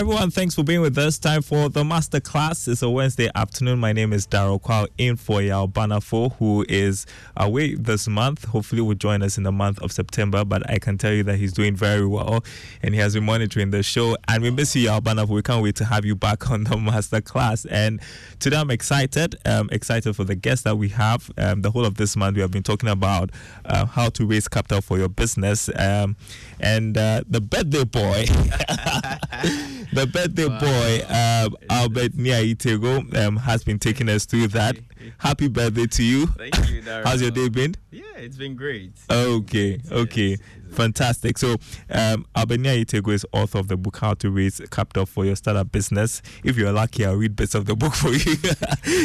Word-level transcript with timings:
Everyone, 0.00 0.28
thanks 0.28 0.56
for 0.56 0.64
being 0.64 0.80
with 0.80 0.98
us. 0.98 1.18
Time 1.18 1.40
for 1.40 1.68
the 1.68 1.84
master 1.84 2.18
class. 2.18 2.66
It's 2.66 2.82
a 2.82 2.90
Wednesday 2.90 3.30
afternoon. 3.36 3.78
My 3.78 3.92
name 3.92 4.12
is 4.12 4.26
Daryl 4.26 4.60
Kwao 4.60 4.88
in 4.98 5.16
for 5.16 5.40
Yao 5.40 5.68
Banafo, 5.68 6.34
who 6.36 6.66
is 6.68 7.06
away 7.36 7.76
this 7.76 8.08
month. 8.08 8.44
Hopefully 8.46 8.82
will 8.82 8.96
join 8.96 9.22
us 9.22 9.38
in 9.38 9.44
the 9.44 9.52
month 9.52 9.80
of 9.82 9.92
September, 9.92 10.44
but 10.44 10.68
I 10.68 10.80
can 10.80 10.98
tell 10.98 11.12
you 11.12 11.22
that 11.24 11.36
he's 11.36 11.52
doing 11.52 11.76
very 11.76 12.04
well 12.04 12.44
and 12.82 12.92
he 12.92 13.00
has 13.00 13.14
been 13.14 13.24
monitoring 13.24 13.70
the 13.70 13.84
show. 13.84 14.16
And 14.26 14.42
we 14.42 14.50
miss 14.50 14.74
you, 14.74 14.82
Yao 14.82 14.98
Banafo. 14.98 15.28
We 15.28 15.42
can't 15.42 15.62
wait 15.62 15.76
to 15.76 15.84
have 15.84 16.04
you 16.04 16.16
back 16.16 16.50
on 16.50 16.64
the 16.64 16.76
master 16.76 17.20
class. 17.20 17.64
And 17.64 18.00
today 18.40 18.56
I'm 18.56 18.72
excited. 18.72 19.36
Um, 19.46 19.68
excited 19.70 20.16
for 20.16 20.24
the 20.24 20.34
guests 20.34 20.64
that 20.64 20.76
we 20.76 20.88
have. 20.88 21.30
Um, 21.38 21.62
the 21.62 21.70
whole 21.70 21.84
of 21.84 21.94
this 21.94 22.16
month 22.16 22.34
we 22.34 22.40
have 22.42 22.50
been 22.50 22.64
talking 22.64 22.88
about 22.88 23.30
uh, 23.64 23.86
how 23.86 24.08
to 24.08 24.26
raise 24.26 24.48
capital 24.48 24.80
for 24.80 24.98
your 24.98 25.08
business. 25.08 25.70
Um, 25.76 26.16
and 26.58 26.98
uh, 26.98 27.22
the 27.28 27.40
birthday 27.40 27.84
boy. 27.84 28.24
the 29.94 30.06
birthday 30.06 30.46
wow. 30.46 30.60
boy, 30.60 31.04
um, 31.08 31.56
Albert 31.70 32.12
Niaitego, 32.12 33.16
um, 33.16 33.36
has 33.36 33.64
been 33.64 33.78
taking 33.78 34.08
us 34.08 34.24
through 34.26 34.48
that. 34.48 34.76
Happy 35.18 35.48
birthday 35.48 35.86
to 35.86 36.02
you. 36.02 36.26
Thank 36.26 36.70
you. 36.70 36.82
How's 36.82 37.22
your 37.22 37.30
day 37.30 37.48
been? 37.48 37.74
Yeah, 37.90 38.02
it's 38.24 38.36
been 38.36 38.56
great. 38.56 38.92
Okay, 39.10 39.80
okay. 39.90 40.38
Fantastic. 40.70 41.38
So, 41.38 41.56
um, 41.90 42.26
Albert 42.34 42.58
Niaitego 42.58 43.12
is 43.12 43.24
author 43.32 43.58
of 43.58 43.68
the 43.68 43.76
book 43.76 43.98
How 43.98 44.14
to 44.14 44.30
Raise 44.30 44.60
Capital 44.70 45.06
for 45.06 45.24
Your 45.24 45.36
Startup 45.36 45.70
Business. 45.70 46.20
If 46.42 46.56
you're 46.56 46.72
lucky, 46.72 47.04
I'll 47.06 47.14
read 47.14 47.36
bits 47.36 47.54
of 47.54 47.66
the 47.66 47.76
book 47.76 47.94
for 47.94 48.08
you 48.08 48.34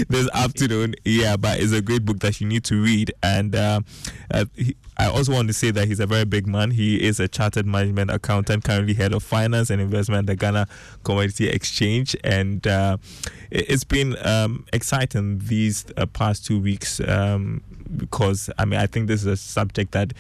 this 0.10 0.30
afternoon. 0.34 0.96
Yeah, 1.06 1.38
but 1.38 1.60
it's 1.60 1.74
a 1.74 1.82
great 1.82 2.06
book 2.06 2.20
that 2.20 2.42
you 2.42 2.48
need 2.48 2.64
to 2.66 2.82
read. 2.82 3.14
And 3.22 3.56
uh, 3.56 3.82
uh, 4.32 4.46
he, 4.56 4.76
I 4.98 5.08
also 5.08 5.34
want 5.34 5.48
to 5.50 5.54
say 5.54 5.72
that 5.72 5.88
he's 5.88 6.00
a 6.00 6.08
very 6.08 6.26
big 6.26 6.48
man. 6.48 6.72
He 6.72 7.04
is 7.04 7.20
a 7.20 7.28
chartered 7.28 7.66
management 7.66 8.10
accountant, 8.10 8.64
currently 8.64 8.94
head 8.96 9.14
of 9.14 9.22
finance 9.22 9.70
and 9.70 9.82
investment 9.82 10.22
at 10.22 10.26
the 10.28 10.36
Ghana 10.36 10.68
Commodity 11.04 11.50
Exchange. 11.50 12.16
And 12.24 12.66
uh, 12.66 12.98
it's 13.52 13.84
been 13.84 14.18
um, 14.26 14.66
exciting 14.74 15.40
these 15.40 15.86
uh, 15.98 16.06
past 16.08 16.46
two 16.46 16.60
weeks 16.60 17.00
um, 17.02 17.62
because, 17.96 18.50
I 18.58 18.66
mean, 18.66 18.80
I 18.80 18.88
think 18.88 19.08
this 19.10 19.22
is 19.22 19.28
a 19.28 19.38
subject 19.38 19.92
that 19.94 20.14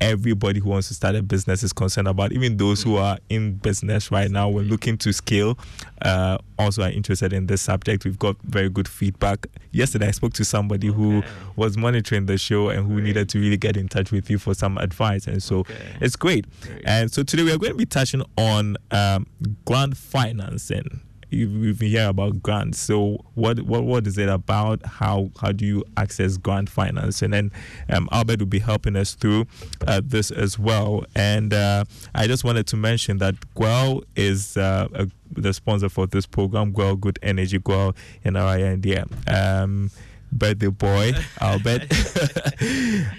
everybody 0.00 0.60
who 0.60 0.68
wants 0.68 0.88
to 0.88 0.94
start 0.94 1.14
a 1.14 1.22
business 1.22 1.62
is 1.62 1.72
concerned 1.72 2.08
about. 2.08 2.32
Even 2.32 2.56
those 2.56 2.82
who 2.82 2.96
are 2.96 3.18
in 3.30 3.54
business 3.54 4.10
right 4.10 4.30
now, 4.30 4.48
we're 4.48 4.62
looking 4.62 4.98
to 4.98 5.12
scale, 5.12 5.58
uh, 6.02 6.36
also 6.58 6.82
are 6.82 6.90
interested 6.90 7.32
in 7.32 7.46
this 7.46 7.62
subject. 7.62 8.04
We've 8.04 8.18
got 8.18 8.36
very 8.42 8.68
good 8.68 8.86
feedback. 8.86 9.46
Yesterday, 9.72 10.08
I 10.08 10.10
spoke 10.10 10.34
to 10.34 10.44
somebody 10.44 10.90
okay. 10.90 10.96
who 10.96 11.22
was 11.56 11.76
monitoring 11.78 12.26
the 12.26 12.36
show 12.36 12.68
and 12.68 12.86
who 12.86 12.94
great. 12.94 13.04
needed 13.04 13.28
to 13.30 13.38
really 13.38 13.56
get 13.56 13.76
in 13.76 13.88
touch 13.88 14.12
with 14.12 14.28
you 14.28 14.38
for 14.38 14.52
some 14.52 14.76
advice. 14.78 15.26
And 15.26 15.42
so 15.42 15.60
okay. 15.60 15.74
it's 16.00 16.16
great. 16.16 16.46
great. 16.60 16.82
And 16.84 17.10
so 17.10 17.22
today 17.22 17.44
we 17.44 17.52
are 17.52 17.58
going 17.58 17.72
to 17.72 17.78
be 17.78 17.86
touching 17.86 18.22
on 18.36 18.76
um, 18.90 19.26
grant 19.64 19.96
financing 19.96 21.00
you've 21.34 21.78
been 21.78 21.90
hearing 21.90 22.08
about 22.08 22.42
grants. 22.42 22.78
So 22.78 23.24
what 23.34 23.60
what 23.62 23.84
what 23.84 24.06
is 24.06 24.18
it 24.18 24.28
about? 24.28 24.84
How 24.84 25.30
how 25.40 25.52
do 25.52 25.64
you 25.64 25.84
access 25.96 26.36
grant 26.36 26.68
finance? 26.68 27.22
And 27.22 27.32
then 27.32 27.52
um, 27.88 28.08
Albert 28.12 28.40
will 28.40 28.46
be 28.46 28.58
helping 28.58 28.96
us 28.96 29.14
through 29.14 29.46
uh, 29.86 30.00
this 30.04 30.30
as 30.30 30.58
well. 30.58 31.04
And 31.14 31.52
uh, 31.52 31.84
I 32.14 32.26
just 32.26 32.44
wanted 32.44 32.66
to 32.68 32.76
mention 32.76 33.18
that 33.18 33.34
Guel 33.54 34.02
is 34.16 34.56
uh, 34.56 34.88
a, 34.94 35.08
the 35.32 35.52
sponsor 35.52 35.88
for 35.88 36.06
this 36.06 36.26
program. 36.26 36.72
Guel 36.72 36.98
Good 36.98 37.18
Energy 37.22 37.58
GWEL 37.58 37.96
in 38.22 38.36
our 38.36 38.58
India. 38.58 39.06
Um, 39.26 39.90
birthday 40.32 40.68
boy 40.68 41.12
Albert. 41.40 41.82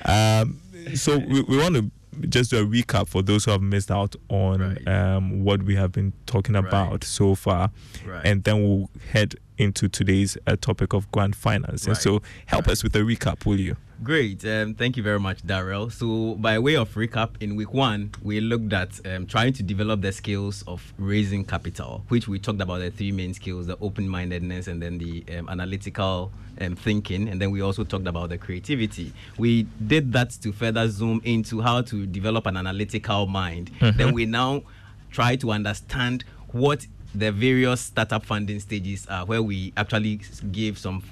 um, 0.05 0.59
so 0.93 1.17
we, 1.17 1.41
we 1.41 1.57
want 1.57 1.75
to 1.75 1.91
just 2.29 2.51
do 2.51 2.57
a 2.59 2.65
recap 2.65 3.07
for 3.07 3.21
those 3.21 3.45
who 3.45 3.51
have 3.51 3.61
missed 3.61 3.91
out 3.91 4.15
on 4.29 4.61
right. 4.61 4.87
um, 4.87 5.43
what 5.43 5.63
we 5.63 5.75
have 5.75 5.91
been 5.91 6.13
talking 6.25 6.55
about 6.55 6.91
right. 6.91 7.03
so 7.03 7.35
far, 7.35 7.71
right. 8.05 8.25
and 8.25 8.43
then 8.43 8.63
we'll 8.63 8.89
head 9.11 9.35
into 9.57 9.87
today's 9.87 10.37
uh, 10.47 10.55
topic 10.59 10.93
of 10.93 11.11
grant 11.11 11.35
finance. 11.35 11.87
And 11.87 11.97
so, 11.97 12.21
help 12.45 12.67
us 12.67 12.83
with 12.83 12.95
a 12.95 12.99
recap, 12.99 13.45
will 13.45 13.59
you? 13.59 13.77
Great. 14.03 14.45
Um, 14.45 14.75
thank 14.75 14.97
you 14.97 15.03
very 15.03 15.19
much, 15.19 15.41
Daryl. 15.43 15.89
So, 15.91 16.35
by 16.35 16.59
way 16.59 16.75
of 16.75 16.93
recap, 16.95 17.41
in 17.41 17.55
week 17.55 17.73
one, 17.73 18.11
we 18.21 18.41
looked 18.41 18.73
at 18.73 18.99
um, 19.07 19.25
trying 19.25 19.53
to 19.53 19.63
develop 19.63 20.01
the 20.01 20.11
skills 20.11 20.63
of 20.67 20.93
raising 20.97 21.45
capital, 21.45 22.03
which 22.09 22.27
we 22.27 22.37
talked 22.37 22.61
about 22.61 22.79
the 22.79 22.91
three 22.91 23.13
main 23.13 23.33
skills 23.33 23.67
the 23.67 23.77
open 23.79 24.09
mindedness 24.09 24.67
and 24.67 24.81
then 24.81 24.97
the 24.97 25.23
um, 25.37 25.47
analytical 25.47 26.31
um, 26.59 26.75
thinking. 26.75 27.29
And 27.29 27.41
then 27.41 27.51
we 27.51 27.61
also 27.61 27.85
talked 27.85 28.07
about 28.07 28.29
the 28.29 28.37
creativity. 28.37 29.13
We 29.37 29.63
did 29.63 30.11
that 30.11 30.31
to 30.41 30.51
further 30.51 30.89
zoom 30.89 31.21
into 31.23 31.61
how 31.61 31.81
to 31.83 32.05
develop 32.05 32.47
an 32.47 32.57
analytical 32.57 33.27
mind. 33.27 33.71
Mm-hmm. 33.79 33.97
Then 33.97 34.13
we 34.13 34.25
now 34.25 34.63
try 35.09 35.37
to 35.37 35.51
understand 35.51 36.25
what 36.51 36.85
the 37.15 37.31
various 37.31 37.81
startup 37.81 38.25
funding 38.25 38.59
stages 38.59 39.05
are, 39.07 39.25
where 39.25 39.41
we 39.41 39.73
actually 39.77 40.21
give 40.51 40.77
some 40.77 41.03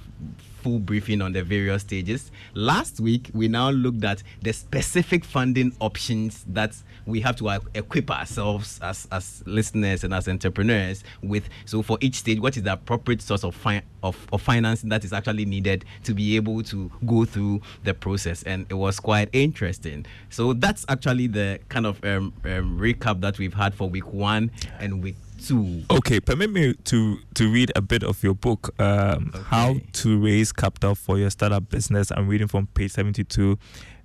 full 0.64 0.80
briefing 0.80 1.22
on 1.22 1.34
the 1.34 1.44
various 1.44 1.82
stages. 1.82 2.32
Last 2.54 3.00
week, 3.00 3.30
we 3.34 3.50
now 3.50 3.70
looked 3.70 4.04
at 4.06 4.24
the 4.42 4.54
specific 4.54 5.26
funding 5.26 5.76
options 5.82 6.46
that 6.48 6.74
we 7.06 7.20
have 7.20 7.36
to 7.36 7.50
equip 7.74 8.10
ourselves 8.10 8.80
as, 8.82 9.06
as 9.12 9.44
listeners 9.46 10.06
and 10.06 10.14
as 10.14 10.30
entrepreneurs 10.30 11.04
with. 11.22 11.50
So, 11.66 11.82
for 11.82 11.98
each 12.00 12.16
stage, 12.16 12.40
what 12.40 12.56
is 12.56 12.64
the 12.64 12.74
appropriate 12.74 13.22
source 13.22 13.44
of, 13.44 13.56
fi- 13.56 13.84
of, 14.02 14.16
of 14.32 14.42
financing 14.42 14.90
that 14.90 15.04
is 15.04 15.12
actually 15.12 15.46
needed 15.46 15.84
to 16.06 16.14
be 16.14 16.38
able 16.38 16.64
to 16.64 16.90
go 17.06 17.26
through 17.26 17.62
the 17.84 17.94
process? 17.94 18.44
And 18.44 18.66
it 18.70 18.76
was 18.76 19.02
quite 19.02 19.30
interesting. 19.34 20.06
So, 20.30 20.54
that's 20.54 20.86
actually 20.88 21.28
the 21.28 21.60
kind 21.68 21.86
of 21.86 22.04
um, 22.06 22.34
um, 22.46 22.80
recap 22.80 23.20
that 23.20 23.38
we've 23.38 23.54
had 23.54 23.76
for 23.76 23.90
week 23.90 24.14
one 24.14 24.50
and 24.80 25.04
week 25.04 25.18
to 25.44 25.84
okay 25.90 26.20
permit 26.20 26.50
me 26.50 26.74
to 26.74 27.18
to 27.34 27.52
read 27.52 27.72
a 27.76 27.82
bit 27.82 28.04
of 28.04 28.24
your 28.24 28.34
book 28.34 28.74
um, 28.80 29.32
okay. 29.34 29.44
how 29.48 29.76
to 29.92 30.20
raise 30.20 30.52
capital 30.52 30.96
for 30.96 31.18
your 31.18 31.30
startup 31.30 31.70
business 31.70 32.12
i'm 32.12 32.28
reading 32.28 32.48
from 32.48 32.68
page 32.68 32.92
72 32.92 33.58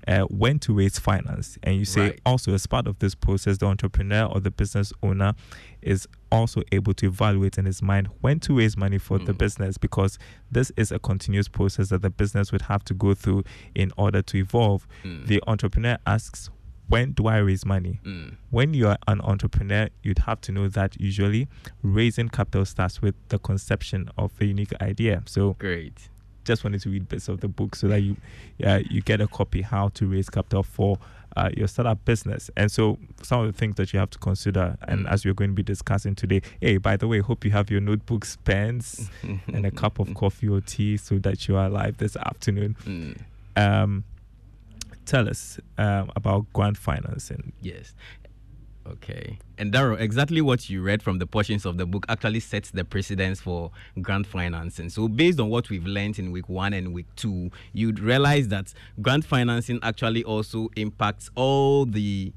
uh, 0.06 0.20
when 0.22 0.58
to 0.58 0.72
raise 0.72 0.98
finance 0.98 1.58
and 1.62 1.76
you 1.76 1.84
say 1.84 2.00
right. 2.00 2.20
also 2.24 2.54
as 2.54 2.66
part 2.66 2.86
of 2.86 2.98
this 2.98 3.14
process 3.14 3.58
the 3.58 3.66
entrepreneur 3.66 4.24
or 4.24 4.40
the 4.40 4.50
business 4.50 4.92
owner 5.02 5.34
is 5.82 6.08
also 6.32 6.62
able 6.72 6.94
to 6.94 7.06
evaluate 7.06 7.58
in 7.58 7.66
his 7.66 7.82
mind 7.82 8.08
when 8.20 8.40
to 8.40 8.56
raise 8.56 8.76
money 8.76 8.98
for 8.98 9.18
mm. 9.18 9.26
the 9.26 9.34
business 9.34 9.76
because 9.76 10.18
this 10.50 10.72
is 10.76 10.90
a 10.90 10.98
continuous 10.98 11.48
process 11.48 11.90
that 11.90 12.02
the 12.02 12.10
business 12.10 12.52
would 12.52 12.62
have 12.62 12.82
to 12.84 12.94
go 12.94 13.14
through 13.14 13.44
in 13.74 13.92
order 13.96 14.22
to 14.22 14.38
evolve 14.38 14.88
mm. 15.04 15.26
the 15.26 15.42
entrepreneur 15.46 15.98
asks 16.06 16.50
when 16.88 17.12
do 17.12 17.26
I 17.26 17.38
raise 17.38 17.64
money? 17.64 18.00
Mm. 18.04 18.36
When 18.50 18.74
you 18.74 18.88
are 18.88 18.98
an 19.06 19.20
entrepreneur, 19.20 19.88
you'd 20.02 20.20
have 20.20 20.40
to 20.42 20.52
know 20.52 20.68
that 20.68 21.00
usually 21.00 21.48
raising 21.82 22.28
capital 22.28 22.64
starts 22.64 23.00
with 23.02 23.14
the 23.28 23.38
conception 23.38 24.10
of 24.16 24.32
a 24.40 24.46
unique 24.46 24.72
idea. 24.80 25.22
So 25.26 25.54
great. 25.58 26.08
Just 26.44 26.64
wanted 26.64 26.80
to 26.82 26.90
read 26.90 27.08
bits 27.08 27.28
of 27.28 27.40
the 27.40 27.48
book 27.48 27.74
so 27.74 27.88
that 27.88 28.00
you, 28.00 28.16
uh, 28.64 28.80
you 28.88 29.02
get 29.02 29.20
a 29.20 29.26
copy 29.26 29.60
how 29.60 29.88
to 29.88 30.06
raise 30.06 30.30
capital 30.30 30.62
for 30.62 30.98
uh, 31.36 31.50
your 31.54 31.68
startup 31.68 32.02
business. 32.06 32.50
And 32.56 32.72
so 32.72 32.98
some 33.22 33.40
of 33.40 33.52
the 33.52 33.52
things 33.52 33.76
that 33.76 33.92
you 33.92 33.98
have 33.98 34.08
to 34.10 34.18
consider, 34.18 34.78
and 34.88 35.04
mm. 35.04 35.10
as 35.10 35.26
we're 35.26 35.34
going 35.34 35.50
to 35.50 35.54
be 35.54 35.62
discussing 35.62 36.14
today, 36.14 36.40
hey, 36.60 36.78
by 36.78 36.96
the 36.96 37.06
way, 37.06 37.20
hope 37.20 37.44
you 37.44 37.50
have 37.50 37.70
your 37.70 37.82
notebooks, 37.82 38.38
pens, 38.44 39.10
and 39.22 39.66
a 39.66 39.70
cup 39.70 39.98
of 39.98 40.14
coffee 40.14 40.48
or 40.48 40.62
tea 40.62 40.96
so 40.96 41.18
that 41.18 41.46
you 41.48 41.56
are 41.56 41.66
alive 41.66 41.98
this 41.98 42.16
afternoon. 42.16 42.76
Mm. 42.86 43.20
Um, 43.56 44.04
tell 45.08 45.28
us 45.28 45.58
um, 45.78 46.10
about 46.14 46.52
grant 46.52 46.76
financing. 46.76 47.52
Yes. 47.60 47.94
Okay. 48.86 49.38
And 49.58 49.72
Daryl, 49.72 50.00
exactly 50.00 50.40
what 50.40 50.70
you 50.70 50.82
read 50.82 51.02
from 51.02 51.18
the 51.18 51.26
portions 51.26 51.66
of 51.66 51.76
the 51.76 51.84
book 51.84 52.06
actually 52.08 52.40
sets 52.40 52.70
the 52.70 52.84
precedence 52.84 53.40
for 53.40 53.70
grant 54.00 54.26
financing. 54.26 54.88
So, 54.88 55.08
based 55.08 55.40
on 55.40 55.50
what 55.50 55.68
we've 55.68 55.84
learned 55.86 56.18
in 56.18 56.30
week 56.30 56.48
one 56.48 56.72
and 56.72 56.94
week 56.94 57.06
two, 57.16 57.50
you'd 57.72 58.00
realize 58.00 58.48
that 58.48 58.72
grant 59.02 59.24
financing 59.24 59.78
actually 59.82 60.24
also 60.24 60.70
impacts 60.76 61.30
all 61.34 61.84
the 61.84 62.32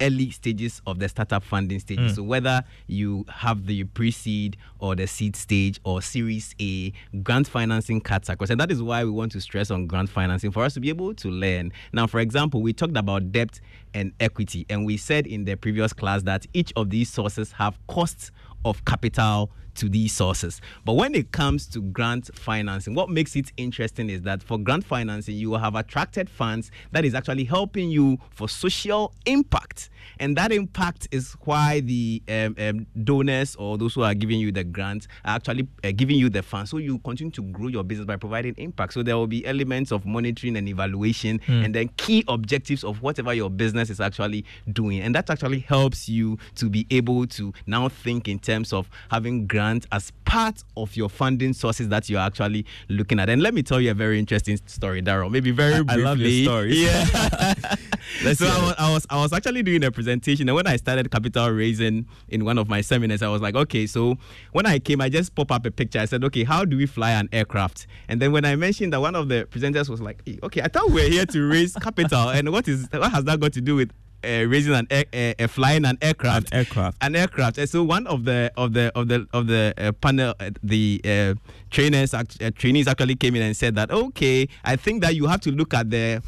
early 0.00 0.30
stages 0.30 0.80
of 0.86 0.98
the 0.98 1.08
startup 1.08 1.42
funding 1.42 1.78
stages. 1.80 2.12
Mm. 2.12 2.16
So 2.16 2.22
whether 2.22 2.62
you 2.86 3.24
have 3.28 3.66
the 3.66 3.84
pre-seed 3.84 4.56
or 4.78 4.94
the 4.94 5.06
seed 5.06 5.36
stage 5.36 5.80
or 5.84 6.02
Series 6.02 6.54
A, 6.60 6.92
grant 7.22 7.46
financing 7.46 8.00
cuts 8.00 8.28
across, 8.28 8.50
and 8.50 8.60
that 8.60 8.70
is 8.70 8.82
why 8.82 9.04
we 9.04 9.10
want 9.10 9.32
to 9.32 9.40
stress 9.40 9.70
on 9.70 9.86
grant 9.86 10.08
financing 10.08 10.50
for 10.50 10.64
us 10.64 10.74
to 10.74 10.80
be 10.80 10.88
able 10.88 11.14
to 11.14 11.28
learn. 11.28 11.72
Now, 11.92 12.06
for 12.06 12.20
example, 12.20 12.62
we 12.62 12.72
talked 12.72 12.96
about 12.96 13.32
debt 13.32 13.60
and 13.94 14.12
equity, 14.20 14.66
and 14.68 14.86
we 14.86 14.96
said 14.96 15.26
in 15.26 15.44
the 15.44 15.56
previous 15.56 15.92
class 15.92 16.22
that 16.22 16.46
each 16.54 16.72
of 16.76 16.90
these 16.90 17.10
sources 17.10 17.52
have 17.52 17.78
costs 17.86 18.30
of 18.64 18.84
capital 18.84 19.50
to 19.76 19.88
these 19.88 20.12
sources. 20.12 20.60
But 20.84 20.94
when 20.94 21.14
it 21.14 21.32
comes 21.32 21.66
to 21.68 21.80
grant 21.80 22.34
financing, 22.34 22.94
what 22.94 23.08
makes 23.08 23.36
it 23.36 23.52
interesting 23.56 24.10
is 24.10 24.22
that 24.22 24.42
for 24.42 24.58
grant 24.58 24.84
financing, 24.84 25.36
you 25.36 25.54
have 25.54 25.74
attracted 25.74 26.28
funds 26.28 26.70
that 26.92 27.04
is 27.04 27.14
actually 27.14 27.44
helping 27.44 27.90
you 27.90 28.18
for 28.30 28.48
social 28.48 29.12
impact. 29.26 29.90
And 30.18 30.36
that 30.36 30.52
impact 30.52 31.08
is 31.10 31.32
why 31.44 31.80
the 31.80 32.22
um, 32.28 32.54
um, 32.58 32.86
donors 33.04 33.56
or 33.56 33.78
those 33.78 33.94
who 33.94 34.02
are 34.02 34.14
giving 34.14 34.40
you 34.40 34.52
the 34.52 34.64
grant 34.64 35.06
are 35.24 35.36
actually 35.36 35.68
uh, 35.84 35.92
giving 35.94 36.16
you 36.16 36.28
the 36.28 36.42
funds. 36.42 36.70
So 36.70 36.78
you 36.78 36.98
continue 36.98 37.30
to 37.32 37.42
grow 37.42 37.68
your 37.68 37.84
business 37.84 38.06
by 38.06 38.16
providing 38.16 38.54
impact. 38.56 38.94
So 38.94 39.02
there 39.02 39.16
will 39.16 39.26
be 39.26 39.44
elements 39.46 39.92
of 39.92 40.04
monitoring 40.04 40.56
and 40.56 40.68
evaluation 40.68 41.38
mm. 41.40 41.64
and 41.64 41.74
then 41.74 41.88
key 41.96 42.24
objectives 42.28 42.84
of 42.84 43.02
whatever 43.02 43.32
your 43.32 43.50
business 43.50 43.90
is 43.90 44.00
actually 44.00 44.44
doing. 44.72 45.00
And 45.00 45.14
that 45.14 45.30
actually 45.30 45.60
helps 45.60 46.08
you 46.08 46.38
to 46.56 46.68
be 46.68 46.86
able 46.90 47.26
to 47.28 47.52
now 47.66 47.88
think 47.88 48.28
in 48.28 48.38
terms 48.38 48.72
of 48.72 48.88
having 49.10 49.46
grant 49.46 49.59
grant 49.60 49.86
as 49.92 50.10
part 50.24 50.64
of 50.76 50.96
your 50.96 51.10
funding 51.10 51.52
sources 51.52 51.88
that 51.88 52.08
you're 52.08 52.20
actually 52.20 52.64
looking 52.88 53.20
at. 53.20 53.28
And 53.28 53.42
let 53.42 53.52
me 53.52 53.62
tell 53.62 53.78
you 53.80 53.90
a 53.90 53.94
very 53.94 54.18
interesting 54.18 54.58
story, 54.64 55.02
Daryl. 55.02 55.30
Maybe 55.30 55.50
very 55.50 55.74
I, 55.74 55.82
briefly. 55.82 56.02
I 56.02 56.08
love 56.08 56.18
this 56.18 56.44
story. 56.44 56.74
Yeah. 56.74 58.32
so 58.32 58.46
I 58.46 58.62
was, 58.64 58.74
I 58.78 58.92
was 58.92 59.06
I 59.10 59.16
was 59.22 59.32
actually 59.34 59.62
doing 59.62 59.84
a 59.84 59.90
presentation, 59.90 60.48
and 60.48 60.56
when 60.56 60.66
I 60.66 60.76
started 60.76 61.10
capital 61.10 61.50
raising 61.50 62.06
in 62.28 62.44
one 62.44 62.56
of 62.56 62.68
my 62.68 62.80
seminars, 62.80 63.22
I 63.22 63.28
was 63.28 63.42
like, 63.42 63.54
okay, 63.54 63.86
so 63.86 64.16
when 64.52 64.64
I 64.64 64.78
came, 64.78 65.02
I 65.02 65.10
just 65.10 65.34
pop 65.34 65.52
up 65.52 65.66
a 65.66 65.70
picture. 65.70 65.98
I 65.98 66.06
said, 66.06 66.24
okay, 66.24 66.44
how 66.44 66.64
do 66.64 66.76
we 66.78 66.86
fly 66.86 67.10
an 67.10 67.28
aircraft? 67.32 67.86
And 68.08 68.20
then 68.20 68.32
when 68.32 68.46
I 68.46 68.56
mentioned 68.56 68.94
that, 68.94 69.00
one 69.00 69.14
of 69.14 69.28
the 69.28 69.46
presenters 69.50 69.90
was 69.90 70.00
like, 70.00 70.22
okay, 70.42 70.62
I 70.62 70.68
thought 70.68 70.88
we 70.88 71.02
were 71.02 71.08
here 71.08 71.26
to 71.26 71.48
raise 71.48 71.74
capital, 71.74 72.30
and 72.30 72.50
what 72.50 72.66
is 72.66 72.88
what 72.92 73.10
has 73.12 73.24
that 73.24 73.40
got 73.40 73.52
to 73.52 73.60
do 73.60 73.76
with 73.76 73.90
uh, 74.24 74.44
raising 74.46 74.74
an 74.74 74.86
air, 74.90 75.04
uh, 75.12 75.42
uh, 75.42 75.46
flying 75.46 75.84
an 75.84 75.98
aircraft, 76.00 76.48
an 76.52 76.58
aircraft, 76.58 76.96
an 77.00 77.16
aircraft. 77.16 77.58
And 77.58 77.68
so 77.68 77.82
one 77.82 78.06
of 78.06 78.24
the 78.24 78.52
of 78.56 78.72
the 78.72 78.92
of 78.94 79.08
the 79.08 79.26
of 79.32 79.46
the 79.46 79.74
uh, 79.76 79.92
panel, 79.92 80.34
uh, 80.40 80.50
the 80.62 81.00
uh, 81.04 81.34
trainers, 81.70 82.14
trainees 82.56 82.88
actually 82.88 83.14
came 83.14 83.36
in 83.36 83.42
and 83.42 83.56
said 83.56 83.74
that 83.76 83.90
okay, 83.90 84.48
I 84.64 84.76
think 84.76 85.02
that 85.02 85.14
you 85.14 85.26
have 85.26 85.40
to 85.42 85.50
look 85.52 85.74
at 85.74 85.90
the 85.90 86.22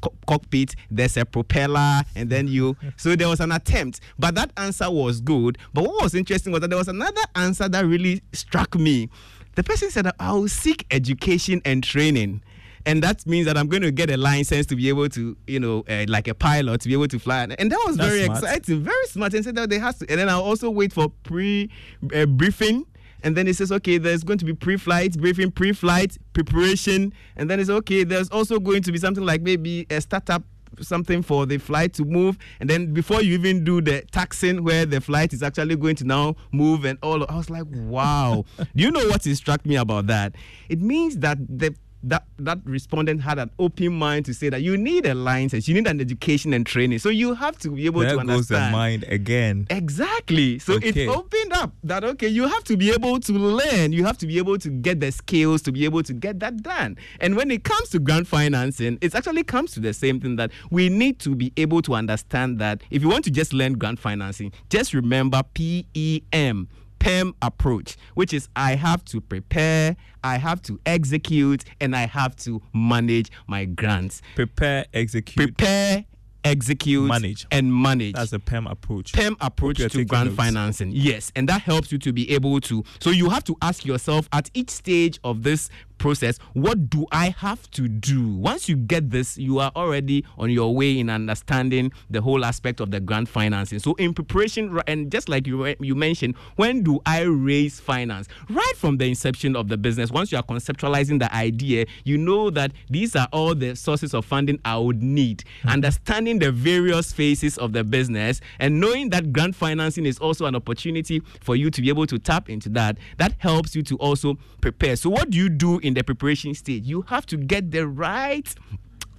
co- 0.00 0.12
cockpit. 0.26 0.74
There's 0.90 1.16
a 1.16 1.24
propeller, 1.24 2.02
and 2.14 2.30
then 2.30 2.48
you. 2.48 2.76
so 2.96 3.16
there 3.16 3.28
was 3.28 3.40
an 3.40 3.52
attempt, 3.52 4.00
but 4.18 4.34
that 4.34 4.50
answer 4.56 4.90
was 4.90 5.20
good. 5.20 5.58
But 5.72 5.84
what 5.84 6.02
was 6.02 6.14
interesting 6.14 6.52
was 6.52 6.60
that 6.62 6.68
there 6.68 6.78
was 6.78 6.88
another 6.88 7.22
answer 7.34 7.68
that 7.68 7.84
really 7.84 8.22
struck 8.32 8.74
me. 8.74 9.08
The 9.54 9.62
person 9.64 9.90
said, 9.90 10.10
"I 10.18 10.32
will 10.32 10.48
seek 10.48 10.86
education 10.90 11.62
and 11.64 11.82
training." 11.82 12.42
And 12.86 13.02
that 13.02 13.26
means 13.26 13.46
that 13.46 13.56
I'm 13.56 13.68
going 13.68 13.82
to 13.82 13.90
get 13.90 14.10
a 14.10 14.16
license 14.16 14.66
to 14.66 14.76
be 14.76 14.88
able 14.88 15.08
to, 15.10 15.36
you 15.46 15.60
know, 15.60 15.84
uh, 15.88 16.04
like 16.08 16.28
a 16.28 16.34
pilot 16.34 16.80
to 16.82 16.88
be 16.88 16.94
able 16.94 17.08
to 17.08 17.18
fly. 17.18 17.46
And 17.58 17.70
that 17.70 17.82
was 17.86 17.96
That's 17.96 18.08
very 18.08 18.24
smart. 18.24 18.42
exciting, 18.42 18.82
very 18.82 19.06
smart. 19.06 19.34
And 19.34 19.44
said 19.44 19.56
that 19.56 19.70
they 19.70 19.78
have 19.78 19.98
to, 19.98 20.06
and 20.08 20.18
then 20.18 20.28
I'll 20.28 20.42
also 20.42 20.70
wait 20.70 20.92
for 20.92 21.08
pre 21.22 21.70
uh, 22.14 22.26
briefing. 22.26 22.86
And 23.24 23.36
then 23.36 23.48
it 23.48 23.56
says, 23.56 23.72
okay, 23.72 23.98
there's 23.98 24.22
going 24.22 24.38
to 24.38 24.44
be 24.44 24.54
pre-flight 24.54 25.18
briefing, 25.18 25.50
pre-flight 25.50 26.16
preparation, 26.34 27.12
and 27.34 27.50
then 27.50 27.58
it's 27.58 27.68
okay. 27.68 28.04
There's 28.04 28.28
also 28.28 28.60
going 28.60 28.82
to 28.82 28.92
be 28.92 28.98
something 28.98 29.24
like 29.24 29.42
maybe 29.42 29.88
a 29.90 30.00
startup 30.00 30.44
something 30.80 31.22
for 31.22 31.46
the 31.46 31.58
flight 31.58 31.92
to 31.94 32.04
move 32.04 32.38
and 32.60 32.70
then 32.70 32.92
before 32.92 33.20
you 33.22 33.32
even 33.34 33.64
do 33.64 33.80
the 33.80 34.02
taxing 34.12 34.62
where 34.62 34.86
the 34.86 35.00
flight 35.00 35.32
is 35.32 35.42
actually 35.42 35.74
going 35.74 35.96
to 35.96 36.04
now 36.04 36.36
move 36.52 36.84
and 36.84 36.98
all 37.02 37.24
i 37.28 37.36
was 37.36 37.50
like 37.50 37.64
wow 37.70 38.44
do 38.58 38.66
you 38.84 38.90
know 38.90 39.04
what 39.08 39.22
struck 39.24 39.64
me 39.66 39.74
about 39.74 40.06
that 40.06 40.34
it 40.68 40.80
means 40.80 41.18
that 41.18 41.38
the 41.48 41.74
that 42.02 42.24
that 42.38 42.58
respondent 42.64 43.22
had 43.22 43.38
an 43.38 43.50
open 43.58 43.92
mind 43.92 44.24
to 44.26 44.34
say 44.34 44.48
that 44.48 44.62
you 44.62 44.76
need 44.76 45.06
a 45.06 45.14
license, 45.14 45.66
you 45.66 45.74
need 45.74 45.86
an 45.86 46.00
education 46.00 46.52
and 46.52 46.64
training. 46.66 46.98
So 47.00 47.08
you 47.08 47.34
have 47.34 47.58
to 47.60 47.70
be 47.70 47.86
able 47.86 48.00
there 48.00 48.12
to 48.12 48.18
understand. 48.18 48.46
There 48.48 48.58
goes 48.58 48.66
the 48.66 48.70
mind 48.70 49.04
again. 49.08 49.66
Exactly. 49.70 50.58
So 50.58 50.74
okay. 50.74 50.88
it 50.90 51.08
opened 51.08 51.52
up 51.52 51.72
that 51.84 52.04
okay, 52.04 52.28
you 52.28 52.46
have 52.46 52.64
to 52.64 52.76
be 52.76 52.90
able 52.90 53.18
to 53.20 53.32
learn, 53.32 53.92
you 53.92 54.04
have 54.04 54.18
to 54.18 54.26
be 54.26 54.38
able 54.38 54.58
to 54.58 54.68
get 54.68 55.00
the 55.00 55.10
skills 55.10 55.62
to 55.62 55.72
be 55.72 55.84
able 55.84 56.02
to 56.04 56.12
get 56.12 56.40
that 56.40 56.62
done. 56.62 56.96
And 57.20 57.36
when 57.36 57.50
it 57.50 57.64
comes 57.64 57.88
to 57.90 57.98
grant 57.98 58.26
financing, 58.26 58.98
it 59.00 59.14
actually 59.14 59.42
comes 59.44 59.72
to 59.72 59.80
the 59.80 59.92
same 59.92 60.20
thing 60.20 60.36
that 60.36 60.50
we 60.70 60.88
need 60.88 61.18
to 61.20 61.34
be 61.34 61.52
able 61.56 61.82
to 61.82 61.94
understand 61.94 62.58
that 62.60 62.82
if 62.90 63.02
you 63.02 63.08
want 63.08 63.24
to 63.24 63.30
just 63.30 63.52
learn 63.52 63.74
grant 63.74 63.98
financing, 63.98 64.52
just 64.70 64.94
remember 64.94 65.42
PEM 65.54 66.68
PEM 66.98 67.34
approach, 67.42 67.96
which 68.14 68.32
is 68.32 68.48
I 68.56 68.74
have 68.74 69.04
to 69.06 69.20
prepare, 69.20 69.96
I 70.22 70.38
have 70.38 70.62
to 70.62 70.80
execute, 70.86 71.64
and 71.80 71.94
I 71.94 72.06
have 72.06 72.36
to 72.36 72.62
manage 72.74 73.30
my 73.46 73.64
grants. 73.64 74.22
Prepare, 74.34 74.86
execute. 74.92 75.36
Prepare, 75.56 76.04
execute, 76.44 77.08
manage, 77.08 77.46
and 77.50 77.74
manage. 77.74 78.14
That's 78.14 78.32
a 78.32 78.38
PEM 78.38 78.66
approach. 78.66 79.12
PEM 79.12 79.36
approach 79.40 79.78
to 79.78 80.04
grant 80.04 80.26
notes. 80.30 80.36
financing. 80.36 80.90
Yes, 80.92 81.32
and 81.36 81.48
that 81.48 81.62
helps 81.62 81.92
you 81.92 81.98
to 81.98 82.12
be 82.12 82.30
able 82.32 82.60
to. 82.62 82.84
So 83.00 83.10
you 83.10 83.30
have 83.30 83.44
to 83.44 83.56
ask 83.62 83.84
yourself 83.84 84.28
at 84.32 84.50
each 84.54 84.70
stage 84.70 85.18
of 85.24 85.42
this 85.42 85.70
process 85.98 86.38
what 86.54 86.90
do 86.90 87.06
i 87.12 87.28
have 87.38 87.70
to 87.70 87.88
do? 87.88 88.28
Once 88.36 88.68
you 88.68 88.76
get 88.76 89.10
this 89.10 89.36
you 89.38 89.58
are 89.58 89.70
already 89.76 90.24
on 90.38 90.50
your 90.50 90.74
way 90.74 90.98
in 90.98 91.10
understanding 91.10 91.92
the 92.10 92.20
whole 92.20 92.44
aspect 92.44 92.80
of 92.80 92.90
the 92.90 93.00
grant 93.00 93.28
financing. 93.28 93.78
So 93.78 93.94
in 93.94 94.14
preparation 94.14 94.80
and 94.86 95.10
just 95.10 95.28
like 95.28 95.46
you 95.46 95.74
you 95.80 95.94
mentioned 95.94 96.36
when 96.56 96.82
do 96.82 97.00
i 97.06 97.22
raise 97.22 97.80
finance? 97.80 98.28
Right 98.48 98.74
from 98.76 98.96
the 98.96 99.06
inception 99.06 99.56
of 99.56 99.68
the 99.68 99.76
business 99.76 100.10
once 100.10 100.32
you 100.32 100.38
are 100.38 100.44
conceptualizing 100.44 101.18
the 101.18 101.34
idea 101.34 101.86
you 102.04 102.18
know 102.18 102.50
that 102.50 102.72
these 102.88 103.16
are 103.16 103.28
all 103.32 103.54
the 103.54 103.74
sources 103.74 104.14
of 104.14 104.24
funding 104.24 104.58
i 104.64 104.76
would 104.76 105.02
need. 105.02 105.38
Mm-hmm. 105.38 105.68
understanding 105.70 106.38
the 106.38 106.52
various 106.52 107.12
phases 107.12 107.58
of 107.58 107.72
the 107.72 107.84
business 107.84 108.40
and 108.58 108.80
knowing 108.80 109.10
that 109.10 109.32
grant 109.32 109.54
financing 109.54 110.06
is 110.06 110.18
also 110.18 110.46
an 110.46 110.54
opportunity 110.54 111.20
for 111.40 111.56
you 111.56 111.70
to 111.70 111.80
be 111.80 111.88
able 111.88 112.06
to 112.06 112.18
tap 112.18 112.48
into 112.48 112.68
that 112.70 112.98
that 113.16 113.34
helps 113.38 113.74
you 113.74 113.82
to 113.82 113.96
also 113.96 114.38
prepare. 114.60 114.96
So 114.96 115.10
what 115.10 115.30
do 115.30 115.38
you 115.38 115.48
do 115.48 115.78
in 115.88 115.94
the 115.94 116.04
preparation 116.04 116.54
stage. 116.54 116.84
You 116.84 117.02
have 117.08 117.26
to 117.26 117.36
get 117.36 117.72
the 117.72 117.88
right 117.88 118.54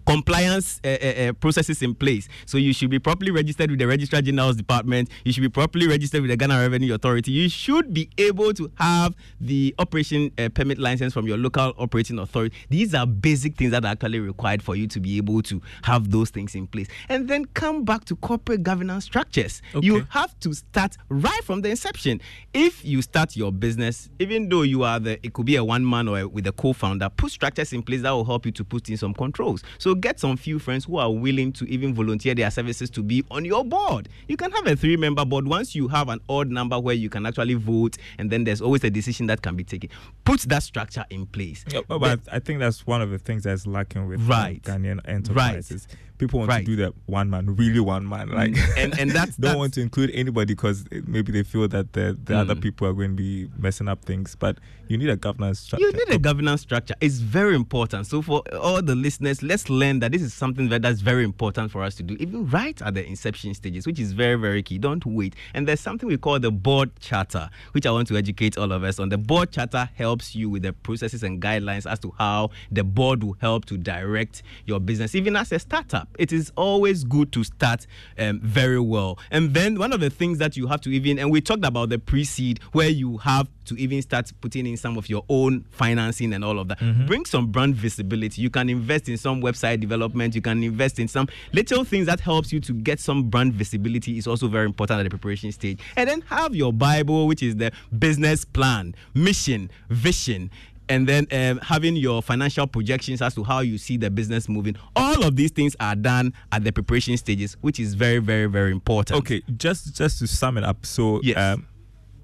compliance 0.09 0.81
uh, 0.83 0.88
uh, 0.89 1.33
processes 1.33 1.83
in 1.83 1.94
place. 1.94 2.27
So 2.45 2.57
you 2.57 2.73
should 2.73 2.89
be 2.89 2.97
properly 2.97 3.31
registered 3.31 3.69
with 3.69 3.79
the 3.79 3.85
Registrar 3.85 4.21
General's 4.21 4.55
Department. 4.55 5.10
You 5.24 5.31
should 5.31 5.43
be 5.43 5.50
properly 5.50 5.88
registered 5.88 6.22
with 6.22 6.31
the 6.31 6.38
Ghana 6.38 6.57
Revenue 6.60 6.95
Authority. 6.95 7.31
You 7.31 7.48
should 7.48 7.93
be 7.93 8.10
able 8.17 8.53
to 8.53 8.72
have 8.77 9.15
the 9.39 9.75
operation 9.77 10.31
uh, 10.39 10.50
permit 10.50 10.79
license 10.79 11.13
from 11.13 11.27
your 11.27 11.38
local 11.38 11.74
operating 11.77 12.17
authority. 12.17 12.55
These 12.69 12.95
are 12.95 13.05
basic 13.05 13.55
things 13.55 13.72
that 13.72 13.86
are 13.86 13.91
actually 13.91 14.19
required 14.19 14.63
for 14.63 14.75
you 14.75 14.88
to 14.88 15.00
be 15.00 15.17
able 15.17 15.43
to 15.43 15.62
have 15.84 16.10
those 16.10 16.31
things 16.31 16.55
in 16.55 16.65
place. 16.65 16.88
And 17.07 17.27
then 17.27 17.45
come 17.45 17.84
back 17.86 18.05
to 18.05 18.15
corporate 18.15 18.63
governance 18.63 19.05
structures. 19.05 19.62
Okay. 19.75 19.86
You 19.86 20.07
have 20.10 20.38
to 20.39 20.53
start 20.53 20.98
right 21.10 21.43
from 21.43 21.62
the 21.62 21.69
inception. 21.69 22.19
If 22.51 22.84
you 22.84 23.03
start 23.03 23.36
your 23.36 23.51
business, 23.51 24.10
even 24.17 24.50
though 24.50 24.63
you 24.63 24.84
are 24.84 25.00
the, 25.00 25.24
it 25.24 25.34
could 25.34 25.45
be 25.45 25.55
a 25.55 25.63
one 25.63 25.88
man 25.88 26.07
or 26.07 26.19
a, 26.19 26.27
with 26.27 26.48
a 26.48 26.51
co-founder, 26.51 27.10
put 27.10 27.31
structures 27.31 27.74
in 27.74 27.84
place 27.84 28.01
that 28.01 28.12
will 28.12 28.25
help 28.25 28.48
you 28.48 28.51
to 28.53 28.63
put 28.63 28.89
in 28.89 28.98
some 28.98 29.13
controls. 29.13 29.63
So 29.77 29.95
get 30.00 30.20
some 30.20 30.38
few 30.38 30.60
friends 30.60 30.86
who 30.86 30.98
are 30.98 31.12
willing 31.12 31.51
to 31.53 31.65
even 31.70 31.94
volunteer 31.94 32.36
their 32.36 32.50
services 32.51 32.89
to 32.91 33.03
be 33.03 33.24
on 33.32 33.46
your 33.46 33.63
board. 33.63 34.10
You 34.27 34.38
can 34.38 34.51
have 34.51 34.68
a 34.68 34.75
three 34.75 34.98
member 34.98 35.25
board 35.25 35.48
once 35.48 35.75
you 35.75 35.88
have 35.88 36.10
an 36.10 36.20
odd 36.29 36.50
number 36.50 36.79
where 36.79 36.96
you 36.96 37.10
can 37.10 37.25
actually 37.25 37.56
vote, 37.56 37.98
and 38.18 38.29
then 38.29 38.44
there's 38.44 38.62
always 38.62 38.84
a 38.84 38.89
decision 38.89 39.27
that 39.27 39.41
can 39.41 39.56
be 39.56 39.63
taken. 39.63 39.89
Put 40.25 40.41
that 40.41 40.63
structure 40.63 41.06
in 41.10 41.25
place. 41.25 41.65
Yeah, 41.72 41.82
but, 41.88 42.00
but 42.00 42.20
I 42.32 42.39
think 42.39 42.60
that's 42.60 42.86
one 42.88 43.01
of 43.01 43.12
the 43.12 43.20
things 43.20 43.44
that's 43.44 43.68
lacking 43.68 44.08
with 44.08 44.22
right. 44.27 44.62
Ghanaian 44.63 45.00
enterprises. 45.08 45.88
Right 45.89 45.98
people 46.19 46.39
want 46.39 46.51
right. 46.51 46.59
to 46.59 46.65
do 46.65 46.75
that 46.75 46.93
one 47.07 47.29
man, 47.29 47.55
really 47.55 47.79
one 47.79 48.07
man, 48.07 48.29
mm. 48.29 48.35
like 48.35 48.77
and 48.77 48.99
and 48.99 49.11
that's 49.15 49.38
don't 49.38 49.51
that's, 49.51 49.57
want 49.57 49.73
to 49.73 49.81
include 49.81 50.11
anybody 50.13 50.53
because 50.53 50.85
maybe 51.07 51.31
they 51.31 51.43
feel 51.43 51.67
that 51.67 51.93
the, 51.93 52.17
the 52.23 52.33
mm. 52.33 52.38
other 52.38 52.55
people 52.55 52.88
are 52.88 52.93
going 52.93 53.11
to 53.11 53.15
be 53.15 53.49
messing 53.57 53.88
up 53.88 54.05
things. 54.05 54.35
But 54.35 54.57
you 54.88 54.97
need 54.97 55.09
a 55.09 55.15
governance 55.15 55.59
structure. 55.59 55.85
You 55.85 55.93
need 55.93 56.09
a 56.09 56.19
governance 56.19 56.61
structure. 56.61 56.93
It's 57.01 57.19
very 57.19 57.55
important. 57.55 58.05
So 58.07 58.21
for 58.21 58.43
all 58.55 58.81
the 58.81 58.95
listeners, 58.95 59.41
let's 59.41 59.69
learn 59.69 59.99
that 59.99 60.11
this 60.11 60.21
is 60.21 60.33
something 60.33 60.69
that 60.69 60.81
that's 60.81 61.01
very 61.01 61.23
important 61.23 61.71
for 61.71 61.83
us 61.83 61.95
to 61.95 62.03
do, 62.03 62.15
even 62.19 62.47
right 62.49 62.79
at 62.81 62.93
the 62.93 63.05
inception 63.05 63.53
stages, 63.53 63.88
which 63.88 63.99
is 63.99 64.11
very 64.11 64.35
very 64.35 64.61
key. 64.61 64.77
Don't 64.77 65.05
wait. 65.05 65.35
And 65.53 65.67
there's 65.67 65.79
something 65.79 66.07
we 66.07 66.17
call 66.17 66.39
the 66.39 66.51
board 66.51 66.91
charter, 66.99 67.49
which 67.71 67.85
I 67.85 67.91
want 67.91 68.07
to 68.09 68.17
educate 68.17 68.57
all 68.57 68.71
of 68.71 68.83
us 68.83 68.99
on. 68.99 69.09
The 69.09 69.17
board 69.17 69.51
charter 69.51 69.89
helps 69.95 70.35
you 70.35 70.49
with 70.49 70.63
the 70.63 70.73
processes 70.73 71.23
and 71.23 71.41
guidelines 71.41 71.89
as 71.89 71.99
to 71.99 72.13
how 72.17 72.51
the 72.71 72.83
board 72.83 73.23
will 73.23 73.38
help 73.39 73.65
to 73.65 73.77
direct 73.77 74.43
your 74.65 74.79
business, 74.79 75.15
even 75.15 75.35
as 75.35 75.51
a 75.51 75.59
startup. 75.59 76.09
It 76.18 76.32
is 76.34 76.51
always 76.56 77.04
good 77.04 77.32
to 77.32 77.44
start 77.44 77.88
um, 78.18 78.39
very 78.42 78.80
well. 78.80 79.18
And 79.32 79.54
then 79.54 79.80
one 79.80 79.94
of 79.94 80.00
the 80.00 80.10
things 80.10 80.38
that 80.39 80.58
you 80.58 80.68
have 80.68 80.82
to 80.82 80.89
even, 80.89 81.20
and 81.20 81.32
we 81.32 81.42
talked 81.42 81.66
about 81.66 81.89
the 81.89 82.00
pre 82.00 82.24
seed, 82.24 82.60
where 82.74 82.89
you 82.89 83.18
have 83.18 83.48
to 83.66 83.75
even 83.75 84.01
start 84.01 84.32
putting 84.42 84.66
in 84.66 84.78
some 84.78 84.98
of 84.98 85.10
your 85.10 85.24
own 85.30 85.66
financing 85.70 86.34
and 86.34 86.44
all 86.44 86.60
of 86.60 86.68
that. 86.68 86.80
Mm-hmm. 86.80 87.06
Bring 87.06 87.25
some 87.25 87.48
brand 87.48 87.75
visibility. 87.75 88.42
You 88.42 88.50
can 88.50 88.70
invest 88.70 89.08
in 89.08 89.18
some 89.18 89.42
website 89.42 89.80
development. 89.80 90.36
You 90.36 90.42
can 90.42 90.63
invest 90.63 91.00
in 91.00 91.08
some 91.08 91.28
little 91.54 91.84
things 91.84 92.08
that 92.08 92.20
helps 92.20 92.51
you 92.51 92.60
to 92.62 92.74
get 92.74 93.00
some 93.00 93.30
brand 93.30 93.54
visibility. 93.54 94.18
Is 94.18 94.28
also 94.28 94.48
very 94.48 94.66
important 94.66 95.00
at 95.00 95.04
the 95.04 95.10
preparation 95.10 95.51
stage. 95.51 95.80
And 95.96 96.10
then 96.10 96.22
have 96.22 96.56
your 96.56 96.74
Bible, 96.74 97.28
which 97.28 97.44
is 97.44 97.56
the 97.56 97.72
business 97.98 98.44
plan, 98.44 98.96
mission, 99.13 99.72
vision 99.89 100.50
and 100.89 101.08
then 101.08 101.27
um, 101.31 101.60
having 101.60 101.96
your 101.96 102.22
financial 102.22 102.67
projections 102.67 103.22
as 103.22 103.36
to 103.36 103.43
how 103.43 103.60
you 103.60 103.77
see 103.77 103.96
the 103.96 104.10
business 104.10 104.50
moving. 104.50 104.75
All 104.96 105.24
of 105.24 105.36
these 105.36 105.51
things 105.51 105.75
are 105.79 105.96
done 105.96 106.34
at 106.51 106.63
the 106.63 106.72
preparation 106.72 107.15
stages, 107.17 107.55
which 107.62 107.79
is 107.79 107.93
very, 107.93 108.19
very, 108.19 108.48
very 108.48 108.72
important. 108.72 109.19
Okay, 109.19 109.41
just 109.58 109.96
just 109.96 110.19
to 110.19 110.27
sum 110.27 110.58
it 110.58 110.63
up. 110.63 110.86
So, 110.86 111.22
yes. 111.24 111.38
um, 111.38 111.67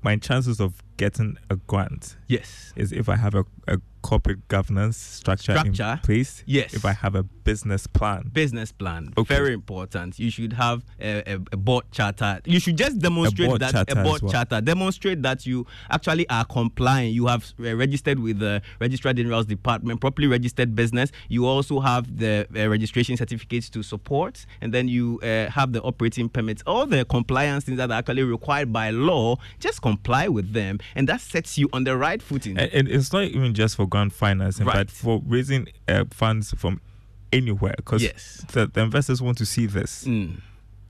my 0.01 0.17
chances 0.17 0.59
of 0.59 0.83
getting 0.97 1.37
a 1.49 1.55
grant, 1.55 2.17
yes, 2.27 2.73
is 2.75 2.91
if 2.91 3.07
I 3.07 3.15
have 3.15 3.35
a, 3.35 3.45
a 3.67 3.77
corporate 4.05 4.47
governance 4.47 4.97
structure, 4.97 5.53
structure 5.57 5.93
in 5.93 5.97
place. 5.99 6.43
Yes. 6.45 6.73
If 6.73 6.85
I 6.85 6.93
have 6.93 7.15
a 7.15 7.23
business 7.23 7.87
plan. 7.87 8.29
Business 8.33 8.71
plan. 8.71 9.13
Okay. 9.17 9.35
Very 9.35 9.53
important. 9.53 10.19
You 10.19 10.29
should 10.29 10.53
have 10.53 10.83
a, 10.99 11.33
a, 11.33 11.35
a 11.53 11.57
board 11.57 11.85
charter. 11.91 12.39
You 12.45 12.59
should 12.59 12.77
just 12.77 12.99
demonstrate 12.99 13.51
a 13.51 13.57
that 13.57 13.91
a 13.91 14.03
board 14.03 14.21
well. 14.21 14.31
charter. 14.31 14.61
Demonstrate 14.61 15.21
that 15.23 15.45
you 15.45 15.65
actually 15.89 16.27
are 16.29 16.45
complying. 16.45 17.13
You 17.13 17.27
have 17.27 17.51
uh, 17.59 17.75
registered 17.75 18.19
with 18.19 18.39
the 18.39 18.61
Registrar 18.79 19.13
General's 19.13 19.45
Department, 19.45 20.01
properly 20.01 20.27
registered 20.27 20.75
business. 20.75 21.11
You 21.29 21.47
also 21.47 21.79
have 21.79 22.17
the 22.17 22.47
uh, 22.55 22.69
registration 22.69 23.17
certificates 23.17 23.69
to 23.69 23.83
support, 23.83 24.45
and 24.61 24.73
then 24.73 24.87
you 24.87 25.19
uh, 25.23 25.49
have 25.49 25.73
the 25.73 25.81
operating 25.81 26.29
permits. 26.29 26.61
All 26.67 26.85
the 26.85 27.05
compliance 27.05 27.63
things 27.65 27.77
that 27.77 27.89
are 27.89 27.97
actually 27.97 28.23
required 28.23 28.71
by 28.71 28.91
law, 28.91 29.37
just 29.59 29.81
comply 29.81 30.27
with 30.27 30.53
them, 30.53 30.79
and 30.95 31.07
that 31.09 31.21
sets 31.21 31.57
you 31.57 31.69
on 31.73 31.83
the 31.85 31.97
right 31.97 32.21
footing. 32.21 32.57
And, 32.57 32.71
and 32.71 32.87
it's 32.87 33.13
not 33.13 33.23
even 33.23 33.53
just 33.53 33.75
for 33.75 33.87
grant 33.95 34.11
financing, 34.11 34.65
right. 34.65 34.75
but 34.75 34.91
for 34.91 35.21
raising 35.25 35.67
uh, 35.87 36.03
funds 36.11 36.53
from 36.57 36.81
anywhere 37.31 37.73
because 37.77 38.03
yes. 38.03 38.43
the, 38.51 38.67
the, 38.67 38.81
investors 38.81 39.21
want 39.21 39.37
to 39.37 39.45
see 39.45 39.65
this. 39.65 40.03
Mm. 40.03 40.41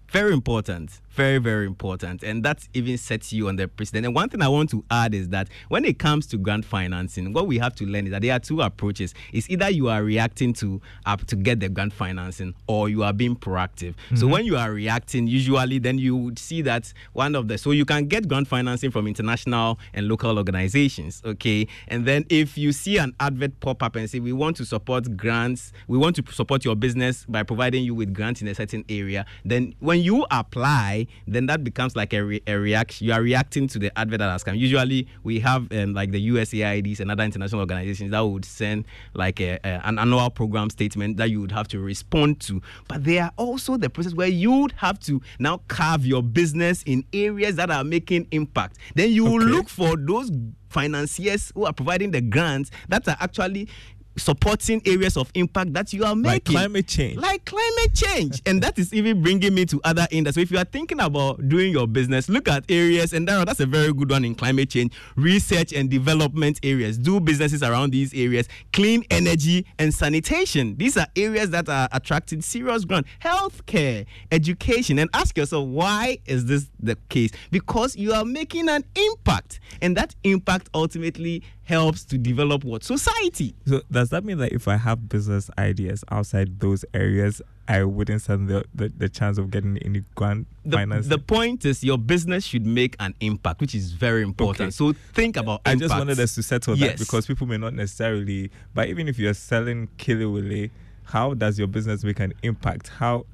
Very 0.09 0.33
important 0.33 1.01
very 1.15 1.38
very 1.38 1.65
important 1.65 2.24
and 2.24 2.43
that 2.43 2.67
even 2.74 2.98
sets 2.98 3.31
you 3.31 3.48
on 3.48 3.55
the 3.55 3.67
precedent 3.67 4.05
and 4.05 4.15
one 4.15 4.29
thing 4.29 4.41
i 4.41 4.48
want 4.48 4.69
to 4.69 4.84
add 4.91 5.13
is 5.13 5.29
that 5.29 5.48
when 5.69 5.86
it 5.86 5.98
comes 5.98 6.27
to 6.27 6.38
grant 6.38 6.65
financing 6.65 7.34
what 7.34 7.48
we 7.48 7.57
have 7.57 7.74
to 7.75 7.86
learn 7.86 8.05
is 8.05 8.12
that 8.12 8.22
there 8.22 8.34
are 8.34 8.39
two 8.39 8.62
approaches. 8.62 9.13
It's 9.34 9.50
either 9.50 9.69
you 9.69 9.89
are 9.89 10.03
reacting 10.03 10.53
to 10.53 10.81
uh, 11.05 11.17
to 11.17 11.36
get 11.36 11.60
the 11.60 11.69
grant 11.69 11.93
financing 11.93 12.55
or 12.67 12.89
you 12.89 13.03
are 13.03 13.13
being 13.13 13.36
proactive. 13.36 13.95
Mm-hmm. 13.95 14.15
so 14.17 14.27
when 14.27 14.45
you 14.45 14.57
are 14.57 14.72
reacting 14.72 15.27
usually 15.27 15.79
then 15.79 15.98
you 15.98 16.15
would 16.15 16.39
see 16.39 16.62
that 16.63 16.93
one 17.13 17.36
of 17.36 17.48
the 17.48 17.57
so 17.57 17.72
you 17.72 17.86
can 17.86 18.07
get 18.07 18.27
grant 18.27 18.48
financing 18.48 18.91
from 18.91 19.07
international 19.07 19.79
and 19.93 20.07
local 20.07 20.38
organizations 20.38 21.22
okay? 21.25 21.67
And 21.88 22.05
then 22.05 22.25
if 22.29 22.57
you 22.57 22.72
see 22.72 22.98
an 22.98 23.13
advert 23.19 23.60
pop 23.60 23.84
up 23.84 23.95
and 23.95 24.10
say 24.10 24.19
we 24.19 24.34
want 24.34 24.57
to 24.57 24.65
support 24.65 25.15
grants 25.15 25.72
we 25.88 25.98
want 25.98 26.15
to 26.17 26.24
support 26.31 26.65
your 26.65 26.75
business 26.75 27.25
by 27.27 27.43
providing 27.43 27.84
you 27.84 27.95
with 27.95 28.13
grants 28.13 28.41
in 28.41 28.48
a 28.48 28.55
certain 28.55 28.84
area 28.89 29.25
then 29.43 29.74
when 29.79 30.01
you 30.01 30.25
apply 30.31 31.04
then 31.27 31.45
that 31.47 31.63
becomes 31.63 31.95
like 31.95 32.13
a, 32.13 32.24
re- 32.24 32.41
a 32.47 32.55
reaction. 32.57 33.07
You 33.07 33.13
are 33.13 33.21
reacting 33.21 33.67
to 33.69 33.79
the 33.79 33.97
advert 33.97 34.19
that 34.19 34.29
has 34.29 34.43
come. 34.43 34.55
Usually, 34.55 35.07
we 35.24 35.39
have 35.41 35.71
um, 35.71 35.93
like 35.93 36.12
the 36.12 36.29
USAIDs 36.29 37.00
and 37.00 37.12
other 37.12 37.24
international 37.24 37.62
organizations 37.62 38.12
that 38.12 38.21
would 38.21 38.45
send 38.45 38.85
like 39.13 39.39
a, 39.39 39.59
a, 39.63 39.81
an 39.88 40.00
annual 40.00 40.29
program 40.29 40.69
statement 40.69 41.17
that 41.17 41.29
you 41.29 41.41
would 41.41 41.51
have 41.51 41.67
to 41.69 41.79
respond 41.79 42.39
to. 42.41 42.62
But 42.88 43.03
there 43.03 43.24
are 43.24 43.31
also 43.38 43.77
the 43.77 43.89
process 43.89 44.13
where 44.13 44.27
you 44.27 44.51
would 44.51 44.74
have 44.74 45.00
to 45.01 45.21
now 45.39 45.62
carve 45.67 46.05
your 46.05 46.24
business 46.24 46.83
in 46.83 47.03
areas 47.13 47.55
that 47.55 47.69
are 47.69 47.83
making 47.83 48.27
impact. 48.31 48.77
Then 48.95 49.12
you 49.12 49.27
okay. 49.27 49.45
look 49.45 49.69
for 49.69 49.95
those 49.97 50.31
financiers 50.69 51.53
who 51.55 51.63
are 51.65 51.71
providing 51.71 52.12
the 52.12 52.19
grants 52.19 52.69
that 52.89 53.07
are 53.07 53.15
actually 53.21 53.69
supporting 54.17 54.81
areas 54.86 55.17
of 55.17 55.31
impact 55.34 55.74
that 55.74 55.91
you 55.93 56.03
are 56.05 56.15
making. 56.15 56.53
Like 56.55 56.63
climate 56.63 56.88
change. 56.88 57.17
Like 57.17 57.45
climate 57.45 57.93
change. 57.93 58.41
and 58.45 58.62
that 58.62 58.77
is 58.77 58.93
even 58.93 59.22
bringing 59.22 59.53
me 59.53 59.65
to 59.65 59.81
other 59.84 60.07
industries. 60.12 60.36
So 60.36 60.41
if 60.41 60.51
you 60.51 60.57
are 60.57 60.65
thinking 60.65 61.00
about 61.00 61.48
doing 61.48 61.72
your 61.72 61.88
business, 61.88 62.27
look 62.29 62.48
at 62.48 62.63
areas, 62.69 63.13
and 63.13 63.27
that's 63.27 63.60
a 63.60 63.65
very 63.65 63.93
good 63.93 64.10
one 64.10 64.25
in 64.25 64.36
climate 64.36 64.69
change, 64.69 64.93
research 65.15 65.72
and 65.74 65.89
development 65.89 66.60
areas. 66.63 66.98
Do 66.98 67.19
businesses 67.19 67.63
around 67.63 67.91
these 67.91 68.13
areas, 68.13 68.48
clean 68.74 69.03
energy 69.10 69.65
and 69.79 69.93
sanitation. 69.93 70.75
These 70.77 70.98
are 70.98 71.07
areas 71.15 71.51
that 71.51 71.69
are 71.69 71.88
attracting 71.91 72.41
serious 72.41 72.86
growth. 72.86 73.05
Healthcare, 73.24 74.05
education, 74.31 75.00
and 75.00 75.10
ask 75.13 75.38
yourself, 75.38 75.67
why 75.67 76.19
is 76.25 76.45
this 76.45 76.69
the 76.79 76.98
case? 77.10 77.31
Because 77.51 77.95
you 77.95 78.13
are 78.13 78.25
making 78.25 78.67
an 78.69 78.84
impact, 78.95 79.60
and 79.81 79.95
that 79.95 80.15
impact 80.24 80.69
ultimately 80.74 81.43
helps 81.65 82.05
to 82.05 82.17
develop 82.17 82.63
what 82.63 82.84
society. 82.84 83.55
So 83.65 83.81
does 83.91 84.10
that 84.10 84.24
mean 84.24 84.38
that 84.38 84.53
if 84.53 84.67
I 84.67 84.77
have 84.77 85.10
business 85.10 85.50
ideas 85.57 86.03
outside 86.10 86.60
those 86.60 86.86
areas, 86.93 87.41
I 87.67 87.84
wouldn't 87.84 88.22
stand 88.22 88.48
the, 88.48 88.63
the, 88.74 88.89
the 88.95 89.10
chance 89.10 89.38
of 89.38 89.50
getting 89.50 89.77
any 89.79 90.03
grant 90.13 90.48
the, 90.63 90.77
financing? 90.77 91.10
The 91.10 91.17
point 91.17 91.65
is 91.65 91.84
your 91.84 91.98
business 91.98 92.45
should 92.45 92.65
make 92.65 92.95
an 93.00 93.15
impact, 93.19 93.62
which 93.62 93.74
is 93.74 93.91
very 93.91 94.22
important. 94.22 94.62
Okay. 94.62 94.72
So 94.72 94.93
think 95.13 95.38
about. 95.38 95.62
I 95.65 95.75
just 95.75 95.93
wanted 95.93 96.19
us 96.19 96.36
to 96.36 96.43
settle 96.43 96.77
yes. 96.77 96.91
that 96.91 97.00
because 97.00 97.25
people 97.25 97.48
may 97.48 97.57
not 97.57 97.74
necessarily. 97.74 98.51
But 98.74 98.89
even 98.89 99.07
if 99.07 99.17
you're 99.17 99.34
selling 99.34 99.89
Kelewele, 99.98 100.69
how 101.05 101.34
does 101.34 101.57
your 101.57 101.67
business 101.67 102.03
make 102.03 102.19
an 102.19 102.34
impact? 102.43 102.89
How 102.89 103.25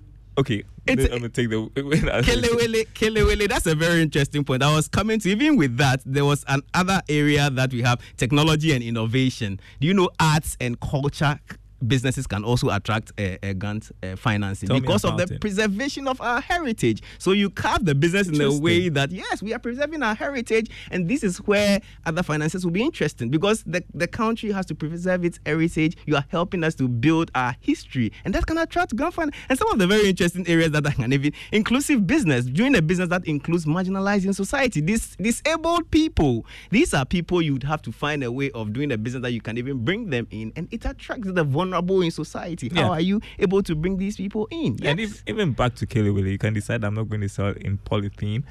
okay, 0.41 0.63
it's, 0.87 1.03
I'm 1.05 1.19
gonna 1.19 1.29
take 1.29 1.49
the 1.49 1.55
Kelewele, 1.75 2.87
Kelewele. 2.93 3.47
That's 3.47 3.67
a 3.67 3.75
very 3.75 4.01
interesting 4.01 4.43
point. 4.43 4.63
I 4.63 4.75
was 4.75 4.87
coming 4.87 5.19
to 5.19 5.29
even 5.29 5.55
with 5.55 5.77
that. 5.77 6.01
There 6.05 6.25
was 6.25 6.43
another 6.47 7.01
area 7.07 7.49
that 7.49 7.71
we 7.71 7.81
have 7.81 8.01
technology 8.17 8.73
and 8.73 8.83
innovation. 8.83 9.59
Do 9.79 9.87
you 9.87 9.93
know 9.93 10.09
arts 10.19 10.57
and 10.59 10.79
culture 10.79 11.39
businesses 11.87 12.27
can 12.27 12.43
also 12.43 12.69
attract 12.69 13.11
a, 13.17 13.37
a 13.43 13.53
grant 13.53 13.91
uh, 14.03 14.15
financing 14.15 14.69
Tell 14.69 14.79
because 14.79 15.03
of 15.03 15.17
the 15.17 15.23
it. 15.23 15.41
preservation 15.41 16.07
of 16.07 16.21
our 16.21 16.41
heritage. 16.41 17.01
So 17.17 17.31
you 17.31 17.49
carve 17.49 17.85
the 17.85 17.95
business 17.95 18.27
in 18.27 18.39
a 18.41 18.57
way 18.59 18.89
that 18.89 19.11
yes, 19.11 19.41
we 19.41 19.53
are 19.53 19.59
preserving 19.59 20.03
our 20.03 20.15
heritage, 20.15 20.69
and 20.91 21.09
this 21.09 21.23
is 21.23 21.37
where 21.39 21.81
other 22.05 22.23
finances 22.23 22.63
will 22.65 22.71
be 22.71 22.83
interesting 22.83 23.29
because 23.29 23.63
the, 23.63 23.83
the 23.93 24.07
country 24.07 24.51
has 24.51 24.65
to 24.67 24.75
preserve 24.75 25.25
its 25.25 25.39
heritage. 25.45 25.97
You 26.05 26.15
are 26.15 26.25
helping 26.29 26.63
us 26.63 26.75
to 26.75 26.87
build 26.87 27.31
our 27.35 27.55
history, 27.59 28.11
and 28.25 28.33
that 28.35 28.45
can 28.45 28.57
attract 28.57 28.95
grant 28.95 29.13
fund. 29.13 29.33
And 29.49 29.57
some 29.57 29.69
of 29.71 29.79
the 29.79 29.87
very 29.87 30.09
interesting 30.09 30.47
areas 30.47 30.71
that 30.71 30.85
I 30.85 30.91
can 30.91 31.11
even 31.13 31.33
inclusive 31.51 32.05
business, 32.05 32.45
doing 32.45 32.75
a 32.75 32.81
business 32.81 33.09
that 33.09 33.25
includes 33.25 33.65
marginalizing 33.65 34.35
society, 34.35 34.81
this 34.81 35.15
disabled 35.15 35.89
people. 35.91 36.45
These 36.69 36.93
are 36.93 37.05
people 37.05 37.41
you'd 37.41 37.63
have 37.63 37.81
to 37.83 37.91
find 37.91 38.23
a 38.23 38.31
way 38.31 38.51
of 38.51 38.73
doing 38.73 38.91
a 38.91 38.97
business 38.97 39.23
that 39.23 39.31
you 39.31 39.41
can 39.41 39.57
even 39.57 39.83
bring 39.83 40.09
them 40.09 40.27
in, 40.31 40.53
and 40.55 40.67
it 40.71 40.85
attracts 40.85 41.31
the 41.31 41.43
vulnerable 41.43 41.70
vulnerable 41.71 42.01
in 42.01 42.11
society. 42.11 42.69
How 42.69 42.81
yeah. 42.81 42.89
are 42.89 43.01
you 43.01 43.21
able 43.39 43.63
to 43.63 43.75
bring 43.75 43.97
these 43.97 44.17
people 44.17 44.47
in? 44.51 44.77
Yes. 44.77 44.91
And 44.91 44.99
if, 44.99 45.23
even 45.27 45.53
back 45.53 45.75
to 45.75 45.87
Kelewele, 45.87 46.31
you 46.31 46.37
can 46.37 46.53
decide 46.53 46.83
I'm 46.83 46.95
not 46.95 47.09
going 47.09 47.21
to 47.21 47.29
sell 47.29 47.49
in 47.49 47.77
polythene. 47.79 48.43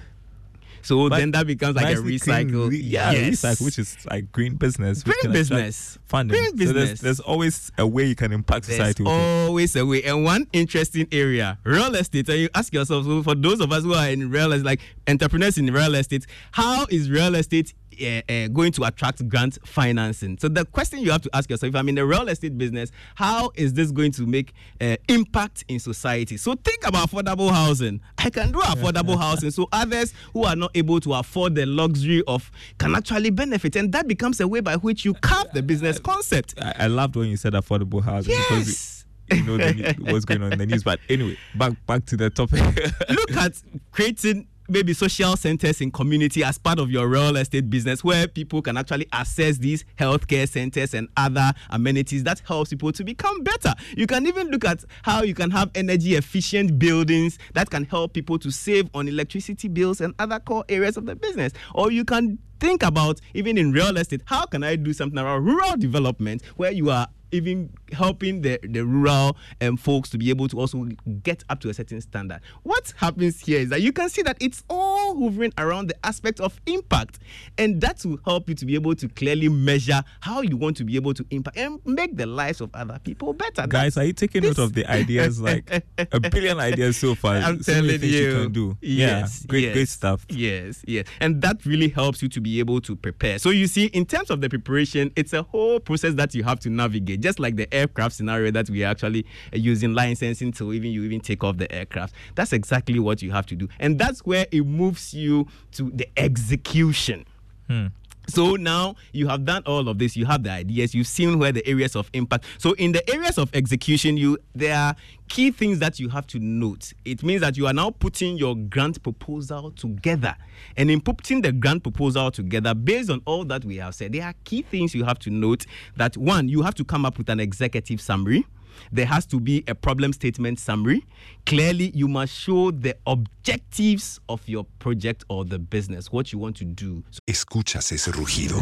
So 0.82 1.10
but 1.10 1.18
then 1.18 1.30
that 1.32 1.46
becomes 1.46 1.76
like 1.76 1.94
a 1.94 1.98
recycle. 1.98 2.70
Re- 2.70 2.78
yeah, 2.78 3.10
yes. 3.10 3.42
recycle, 3.42 3.66
which 3.66 3.78
is 3.78 3.98
like 4.08 4.32
green 4.32 4.54
business. 4.54 5.02
Green 5.02 5.30
business. 5.30 5.98
Funding. 6.06 6.38
Green 6.38 6.56
business. 6.56 6.68
So 6.68 6.86
there's, 6.86 7.00
there's, 7.00 7.20
always 7.20 7.70
a 7.76 7.86
way 7.86 8.04
you 8.06 8.14
can 8.14 8.32
impact 8.32 8.66
there's 8.66 8.78
society. 8.78 9.04
always 9.06 9.76
a 9.76 9.84
way. 9.84 10.02
And 10.04 10.24
one 10.24 10.46
interesting 10.54 11.06
area, 11.12 11.58
real 11.64 11.94
estate. 11.96 12.30
And 12.30 12.38
you 12.38 12.48
ask 12.54 12.72
yourself, 12.72 13.04
so 13.04 13.22
for 13.22 13.34
those 13.34 13.60
of 13.60 13.72
us 13.72 13.84
who 13.84 13.92
are 13.92 14.08
in 14.08 14.30
real 14.30 14.52
estate, 14.52 14.64
like 14.64 14.80
entrepreneurs 15.06 15.58
in 15.58 15.66
real 15.66 15.94
estate, 15.96 16.26
how 16.52 16.86
is 16.88 17.10
real 17.10 17.34
estate 17.34 17.74
uh, 18.00 18.32
uh, 18.32 18.48
going 18.48 18.72
to 18.72 18.84
attract 18.84 19.26
grant 19.28 19.58
financing. 19.66 20.38
So 20.38 20.48
the 20.48 20.64
question 20.64 21.00
you 21.00 21.10
have 21.10 21.22
to 21.22 21.30
ask 21.32 21.50
yourself: 21.50 21.70
If 21.70 21.76
I'm 21.76 21.88
in 21.88 21.94
the 21.94 22.06
real 22.06 22.28
estate 22.28 22.56
business, 22.56 22.90
how 23.14 23.50
is 23.54 23.74
this 23.74 23.90
going 23.90 24.12
to 24.12 24.26
make 24.26 24.52
uh, 24.80 24.96
impact 25.08 25.64
in 25.68 25.78
society? 25.78 26.36
So 26.36 26.54
think 26.54 26.86
about 26.86 27.10
affordable 27.10 27.50
housing. 27.50 28.00
I 28.18 28.30
can 28.30 28.52
do 28.52 28.58
affordable 28.58 29.18
housing, 29.18 29.50
so 29.50 29.68
others 29.72 30.14
who 30.32 30.44
are 30.44 30.56
not 30.56 30.70
able 30.74 31.00
to 31.00 31.14
afford 31.14 31.54
the 31.54 31.66
luxury 31.66 32.22
of 32.26 32.50
can 32.78 32.94
actually 32.94 33.30
benefit, 33.30 33.76
and 33.76 33.92
that 33.92 34.06
becomes 34.08 34.40
a 34.40 34.48
way 34.48 34.60
by 34.60 34.76
which 34.76 35.04
you 35.04 35.14
carve 35.14 35.48
the 35.52 35.62
business 35.62 35.98
concept. 35.98 36.54
I, 36.60 36.74
I 36.80 36.86
loved 36.86 37.16
when 37.16 37.28
you 37.28 37.36
said 37.36 37.52
affordable 37.54 38.02
housing 38.02 38.32
yes. 38.32 38.48
because. 38.48 38.96
you 39.32 39.44
know 39.44 39.56
the, 39.58 39.94
what's 40.10 40.24
going 40.24 40.42
on 40.42 40.52
in 40.52 40.58
the 40.58 40.66
news. 40.66 40.82
But 40.82 40.98
anyway, 41.08 41.36
back 41.54 41.74
back 41.86 42.04
to 42.06 42.16
the 42.16 42.30
topic. 42.30 42.60
Look 43.08 43.30
at 43.36 43.52
creating 43.92 44.48
maybe 44.70 44.92
social 44.92 45.36
centers 45.36 45.80
in 45.80 45.90
community 45.90 46.44
as 46.44 46.56
part 46.56 46.78
of 46.78 46.90
your 46.90 47.08
real 47.08 47.36
estate 47.36 47.68
business 47.68 48.04
where 48.04 48.28
people 48.28 48.62
can 48.62 48.76
actually 48.76 49.06
access 49.12 49.58
these 49.58 49.84
healthcare 49.98 50.48
centers 50.48 50.94
and 50.94 51.08
other 51.16 51.52
amenities 51.70 52.22
that 52.24 52.40
helps 52.46 52.70
people 52.70 52.92
to 52.92 53.02
become 53.02 53.42
better. 53.42 53.74
You 53.96 54.06
can 54.06 54.26
even 54.26 54.48
look 54.48 54.64
at 54.64 54.84
how 55.02 55.22
you 55.22 55.34
can 55.34 55.50
have 55.50 55.70
energy 55.74 56.14
efficient 56.14 56.78
buildings 56.78 57.38
that 57.54 57.68
can 57.68 57.84
help 57.84 58.12
people 58.12 58.38
to 58.38 58.50
save 58.50 58.88
on 58.94 59.08
electricity 59.08 59.68
bills 59.68 60.00
and 60.00 60.14
other 60.18 60.38
core 60.38 60.64
areas 60.68 60.96
of 60.96 61.06
the 61.06 61.16
business. 61.16 61.52
Or 61.74 61.90
you 61.90 62.04
can 62.04 62.38
think 62.60 62.82
about 62.82 63.20
even 63.32 63.56
in 63.56 63.72
real 63.72 63.96
estate 63.96 64.20
how 64.26 64.44
can 64.44 64.62
i 64.62 64.76
do 64.76 64.92
something 64.92 65.18
around 65.18 65.42
rural 65.42 65.78
development 65.78 66.42
where 66.56 66.70
you 66.70 66.90
are 66.90 67.08
even 67.32 67.72
helping 67.92 68.42
the, 68.42 68.58
the 68.62 68.84
rural 68.84 69.36
um, 69.60 69.76
folks 69.76 70.08
to 70.10 70.18
be 70.18 70.30
able 70.30 70.48
to 70.48 70.58
also 70.58 70.86
get 71.22 71.44
up 71.48 71.60
to 71.60 71.68
a 71.68 71.74
certain 71.74 72.00
standard. 72.00 72.40
What 72.62 72.92
happens 72.96 73.40
here 73.40 73.60
is 73.60 73.68
that 73.70 73.82
you 73.82 73.92
can 73.92 74.08
see 74.08 74.22
that 74.22 74.36
it's 74.40 74.64
all 74.68 75.18
hovering 75.18 75.52
around 75.58 75.88
the 75.88 76.06
aspect 76.06 76.40
of 76.40 76.60
impact. 76.66 77.18
And 77.58 77.80
that 77.80 78.04
will 78.04 78.18
help 78.24 78.48
you 78.48 78.54
to 78.54 78.66
be 78.66 78.74
able 78.74 78.94
to 78.96 79.08
clearly 79.08 79.48
measure 79.48 80.02
how 80.20 80.42
you 80.42 80.56
want 80.56 80.76
to 80.78 80.84
be 80.84 80.96
able 80.96 81.14
to 81.14 81.24
impact 81.30 81.56
and 81.56 81.80
make 81.84 82.16
the 82.16 82.26
lives 82.26 82.60
of 82.60 82.70
other 82.74 82.98
people 83.02 83.32
better. 83.32 83.66
Guys, 83.66 83.96
are 83.96 84.04
you 84.04 84.12
taking 84.12 84.42
note 84.42 84.58
of 84.58 84.72
the 84.72 84.86
ideas? 84.86 85.40
Like 85.50 85.84
a 85.96 86.20
billion 86.20 86.60
ideas 86.60 86.98
so 86.98 87.14
far. 87.14 87.36
I'm 87.36 87.62
so 87.62 87.72
telling 87.72 88.02
you. 88.02 88.08
you 88.08 88.32
can 88.34 88.52
do. 88.52 88.76
Yes, 88.80 89.40
yeah, 89.40 89.48
great, 89.48 89.64
yes, 89.64 89.72
great 89.72 89.88
stuff. 89.88 90.26
Yes, 90.28 90.84
yes. 90.86 91.06
And 91.20 91.40
that 91.42 91.64
really 91.64 91.88
helps 91.88 92.22
you 92.22 92.28
to 92.28 92.40
be 92.40 92.58
able 92.60 92.80
to 92.82 92.94
prepare. 92.94 93.38
So 93.38 93.50
you 93.50 93.66
see, 93.66 93.86
in 93.86 94.04
terms 94.04 94.30
of 94.30 94.40
the 94.40 94.48
preparation, 94.48 95.12
it's 95.16 95.32
a 95.32 95.42
whole 95.42 95.80
process 95.80 96.14
that 96.14 96.34
you 96.34 96.42
have 96.44 96.60
to 96.60 96.70
navigate, 96.70 97.19
just 97.20 97.38
like 97.38 97.56
the 97.56 97.72
aircraft 97.72 98.14
scenario 98.14 98.50
that 98.50 98.68
we 98.70 98.84
are 98.84 98.90
actually 98.90 99.24
uh, 99.52 99.56
using 99.56 99.94
licensing 99.94 100.52
to 100.52 100.72
even 100.72 100.90
you 100.90 101.04
even 101.04 101.20
take 101.20 101.44
off 101.44 101.56
the 101.56 101.70
aircraft. 101.72 102.14
That's 102.34 102.52
exactly 102.52 102.98
what 102.98 103.22
you 103.22 103.30
have 103.30 103.46
to 103.46 103.56
do. 103.56 103.68
And 103.78 103.98
that's 103.98 104.20
where 104.20 104.46
it 104.50 104.62
moves 104.62 105.14
you 105.14 105.46
to 105.72 105.90
the 105.90 106.08
execution. 106.16 107.26
Hmm. 107.68 107.88
So 108.30 108.56
now 108.56 108.96
you 109.12 109.28
have 109.28 109.44
done 109.44 109.62
all 109.66 109.88
of 109.88 109.98
this. 109.98 110.16
You 110.16 110.26
have 110.26 110.42
the 110.42 110.50
ideas. 110.50 110.94
You've 110.94 111.06
seen 111.06 111.38
where 111.38 111.52
the 111.52 111.66
areas 111.66 111.96
of 111.96 112.10
impact. 112.12 112.44
So 112.58 112.72
in 112.72 112.92
the 112.92 113.08
areas 113.10 113.38
of 113.38 113.54
execution, 113.54 114.16
you 114.16 114.38
there 114.54 114.76
are 114.76 114.94
key 115.28 115.50
things 115.50 115.78
that 115.78 116.00
you 116.00 116.08
have 116.08 116.26
to 116.28 116.38
note. 116.38 116.92
It 117.04 117.22
means 117.22 117.40
that 117.40 117.56
you 117.56 117.66
are 117.66 117.72
now 117.72 117.90
putting 117.90 118.36
your 118.36 118.56
grant 118.56 119.02
proposal 119.02 119.70
together, 119.72 120.36
and 120.76 120.90
in 120.90 121.00
putting 121.00 121.42
the 121.42 121.52
grant 121.52 121.82
proposal 121.82 122.30
together, 122.30 122.74
based 122.74 123.10
on 123.10 123.22
all 123.26 123.44
that 123.44 123.64
we 123.64 123.76
have 123.76 123.94
said, 123.94 124.12
there 124.12 124.24
are 124.24 124.34
key 124.44 124.62
things 124.62 124.94
you 124.94 125.04
have 125.04 125.18
to 125.20 125.30
note. 125.30 125.66
That 125.96 126.16
one, 126.16 126.48
you 126.48 126.62
have 126.62 126.74
to 126.76 126.84
come 126.84 127.04
up 127.04 127.18
with 127.18 127.28
an 127.28 127.40
executive 127.40 128.00
summary 128.00 128.46
there 128.92 129.06
has 129.06 129.26
to 129.26 129.40
be 129.40 129.64
a 129.66 129.74
problem 129.74 130.12
statement 130.12 130.58
summary. 130.58 131.04
Clearly, 131.46 131.90
you 131.94 132.08
must 132.08 132.32
show 132.32 132.70
the 132.70 132.96
objectives 133.06 134.20
of 134.28 134.46
your 134.48 134.64
project 134.78 135.24
or 135.28 135.44
the 135.44 135.58
business, 135.58 136.12
what 136.12 136.32
you 136.32 136.38
want 136.38 136.56
to 136.56 136.64
do. 136.64 137.02
Escuchas 137.26 137.92
ese 137.92 138.12
rugido. 138.12 138.60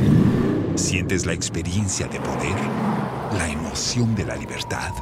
Sientes 0.76 1.26
la 1.26 1.32
experiencia 1.32 2.06
de 2.06 2.20
poder, 2.20 2.56
la 3.36 3.48
emoción 3.48 4.14
de 4.14 4.24
la 4.24 4.36
libertad. 4.36 4.92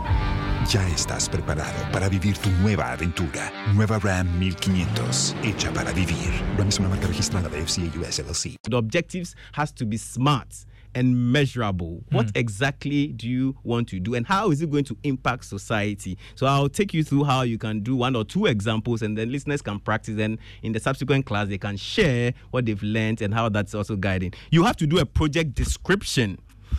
Ya 0.71 0.89
estás 0.89 1.29
preparado 1.29 1.93
para 1.93 2.09
vivir 2.09 2.37
tu 2.39 2.51
nueva 2.63 2.91
aventura. 2.91 3.53
Nueva 3.75 3.99
Ram 4.01 4.27
1500, 4.39 5.37
hecha 5.45 5.73
para 5.73 5.93
vivir. 5.93 6.33
Ram 6.57 6.69
es 6.69 6.79
una 6.81 6.89
marca 6.89 7.07
registrada 7.07 7.49
de 7.49 7.63
FCA 7.65 8.01
US 8.01 8.19
LLC. 8.19 8.57
The 8.69 8.77
objectives 8.77 9.37
has 9.53 9.73
to 9.75 9.87
be 9.87 9.97
smart 9.97 10.49
and 10.97 11.31
measurable. 11.31 12.03
What 12.11 12.31
hmm. 12.31 12.39
exactly 12.39 13.09
do 13.09 13.29
you 13.29 13.55
want 13.63 13.89
to 13.89 14.01
do 14.01 14.15
and 14.15 14.27
how 14.27 14.51
is 14.51 14.63
it 14.63 14.71
going 14.71 14.85
to 14.85 14.97
impact 15.05 15.45
society? 15.45 16.17
So 16.35 16.47
I'll 16.47 16.71
take 16.71 16.95
you 16.95 17.05
through 17.05 17.25
how 17.25 17.43
you 17.43 17.59
can 17.59 17.81
do 17.81 17.95
one 17.95 18.17
or 18.17 18.25
two 18.25 18.47
examples 18.47 19.03
and 19.03 19.17
then 19.17 19.31
listeners 19.31 19.61
can 19.61 19.79
practice 19.79 20.19
and 20.19 20.39
in 20.63 20.73
the 20.73 20.81
subsequent 20.81 21.27
class 21.27 21.49
they 21.49 21.59
can 21.59 21.77
share 21.77 22.33
what 22.51 22.65
they've 22.65 22.83
learned 22.83 23.21
and 23.21 23.35
how 23.35 23.51
that's 23.51 23.75
also 23.75 23.95
guiding. 23.95 24.33
You 24.51 24.65
have 24.65 24.79
to 24.79 24.87
do 24.87 24.99
a 24.99 25.05
project 25.05 25.55
description. 25.55 26.39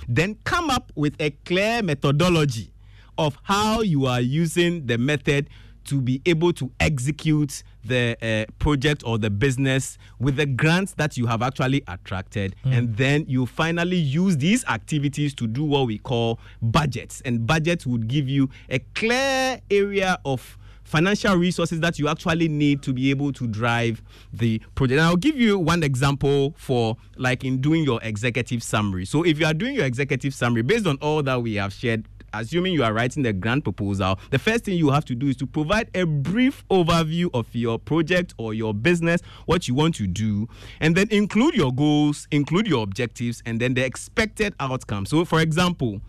Then 0.10 0.36
come 0.44 0.72
up 0.72 0.92
with 0.96 1.16
a 1.20 1.30
clear 1.46 1.84
methodology 1.84 2.74
of 3.20 3.38
how 3.44 3.82
you 3.82 4.08
are 4.08 4.22
using 4.22 4.88
the 4.88 4.98
method 4.98 5.48
to 5.88 6.02
be 6.02 6.22
able 6.26 6.54
to 6.54 6.72
execute 6.80 7.64
the 7.84 8.18
uh, 8.22 8.52
project 8.60 9.04
or 9.06 9.18
the 9.18 9.30
business 9.30 9.98
with 10.20 10.36
the 10.36 10.46
grants 10.46 10.94
that 10.94 11.18
you 11.18 11.26
have 11.26 11.42
actually 11.42 11.84
attracted. 11.88 12.56
And 12.64 12.96
then 12.98 13.26
you 13.28 13.46
finally 13.46 13.98
use 13.98 14.38
these 14.38 14.66
activities 14.66 15.34
to 15.36 15.48
do 15.48 15.64
what 15.64 15.88
we 15.88 15.98
call 15.98 16.40
budgets. 16.62 17.22
And 17.22 17.48
budgets 17.48 17.86
would 17.86 18.08
give 18.08 18.28
you 18.28 18.50
a 18.70 18.80
clear 18.94 19.60
area 19.72 20.20
of 20.26 20.58
financial 20.84 21.36
resources 21.36 21.82
that 21.82 22.00
you 22.00 22.08
actually 22.08 22.48
need 22.48 22.82
to 22.82 22.94
be 22.94 23.10
able 23.10 23.34
to 23.34 23.46
drive 23.46 24.02
the 24.32 24.60
project. 24.74 25.00
And 25.00 25.08
I'll 25.08 25.18
give 25.18 25.36
you 25.36 25.60
one 25.60 25.84
example 25.84 26.54
for 26.58 26.96
like 27.18 27.44
in 27.44 27.60
doing 27.60 27.84
your 27.84 28.00
executive 28.04 28.64
summary. 28.64 29.06
So 29.06 29.24
if 29.24 29.38
you 29.38 29.46
are 29.46 29.54
doing 29.54 29.76
your 29.76 29.86
executive 29.86 30.34
summary 30.34 30.62
based 30.62 30.88
on 30.88 30.98
all 31.02 31.22
that 31.24 31.42
we 31.42 31.56
have 31.56 31.74
shared 31.74 32.08
assuming 32.40 32.74
you 32.74 32.84
are 32.84 32.94
writing 32.94 33.24
the 33.24 33.34
grant 33.34 33.64
proposal, 33.64 34.20
the 34.32 34.40
first 34.40 34.66
thing 34.66 34.78
you 34.78 34.90
have 34.90 35.06
to 35.06 35.16
do 35.16 35.28
is 35.28 35.36
to 35.38 35.48
provide 35.48 35.90
a 35.94 36.06
brief 36.06 36.64
overview 36.70 37.30
of 37.34 37.54
your 37.54 37.80
project 37.80 38.34
or 38.38 38.54
your 38.54 38.74
business, 38.74 39.22
what 39.46 39.68
you 39.68 39.74
want 39.74 39.96
to 39.96 40.08
do, 40.08 40.48
and 40.80 40.96
then 40.96 41.08
include 41.12 41.56
your 41.56 41.74
goals, 41.74 42.28
include 42.32 42.68
your 42.68 42.84
objectives, 42.84 43.42
and 43.46 43.60
then 43.60 43.74
the 43.74 43.84
expected 43.84 44.54
outcome. 44.60 45.06
So, 45.06 45.26
for 45.26 45.40
example, 45.40 46.02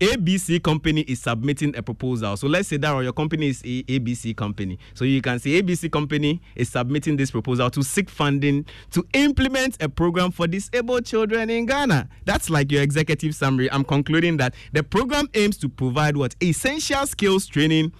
ABC 0.00 0.62
company 0.62 1.02
is 1.02 1.20
submitting 1.20 1.76
a 1.76 1.82
proposal. 1.82 2.36
So 2.36 2.46
let's 2.46 2.68
say 2.68 2.76
that 2.78 2.98
your 3.02 3.12
company 3.12 3.48
is 3.48 3.62
a 3.64 3.82
ABC 3.84 4.36
company. 4.36 4.78
So 4.94 5.04
you 5.04 5.22
can 5.22 5.38
say 5.38 5.62
ABC 5.62 5.90
company 5.90 6.42
is 6.56 6.68
submitting 6.68 7.16
this 7.16 7.30
proposal 7.30 7.70
to 7.70 7.82
seek 7.82 8.10
funding 8.10 8.66
to 8.90 9.06
implement 9.14 9.82
a 9.82 9.88
program 9.88 10.30
for 10.30 10.46
disabled 10.46 11.06
children 11.06 11.48
in 11.48 11.66
Ghana. 11.66 12.08
That's 12.24 12.50
like 12.50 12.72
your 12.72 12.82
executive 12.82 13.34
summary. 13.34 13.70
I'm 13.70 13.84
concluding 13.84 14.36
that 14.38 14.54
the 14.72 14.82
program 14.82 15.28
aims 15.34 15.56
to 15.58 15.68
provide 15.68 16.16
what 16.16 16.34
essential 16.42 17.06
skills 17.06 17.46
training 17.46 17.92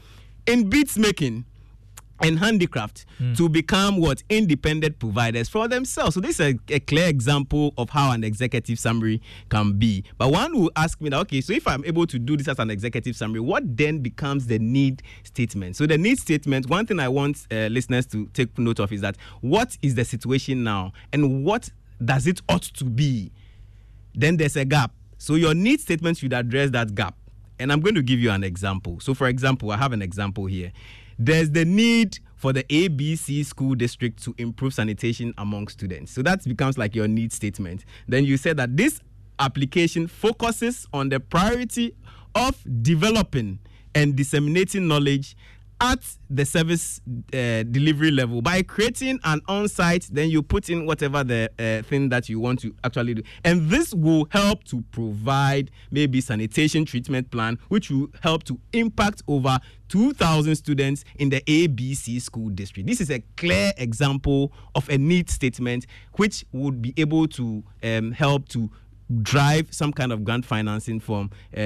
in 0.47 0.69
beats 0.69 0.99
making 0.99 1.45
and 2.21 2.39
handicraft 2.39 3.07
to 3.37 3.49
become 3.49 3.99
what 3.99 4.23
independent 4.29 4.99
providers 4.99 5.49
for 5.49 5.67
themselves. 5.69 6.15
So 6.15 6.21
this 6.21 6.39
is 6.41 6.55
a, 6.55 6.75
a 6.75 6.81
clear 6.81 7.09
example 7.09 7.75
of 7.77 7.91
how 7.91 8.13
an 8.13 8.23
executive 8.23 8.79
summary 8.79 9.21
can 9.49 9.73
be. 9.73 10.05
But 10.17 10.31
one 10.31 10.59
will 10.59 10.71
ask 10.77 11.01
me 11.01 11.11
that 11.11 11.19
okay, 11.21 11.41
so 11.41 11.53
if 11.53 11.67
I'm 11.67 11.85
able 11.85 12.07
to 12.07 12.19
do 12.19 12.37
this 12.37 12.49
as 12.49 12.59
an 12.59 12.71
executive 12.71 13.17
summary, 13.17 13.41
what 13.41 13.77
then 13.77 13.99
becomes 13.99 14.47
the 14.47 14.59
need 14.59 15.03
statement? 15.25 15.77
So 15.77 15.87
the 15.87 15.99
need 15.99 16.19
statement, 16.19 16.69
one 16.69 16.87
thing 16.87 17.01
I 17.01 17.09
want 17.09 17.47
uh, 17.51 17.67
listeners 17.67 18.07
to 18.07 18.27
take 18.29 18.57
note 18.59 18.79
of 18.79 18.93
is 18.93 19.01
that 19.01 19.17
what 19.41 19.77
is 19.83 19.95
the 19.95 20.05
situation 20.05 20.63
now 20.63 20.93
and 21.13 21.45
what 21.45 21.69
does 22.05 22.27
it 22.27 22.41
ought 22.49 22.63
to 22.63 22.85
be? 22.85 23.33
Then 24.15 24.37
there's 24.37 24.57
a 24.57 24.65
gap. 24.65 24.93
So 25.19 25.35
your 25.35 25.55
need 25.55 25.81
statement 25.81 26.19
should 26.19 26.33
address 26.33 26.71
that 26.71 26.95
gap. 26.95 27.17
And 27.59 27.73
I'm 27.73 27.81
going 27.81 27.95
to 27.95 28.03
give 28.03 28.19
you 28.19 28.31
an 28.31 28.43
example. 28.43 28.99
So, 29.01 29.15
for 29.15 29.29
example, 29.29 29.71
I 29.71 29.77
have 29.77 29.93
an 29.93 30.03
example 30.03 30.47
here. 30.47 30.73
There's 31.19 31.51
the 31.51 31.65
need 31.65 32.19
for 32.37 32.53
the 32.53 32.65
ABC 32.65 33.45
school 33.47 33.75
district 33.75 34.23
to 34.25 34.35
improve 34.39 34.75
sanitation 34.75 35.33
among 35.39 35.69
students. 35.69 36.13
So 36.13 36.23
that 36.23 36.45
becomes 36.45 36.77
like 36.77 36.95
your 36.95 37.09
need 37.09 37.33
statement. 37.33 37.85
Then 38.07 38.25
you 38.25 38.37
say 38.37 38.53
that 38.53 38.77
this 38.77 39.01
application 39.39 40.07
focuses 40.07 40.87
on 40.93 41.09
the 41.09 41.21
priority 41.21 41.95
of 42.35 42.63
developing 42.83 43.59
and 43.95 44.17
disseminating 44.17 44.89
knowledge 44.89 45.37
at 45.81 46.01
the 46.31 46.45
service 46.45 47.01
uh, 47.33 47.63
delivery 47.65 48.11
level. 48.11 48.41
By 48.43 48.63
creating 48.63 49.21
an 49.25 49.41
on-site 49.49 50.09
then 50.11 50.31
you 50.31 50.43
put 50.43 50.71
in 50.71 50.87
whatever 50.87 51.25
the 51.25 51.51
uh, 51.59 51.87
thing 51.89 52.09
that 52.11 52.29
you 52.29 52.41
want 52.41 52.61
to 52.61 52.75
actually 52.85 53.15
do. 53.15 53.23
And 53.45 53.69
this 53.69 53.93
will 53.95 54.27
help 54.31 54.65
to 54.65 54.83
provide 54.93 55.71
maybe 55.91 56.21
sanitation 56.21 56.85
treatment 56.85 57.31
plan 57.31 57.59
which 57.69 57.91
will 57.91 58.09
help 58.23 58.45
to 58.45 58.59
impact 58.73 59.23
over 59.29 59.59
2000 59.89 60.57
students 60.57 61.05
in 61.17 61.29
the 61.29 61.41
ABC 61.43 62.21
school 62.21 62.49
district. 62.49 62.89
This 62.89 63.01
is 63.01 63.11
a 63.11 63.21
clear 63.37 63.73
example 63.77 64.53
of 64.75 64.89
a 64.89 64.99
need 64.99 65.31
statement 65.31 65.87
which 66.15 66.45
would 66.53 66.81
be 66.81 66.95
able 66.97 67.29
to 67.29 67.63
um, 67.83 68.13
help 68.13 68.49
to 68.49 68.71
drive 69.23 69.73
some 69.73 69.93
kind 69.93 70.13
of 70.13 70.25
grant 70.25 70.45
financing 70.45 70.99
from 70.99 71.31
uh, 71.57 71.61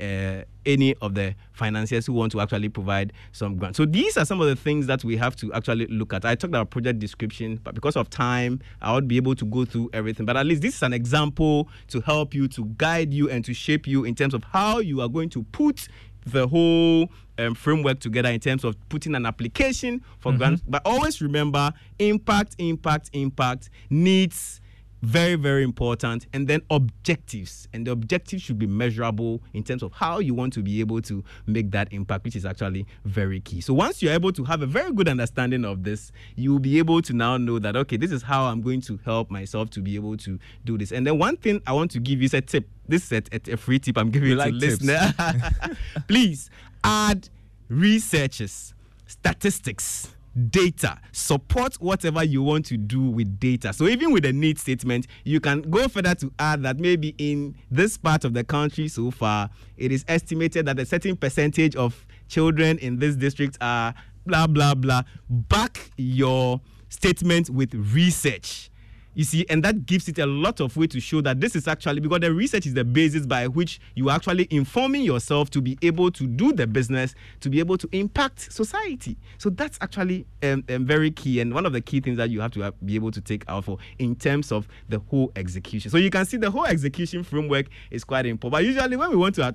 uh, 0.00 0.44
any 0.64 0.94
of 1.00 1.14
the 1.14 1.34
financiers 1.52 2.06
who 2.06 2.12
want 2.12 2.30
to 2.32 2.40
actually 2.40 2.68
provide 2.68 3.12
some 3.32 3.56
grants. 3.56 3.76
So 3.76 3.84
these 3.84 4.16
are 4.16 4.24
some 4.24 4.40
of 4.40 4.46
the 4.46 4.56
things 4.56 4.86
that 4.86 5.02
we 5.02 5.16
have 5.16 5.34
to 5.36 5.52
actually 5.52 5.86
look 5.86 6.12
at. 6.12 6.24
I 6.24 6.34
talked 6.34 6.50
about 6.50 6.70
project 6.70 6.98
description, 6.98 7.60
but 7.64 7.74
because 7.74 7.96
of 7.96 8.10
time, 8.10 8.60
I 8.80 8.92
won't 8.92 9.08
be 9.08 9.16
able 9.16 9.34
to 9.36 9.44
go 9.44 9.64
through 9.64 9.90
everything. 9.92 10.26
But 10.26 10.36
at 10.36 10.46
least 10.46 10.62
this 10.62 10.76
is 10.76 10.82
an 10.82 10.92
example 10.92 11.68
to 11.88 12.00
help 12.00 12.34
you, 12.34 12.46
to 12.48 12.64
guide 12.76 13.12
you, 13.12 13.28
and 13.30 13.44
to 13.44 13.54
shape 13.54 13.86
you 13.86 14.04
in 14.04 14.14
terms 14.14 14.34
of 14.34 14.44
how 14.44 14.78
you 14.78 15.00
are 15.00 15.08
going 15.08 15.30
to 15.30 15.42
put 15.44 15.88
the 16.24 16.46
whole 16.46 17.10
um, 17.38 17.54
framework 17.54 17.98
together 17.98 18.28
in 18.28 18.38
terms 18.38 18.64
of 18.64 18.76
putting 18.88 19.14
an 19.14 19.26
application 19.26 20.02
for 20.20 20.32
grants. 20.32 20.62
But 20.66 20.82
always 20.84 21.20
remember 21.20 21.72
impact, 21.98 22.54
impact, 22.58 23.10
impact 23.12 23.70
needs 23.90 24.60
very 25.02 25.34
very 25.34 25.64
important. 25.64 26.26
And 26.32 26.46
then 26.46 26.62
objectives. 26.70 27.68
And 27.72 27.86
the 27.86 27.90
objectives 27.90 28.42
should 28.42 28.58
be 28.58 28.66
measurable 28.66 29.42
in 29.52 29.64
terms 29.64 29.82
of 29.82 29.92
how 29.92 30.20
you 30.20 30.34
want 30.34 30.52
to 30.54 30.62
be 30.62 30.80
able 30.80 31.02
to 31.02 31.22
make 31.46 31.70
that 31.72 31.92
impact 31.92 32.24
which 32.24 32.36
is 32.36 32.46
actually 32.46 32.86
very 33.04 33.40
key. 33.40 33.60
So 33.60 33.74
once 33.74 34.02
you're 34.02 34.12
able 34.12 34.32
to 34.32 34.44
have 34.44 34.62
a 34.62 34.66
very 34.66 34.92
good 34.92 35.08
understanding 35.08 35.64
of 35.64 35.82
this 35.82 36.12
you'll 36.36 36.58
be 36.58 36.78
able 36.78 37.02
to 37.02 37.12
now 37.12 37.36
know 37.36 37.58
that 37.58 37.76
okay 37.76 37.96
this 37.96 38.12
is 38.12 38.22
how 38.22 38.44
i'm 38.44 38.60
going 38.62 38.80
to 38.82 38.98
help 39.04 39.30
myself 39.30 39.70
to 39.70 39.80
be 39.80 39.96
able 39.96 40.16
to 40.18 40.38
do 40.64 40.78
this. 40.78 40.92
And 40.92 41.06
then 41.06 41.18
one 41.18 41.36
thing 41.36 41.60
i 41.66 41.72
want 41.72 41.90
to 41.92 41.98
give 42.00 42.20
you 42.20 42.26
is 42.26 42.34
a 42.34 42.40
tip. 42.40 42.68
This 42.88 43.10
is 43.10 43.22
a, 43.32 43.52
a- 43.52 43.56
free 43.56 43.78
tip 43.78 43.98
i'm 43.98 44.10
giving 44.10 44.30
to 44.30 44.36
like 44.36 44.58
tips. 44.58 44.82
listener. 44.82 45.14
Please 46.08 46.50
add 46.84 47.28
researches 47.68 48.74
statistics 49.06 50.14
data. 50.50 50.98
Support 51.12 51.76
whatever 51.76 52.24
you 52.24 52.42
want 52.42 52.66
to 52.66 52.76
do 52.76 53.02
with 53.02 53.38
data. 53.38 53.72
So 53.72 53.86
even 53.86 54.12
with 54.12 54.24
the 54.24 54.32
need 54.32 54.58
statement, 54.58 55.06
you 55.24 55.40
can 55.40 55.62
go 55.62 55.88
further 55.88 56.14
to 56.16 56.32
add 56.38 56.62
that 56.62 56.78
maybe 56.78 57.14
in 57.18 57.54
this 57.70 57.98
part 57.98 58.24
of 58.24 58.34
the 58.34 58.44
country 58.44 58.88
so 58.88 59.10
far, 59.10 59.50
it 59.76 59.92
is 59.92 60.04
estimated 60.08 60.66
that 60.66 60.78
a 60.78 60.86
certain 60.86 61.16
percentage 61.16 61.76
of 61.76 62.06
children 62.28 62.78
in 62.78 62.98
this 62.98 63.16
district 63.16 63.58
are 63.60 63.94
blah 64.26 64.46
blah 64.46 64.74
blah. 64.74 65.02
Back 65.28 65.90
your 65.96 66.60
statement 66.88 67.50
with 67.50 67.74
research 67.74 68.70
you 69.14 69.24
see, 69.24 69.44
and 69.50 69.62
that 69.62 69.86
gives 69.86 70.08
it 70.08 70.18
a 70.18 70.26
lot 70.26 70.60
of 70.60 70.76
way 70.76 70.86
to 70.86 71.00
show 71.00 71.20
that 71.20 71.40
this 71.40 71.54
is 71.54 71.68
actually 71.68 72.00
because 72.00 72.20
the 72.20 72.32
research 72.32 72.66
is 72.66 72.74
the 72.74 72.84
basis 72.84 73.26
by 73.26 73.46
which 73.46 73.80
you 73.94 74.08
are 74.08 74.16
actually 74.16 74.48
informing 74.50 75.02
yourself 75.02 75.50
to 75.50 75.60
be 75.60 75.78
able 75.82 76.10
to 76.10 76.26
do 76.26 76.52
the 76.52 76.66
business, 76.66 77.14
to 77.40 77.50
be 77.50 77.58
able 77.58 77.76
to 77.76 77.88
impact 77.92 78.52
society. 78.52 79.16
So 79.38 79.50
that's 79.50 79.78
actually 79.80 80.26
um, 80.42 80.64
um, 80.68 80.86
very 80.86 81.10
key 81.10 81.40
and 81.40 81.52
one 81.52 81.66
of 81.66 81.72
the 81.72 81.80
key 81.80 82.00
things 82.00 82.16
that 82.16 82.30
you 82.30 82.40
have 82.40 82.52
to 82.52 82.60
have, 82.60 82.74
be 82.84 82.94
able 82.94 83.10
to 83.10 83.20
take 83.20 83.44
out 83.48 83.64
for 83.64 83.78
in 83.98 84.14
terms 84.16 84.50
of 84.50 84.66
the 84.88 84.98
whole 85.10 85.32
execution. 85.36 85.90
So 85.90 85.98
you 85.98 86.10
can 86.10 86.24
see 86.24 86.36
the 86.36 86.50
whole 86.50 86.66
execution 86.66 87.22
framework 87.22 87.66
is 87.90 88.04
quite 88.04 88.26
important. 88.26 88.52
But 88.52 88.64
usually 88.64 88.96
when 88.96 89.10
we 89.10 89.16
want 89.16 89.34
to 89.36 89.54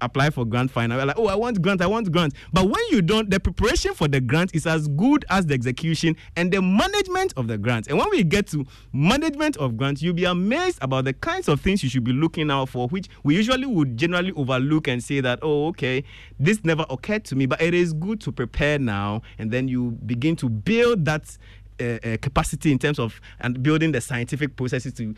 apply 0.00 0.30
for 0.30 0.44
grant 0.44 0.70
finance, 0.70 0.98
we're 0.98 1.06
like, 1.06 1.18
oh, 1.18 1.26
I 1.26 1.34
want 1.34 1.60
grant, 1.60 1.82
I 1.82 1.86
want 1.86 2.10
grant. 2.10 2.34
But 2.52 2.64
when 2.64 2.82
you 2.90 3.02
don't, 3.02 3.30
the 3.30 3.40
preparation 3.40 3.94
for 3.94 4.08
the 4.08 4.20
grant 4.20 4.54
is 4.54 4.66
as 4.66 4.88
good 4.88 5.24
as 5.28 5.46
the 5.46 5.54
execution 5.54 6.16
and 6.36 6.50
the 6.52 6.62
management 6.62 7.34
of 7.36 7.48
the 7.48 7.58
grant. 7.58 7.88
And 7.88 7.98
when 7.98 8.08
we 8.10 8.24
get 8.24 8.46
to 8.48 8.64
management 8.96 9.56
of 9.58 9.76
grants, 9.76 10.02
you'll 10.02 10.14
be 10.14 10.24
amazed 10.24 10.78
about 10.80 11.04
the 11.04 11.12
kinds 11.12 11.48
of 11.48 11.60
things 11.60 11.82
you 11.82 11.90
should 11.90 12.04
be 12.04 12.12
looking 12.12 12.50
out 12.50 12.68
for, 12.68 12.88
which 12.88 13.08
we 13.22 13.36
usually 13.36 13.66
would 13.66 13.96
generally 13.96 14.32
overlook 14.32 14.88
and 14.88 15.02
say 15.04 15.20
that, 15.20 15.38
oh, 15.42 15.68
okay, 15.68 16.02
this 16.40 16.64
never 16.64 16.86
occurred 16.88 17.24
to 17.26 17.36
me, 17.36 17.46
but 17.46 17.60
it 17.60 17.74
is 17.74 17.92
good 17.92 18.20
to 18.22 18.32
prepare 18.32 18.78
now, 18.78 19.22
and 19.38 19.50
then 19.50 19.68
you 19.68 19.90
begin 20.06 20.34
to 20.36 20.48
build 20.48 21.04
that 21.04 21.36
uh, 21.78 21.84
uh, 21.84 22.16
capacity 22.22 22.72
in 22.72 22.78
terms 22.78 22.98
of 22.98 23.20
and 23.40 23.62
building 23.62 23.92
the 23.92 24.00
scientific 24.00 24.56
processes 24.56 24.94
to 24.94 25.14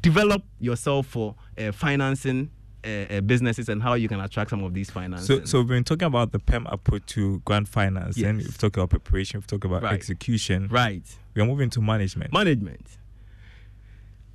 develop 0.00 0.44
yourself 0.60 1.08
for 1.08 1.34
uh, 1.58 1.72
financing 1.72 2.48
uh, 2.84 2.88
uh, 2.88 3.20
businesses 3.22 3.68
and 3.68 3.82
how 3.82 3.94
you 3.94 4.08
can 4.08 4.20
attract 4.20 4.50
some 4.50 4.62
of 4.62 4.72
these 4.72 4.90
finances. 4.90 5.26
So, 5.26 5.44
so 5.44 5.58
we've 5.58 5.68
been 5.68 5.82
talking 5.82 6.06
about 6.06 6.30
the 6.30 6.38
PEM 6.38 6.68
approach 6.68 7.04
to 7.06 7.40
grant 7.40 7.66
finance, 7.66 8.16
yes. 8.16 8.28
and 8.28 8.38
we've 8.38 8.56
talked 8.56 8.76
about 8.76 8.90
preparation, 8.90 9.40
we've 9.40 9.46
talked 9.48 9.64
about 9.64 9.82
right. 9.82 9.92
execution. 9.92 10.68
Right. 10.68 11.02
We 11.34 11.42
are 11.42 11.46
moving 11.46 11.70
to 11.70 11.80
management. 11.80 12.32
Management 12.32 12.97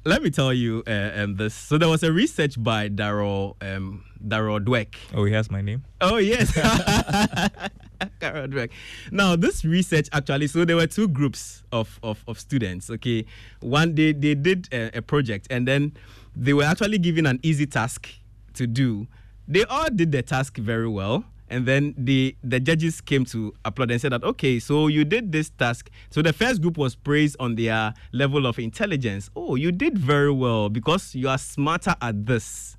let 0.05 0.21
me 0.21 0.29
tell 0.29 0.53
you 0.53 0.83
uh, 0.87 1.11
um, 1.15 1.35
this. 1.35 1.53
So 1.53 1.77
there 1.77 1.89
was 1.89 2.03
a 2.03 2.11
research 2.11 2.61
by 2.61 2.89
Daryl 2.89 3.55
um, 3.61 4.03
Daryl 4.25 4.59
Dweck. 4.59 4.95
Oh, 5.13 5.25
he 5.25 5.33
has 5.33 5.49
my 5.49 5.61
name. 5.61 5.83
Oh 6.01 6.17
yes, 6.17 6.51
Daryl 8.19 8.47
Dweck. 8.47 8.71
Now 9.11 9.35
this 9.35 9.63
research 9.63 10.09
actually, 10.11 10.47
so 10.47 10.65
there 10.65 10.75
were 10.75 10.87
two 10.87 11.07
groups 11.07 11.63
of 11.71 11.99
of, 12.03 12.23
of 12.27 12.39
students. 12.39 12.89
Okay, 12.89 13.25
one 13.61 13.95
they 13.95 14.11
they 14.11 14.35
did 14.35 14.67
a, 14.71 14.97
a 14.97 15.01
project 15.01 15.47
and 15.49 15.67
then 15.67 15.93
they 16.35 16.53
were 16.53 16.63
actually 16.63 16.97
given 16.97 17.25
an 17.25 17.39
easy 17.43 17.65
task 17.65 18.09
to 18.55 18.67
do. 18.67 19.07
They 19.47 19.63
all 19.65 19.89
did 19.89 20.11
the 20.11 20.21
task 20.21 20.57
very 20.57 20.87
well 20.87 21.25
and 21.53 21.67
then 21.67 21.93
the 21.97 22.35
the 22.43 22.59
judges 22.59 22.99
came 22.99 23.23
to 23.25 23.53
applaud 23.63 23.91
and 23.91 24.01
said 24.01 24.11
that 24.11 24.23
okay 24.23 24.59
so 24.59 24.87
you 24.87 25.05
did 25.05 25.31
this 25.31 25.51
task. 25.51 25.89
So 26.09 26.21
the 26.21 26.33
first 26.33 26.61
group 26.61 26.77
was 26.77 26.95
praised 26.95 27.35
on 27.39 27.55
their 27.55 27.93
level 28.11 28.47
of 28.47 28.57
intelligence. 28.57 29.29
Oh 29.35 29.55
you 29.55 29.71
did 29.71 29.97
very 29.97 30.31
well 30.31 30.69
because 30.69 31.13
you 31.13 31.29
are 31.29 31.37
smarter 31.37 31.95
at 32.01 32.25
this. 32.25 32.75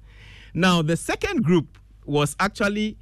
Now 0.53 0.83
the 0.83 0.97
second 0.97 1.45
group 1.45 1.79
was 2.05 2.35
actually 2.41 2.99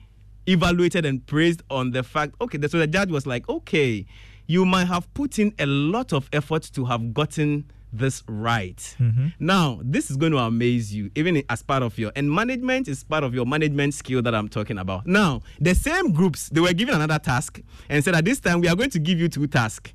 evaluated 0.46 1.06
and 1.06 1.24
praised 1.26 1.62
on 1.70 1.92
the 1.92 2.02
fact 2.02 2.34
okay 2.40 2.58
so 2.68 2.78
the 2.78 2.86
judge 2.86 3.10
was 3.10 3.26
like 3.26 3.48
okay 3.48 4.04
you 4.46 4.64
might 4.64 4.86
have 4.86 5.12
put 5.14 5.38
in 5.38 5.54
a 5.58 5.66
lot 5.66 6.12
of 6.12 6.28
effort 6.32 6.62
to 6.74 6.84
have 6.84 7.14
gotten 7.14 7.64
this 7.92 8.22
right. 8.26 8.76
Mm-hmm. 8.98 9.28
Now, 9.38 9.80
this 9.82 10.10
is 10.10 10.16
going 10.16 10.32
to 10.32 10.38
amaze 10.38 10.94
you, 10.94 11.10
even 11.14 11.42
as 11.48 11.62
part 11.62 11.82
of 11.82 11.98
your 11.98 12.12
and 12.16 12.30
management 12.30 12.88
is 12.88 13.04
part 13.04 13.24
of 13.24 13.34
your 13.34 13.46
management 13.46 13.94
skill 13.94 14.22
that 14.22 14.34
I'm 14.34 14.48
talking 14.48 14.78
about. 14.78 15.06
Now, 15.06 15.42
the 15.60 15.74
same 15.74 16.12
groups 16.12 16.48
they 16.48 16.60
were 16.60 16.72
given 16.72 16.94
another 16.94 17.18
task 17.18 17.60
and 17.88 18.02
said 18.02 18.14
at 18.14 18.24
this 18.24 18.40
time 18.40 18.60
we 18.60 18.68
are 18.68 18.76
going 18.76 18.90
to 18.90 18.98
give 18.98 19.18
you 19.18 19.28
two 19.28 19.46
tasks. 19.46 19.92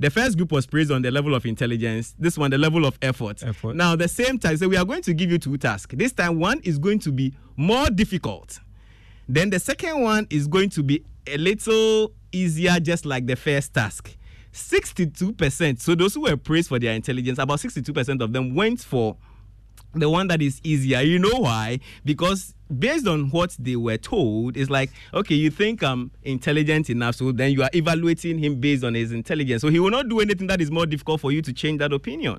The 0.00 0.10
first 0.10 0.36
group 0.36 0.52
was 0.52 0.64
praised 0.64 0.92
on 0.92 1.02
the 1.02 1.10
level 1.10 1.34
of 1.34 1.44
intelligence. 1.44 2.14
This 2.18 2.38
one, 2.38 2.52
the 2.52 2.58
level 2.58 2.86
of 2.86 2.96
effort. 3.02 3.42
effort. 3.42 3.74
Now, 3.74 3.96
the 3.96 4.06
same 4.06 4.38
time, 4.38 4.56
so 4.56 4.68
we 4.68 4.76
are 4.76 4.84
going 4.84 5.02
to 5.02 5.12
give 5.12 5.30
you 5.30 5.38
two 5.38 5.58
tasks. 5.58 5.92
This 5.96 6.12
time, 6.12 6.38
one 6.38 6.60
is 6.62 6.78
going 6.78 7.00
to 7.00 7.10
be 7.10 7.34
more 7.56 7.90
difficult. 7.90 8.60
Then 9.28 9.50
the 9.50 9.58
second 9.58 10.00
one 10.00 10.28
is 10.30 10.46
going 10.46 10.70
to 10.70 10.84
be 10.84 11.04
a 11.26 11.36
little 11.36 12.12
easier, 12.30 12.78
just 12.78 13.06
like 13.06 13.26
the 13.26 13.34
first 13.34 13.74
task. 13.74 14.16
62%. 14.58 15.80
So 15.80 15.94
those 15.94 16.14
who 16.14 16.22
were 16.22 16.36
praised 16.36 16.68
for 16.68 16.78
their 16.78 16.94
intelligence, 16.94 17.38
about 17.38 17.58
62% 17.58 18.20
of 18.20 18.32
them 18.32 18.54
went 18.54 18.80
for 18.80 19.16
the 19.94 20.08
one 20.08 20.28
that 20.28 20.42
is 20.42 20.60
easier. 20.64 21.00
You 21.00 21.18
know 21.18 21.40
why? 21.40 21.80
Because 22.04 22.54
based 22.76 23.06
on 23.06 23.30
what 23.30 23.56
they 23.58 23.76
were 23.76 23.96
told, 23.96 24.56
it's 24.56 24.70
like, 24.70 24.90
okay, 25.14 25.34
you 25.34 25.50
think 25.50 25.82
I'm 25.82 26.10
intelligent 26.22 26.90
enough, 26.90 27.16
so 27.16 27.32
then 27.32 27.52
you 27.52 27.62
are 27.62 27.70
evaluating 27.72 28.38
him 28.38 28.60
based 28.60 28.84
on 28.84 28.94
his 28.94 29.12
intelligence. 29.12 29.62
So 29.62 29.68
he 29.68 29.80
will 29.80 29.90
not 29.90 30.08
do 30.08 30.20
anything 30.20 30.46
that 30.48 30.60
is 30.60 30.70
more 30.70 30.86
difficult 30.86 31.20
for 31.20 31.32
you 31.32 31.42
to 31.42 31.52
change 31.52 31.78
that 31.78 31.92
opinion. 31.92 32.38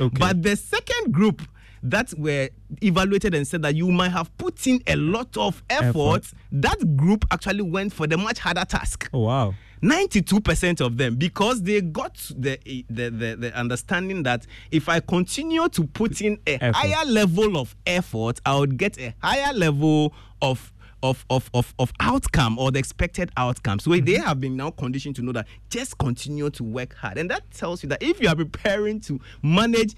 Okay. 0.00 0.16
But 0.18 0.42
the 0.42 0.56
second 0.56 1.12
group 1.12 1.42
that 1.82 2.12
were 2.16 2.48
evaluated 2.82 3.34
and 3.34 3.46
said 3.46 3.62
that 3.62 3.74
you 3.74 3.90
might 3.90 4.10
have 4.10 4.36
put 4.38 4.66
in 4.66 4.80
a 4.86 4.96
lot 4.96 5.36
of 5.36 5.62
effort, 5.68 5.96
effort. 5.96 6.32
that 6.52 6.96
group 6.96 7.24
actually 7.30 7.62
went 7.62 7.92
for 7.92 8.06
the 8.06 8.16
much 8.16 8.38
harder 8.38 8.64
task. 8.64 9.10
Oh, 9.12 9.20
wow. 9.20 9.54
92% 9.82 10.80
of 10.80 10.96
them 10.96 11.16
because 11.16 11.62
they 11.62 11.80
got 11.80 12.14
the, 12.36 12.58
the, 12.88 13.08
the, 13.08 13.36
the, 13.36 13.52
understanding 13.54 14.22
that 14.22 14.46
if 14.70 14.88
I 14.88 15.00
continue 15.00 15.68
to 15.70 15.84
put 15.88 16.20
in 16.20 16.38
a 16.46 16.54
effort. 16.54 16.76
higher 16.76 17.04
level 17.04 17.58
of 17.58 17.74
effort, 17.84 18.40
I 18.46 18.58
would 18.58 18.76
get 18.76 18.98
a 18.98 19.14
higher 19.22 19.52
level 19.52 20.14
of 20.40 20.72
of, 21.02 21.26
of, 21.30 21.50
of, 21.52 21.74
of 21.80 21.92
outcome 21.98 22.60
or 22.60 22.70
the 22.70 22.78
expected 22.78 23.32
outcome. 23.36 23.80
So 23.80 23.90
mm-hmm. 23.90 24.04
they 24.04 24.18
have 24.18 24.40
been 24.40 24.56
now 24.56 24.70
conditioned 24.70 25.16
to 25.16 25.22
know 25.22 25.32
that 25.32 25.48
just 25.68 25.98
continue 25.98 26.48
to 26.50 26.62
work 26.62 26.94
hard. 26.94 27.18
And 27.18 27.28
that 27.28 27.50
tells 27.50 27.82
you 27.82 27.88
that 27.88 28.00
if 28.00 28.20
you 28.20 28.28
are 28.28 28.36
preparing 28.36 29.00
to 29.00 29.20
manage 29.42 29.96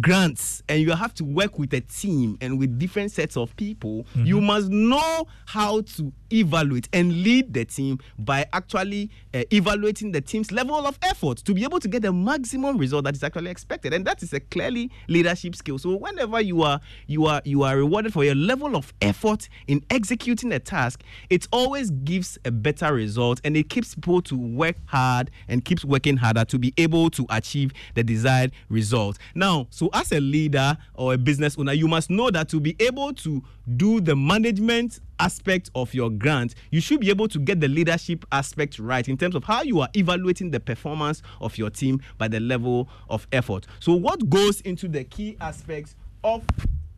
grants 0.00 0.62
and 0.68 0.80
you 0.80 0.92
have 0.92 1.12
to 1.14 1.24
work 1.24 1.58
with 1.58 1.74
a 1.74 1.80
team 1.80 2.38
and 2.40 2.58
with 2.58 2.78
different 2.78 3.12
sets 3.12 3.36
of 3.36 3.54
people, 3.56 4.04
mm-hmm. 4.14 4.24
you 4.24 4.40
must 4.40 4.70
know 4.70 5.26
how 5.46 5.82
to 5.82 6.12
evaluate 6.32 6.88
and 6.92 7.22
lead 7.22 7.52
the 7.52 7.64
team 7.64 7.98
by 8.18 8.46
actually 8.52 9.10
uh, 9.34 9.42
evaluating 9.52 10.12
the 10.12 10.20
team's 10.20 10.52
level 10.52 10.86
of 10.86 10.98
effort 11.02 11.38
to 11.38 11.54
be 11.54 11.64
able 11.64 11.80
to 11.80 11.88
get 11.88 12.02
the 12.02 12.12
maximum 12.12 12.78
result 12.78 13.04
that 13.04 13.14
is 13.14 13.22
actually 13.22 13.50
expected. 13.50 13.92
And 13.92 14.04
that 14.06 14.22
is 14.22 14.32
a 14.32 14.40
clearly 14.40 14.90
leadership 15.08 15.56
skill. 15.56 15.78
So 15.78 15.96
whenever 15.96 16.40
you 16.40 16.62
are 16.62 16.80
you 17.06 17.26
are 17.26 17.42
you 17.44 17.62
are 17.62 17.76
rewarded 17.76 18.12
for 18.12 18.24
your 18.24 18.34
level 18.34 18.76
of 18.76 18.92
effort 19.00 19.48
in 19.66 19.84
executing 19.90 20.52
a 20.52 20.58
task 20.58 21.02
it 21.28 21.46
always 21.52 21.90
gives 21.90 22.38
a 22.44 22.50
better 22.50 22.92
result 22.92 23.40
and 23.44 23.56
it 23.56 23.68
keeps 23.68 23.94
people 23.94 24.22
to 24.22 24.36
work 24.36 24.76
hard 24.86 25.30
and 25.48 25.64
keeps 25.64 25.84
working 25.84 26.16
harder 26.16 26.44
to 26.44 26.58
be 26.58 26.72
able 26.76 27.10
to 27.10 27.26
achieve 27.30 27.72
the 27.94 28.02
desired 28.02 28.52
result. 28.68 29.18
Now 29.34 29.66
so, 29.70 29.90
as 29.92 30.12
a 30.12 30.20
leader 30.20 30.76
or 30.94 31.14
a 31.14 31.18
business 31.18 31.58
owner, 31.58 31.72
you 31.72 31.88
must 31.88 32.10
know 32.10 32.30
that 32.30 32.48
to 32.50 32.60
be 32.60 32.76
able 32.80 33.12
to 33.14 33.42
do 33.76 34.00
the 34.00 34.16
management 34.16 35.00
aspect 35.20 35.70
of 35.74 35.94
your 35.94 36.10
grant, 36.10 36.54
you 36.70 36.80
should 36.80 37.00
be 37.00 37.10
able 37.10 37.28
to 37.28 37.38
get 37.38 37.60
the 37.60 37.68
leadership 37.68 38.24
aspect 38.32 38.78
right 38.78 39.06
in 39.08 39.16
terms 39.16 39.34
of 39.34 39.44
how 39.44 39.62
you 39.62 39.80
are 39.80 39.88
evaluating 39.94 40.50
the 40.50 40.60
performance 40.60 41.22
of 41.40 41.56
your 41.58 41.70
team 41.70 42.00
by 42.18 42.26
the 42.26 42.40
level 42.40 42.88
of 43.08 43.26
effort. 43.32 43.66
So, 43.78 43.94
what 43.94 44.28
goes 44.28 44.60
into 44.62 44.88
the 44.88 45.04
key 45.04 45.36
aspects 45.40 45.94
of 46.24 46.44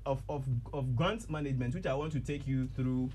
of, 0.05 0.23
of, 0.29 0.45
of 0.73 0.97
grant 0.97 1.31
management, 1.31 1.75
which 1.75 1.87
I 1.87 1.95
want 1.95 2.13
to 2.13 2.21
take 2.21 2.47
you 2.47 2.69
through 2.75 3.11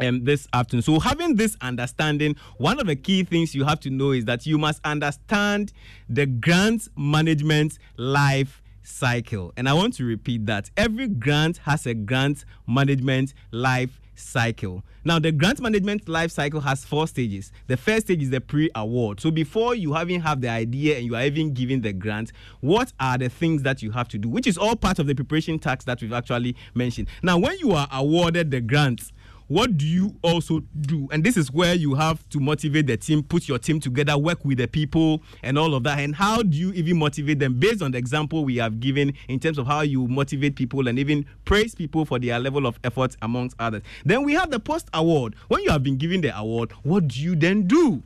um, 0.00 0.24
this 0.24 0.46
afternoon. 0.52 0.82
So, 0.82 1.00
having 1.00 1.36
this 1.36 1.56
understanding, 1.60 2.36
one 2.58 2.78
of 2.78 2.86
the 2.86 2.96
key 2.96 3.24
things 3.24 3.54
you 3.54 3.64
have 3.64 3.80
to 3.80 3.90
know 3.90 4.12
is 4.12 4.24
that 4.26 4.46
you 4.46 4.58
must 4.58 4.80
understand 4.84 5.72
the 6.08 6.26
grant 6.26 6.88
management 6.96 7.78
life 7.96 8.62
cycle. 8.82 9.52
And 9.56 9.68
I 9.68 9.72
want 9.72 9.94
to 9.94 10.04
repeat 10.04 10.46
that 10.46 10.70
every 10.76 11.08
grant 11.08 11.58
has 11.58 11.86
a 11.86 11.94
grant 11.94 12.44
management 12.66 13.34
life 13.50 14.00
cycle. 14.16 14.82
Now, 15.04 15.18
the 15.18 15.30
grant 15.30 15.60
management 15.60 16.08
life 16.08 16.30
cycle 16.30 16.60
has 16.60 16.84
four 16.84 17.06
stages. 17.06 17.52
The 17.68 17.76
first 17.76 18.06
stage 18.06 18.22
is 18.22 18.30
the 18.30 18.40
pre-award. 18.40 19.20
So 19.20 19.30
before 19.30 19.74
you 19.74 19.92
having 19.92 20.20
have 20.22 20.40
the 20.40 20.48
idea 20.48 20.96
and 20.96 21.06
you 21.06 21.14
are 21.14 21.22
even 21.22 21.52
giving 21.52 21.82
the 21.82 21.92
grant, 21.92 22.32
what 22.60 22.92
are 22.98 23.18
the 23.18 23.28
things 23.28 23.62
that 23.62 23.82
you 23.82 23.92
have 23.92 24.08
to 24.08 24.18
do? 24.18 24.28
Which 24.28 24.46
is 24.46 24.58
all 24.58 24.74
part 24.74 24.98
of 24.98 25.06
the 25.06 25.14
preparation 25.14 25.58
tax 25.58 25.84
that 25.84 26.02
we've 26.02 26.12
actually 26.12 26.56
mentioned. 26.74 27.08
Now, 27.22 27.38
when 27.38 27.58
you 27.58 27.72
are 27.72 27.88
awarded 27.92 28.50
the 28.50 28.60
grant, 28.60 29.12
what 29.48 29.76
do 29.76 29.86
you 29.86 30.16
also 30.22 30.60
do? 30.80 31.08
And 31.12 31.22
this 31.22 31.36
is 31.36 31.52
where 31.52 31.74
you 31.74 31.94
have 31.94 32.28
to 32.30 32.40
motivate 32.40 32.86
the 32.86 32.96
team, 32.96 33.22
put 33.22 33.48
your 33.48 33.58
team 33.58 33.80
together, 33.80 34.18
work 34.18 34.44
with 34.44 34.58
the 34.58 34.66
people, 34.66 35.22
and 35.42 35.58
all 35.58 35.74
of 35.74 35.84
that. 35.84 35.98
And 36.00 36.14
how 36.14 36.42
do 36.42 36.56
you 36.56 36.72
even 36.72 36.98
motivate 36.98 37.38
them 37.38 37.54
based 37.54 37.82
on 37.82 37.92
the 37.92 37.98
example 37.98 38.44
we 38.44 38.56
have 38.56 38.80
given 38.80 39.14
in 39.28 39.38
terms 39.38 39.58
of 39.58 39.66
how 39.66 39.82
you 39.82 40.08
motivate 40.08 40.56
people 40.56 40.88
and 40.88 40.98
even 40.98 41.24
praise 41.44 41.74
people 41.74 42.04
for 42.04 42.18
their 42.18 42.38
level 42.40 42.66
of 42.66 42.78
effort, 42.82 43.16
amongst 43.22 43.56
others? 43.58 43.82
Then 44.04 44.24
we 44.24 44.34
have 44.34 44.50
the 44.50 44.58
post 44.58 44.88
award. 44.92 45.34
When 45.48 45.62
you 45.62 45.70
have 45.70 45.82
been 45.82 45.96
given 45.96 46.20
the 46.20 46.36
award, 46.36 46.72
what 46.82 47.08
do 47.08 47.20
you 47.20 47.36
then 47.36 47.66
do? 47.66 48.02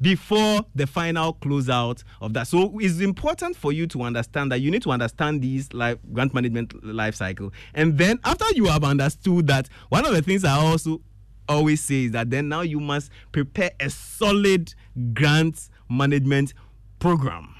Before 0.00 0.60
the 0.74 0.86
final 0.86 1.34
closeout 1.34 2.04
of 2.20 2.32
that. 2.34 2.46
So 2.46 2.78
it's 2.78 3.00
important 3.00 3.56
for 3.56 3.72
you 3.72 3.86
to 3.88 4.02
understand 4.02 4.52
that 4.52 4.60
you 4.60 4.70
need 4.70 4.82
to 4.82 4.90
understand 4.90 5.42
these 5.42 5.72
life, 5.72 5.98
grant 6.12 6.34
management 6.34 6.84
life 6.84 7.14
cycle. 7.14 7.52
And 7.74 7.98
then 7.98 8.18
after 8.24 8.46
you 8.54 8.66
have 8.66 8.84
understood 8.84 9.46
that, 9.48 9.68
one 9.88 10.06
of 10.06 10.12
the 10.12 10.22
things 10.22 10.44
I 10.44 10.54
also 10.54 11.00
always 11.48 11.82
say 11.82 12.04
is 12.04 12.12
that 12.12 12.30
then 12.30 12.48
now 12.48 12.60
you 12.60 12.80
must 12.80 13.10
prepare 13.32 13.70
a 13.80 13.90
solid 13.90 14.74
grant 15.14 15.68
management 15.88 16.54
program. 16.98 17.54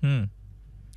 Hmm. 0.00 0.24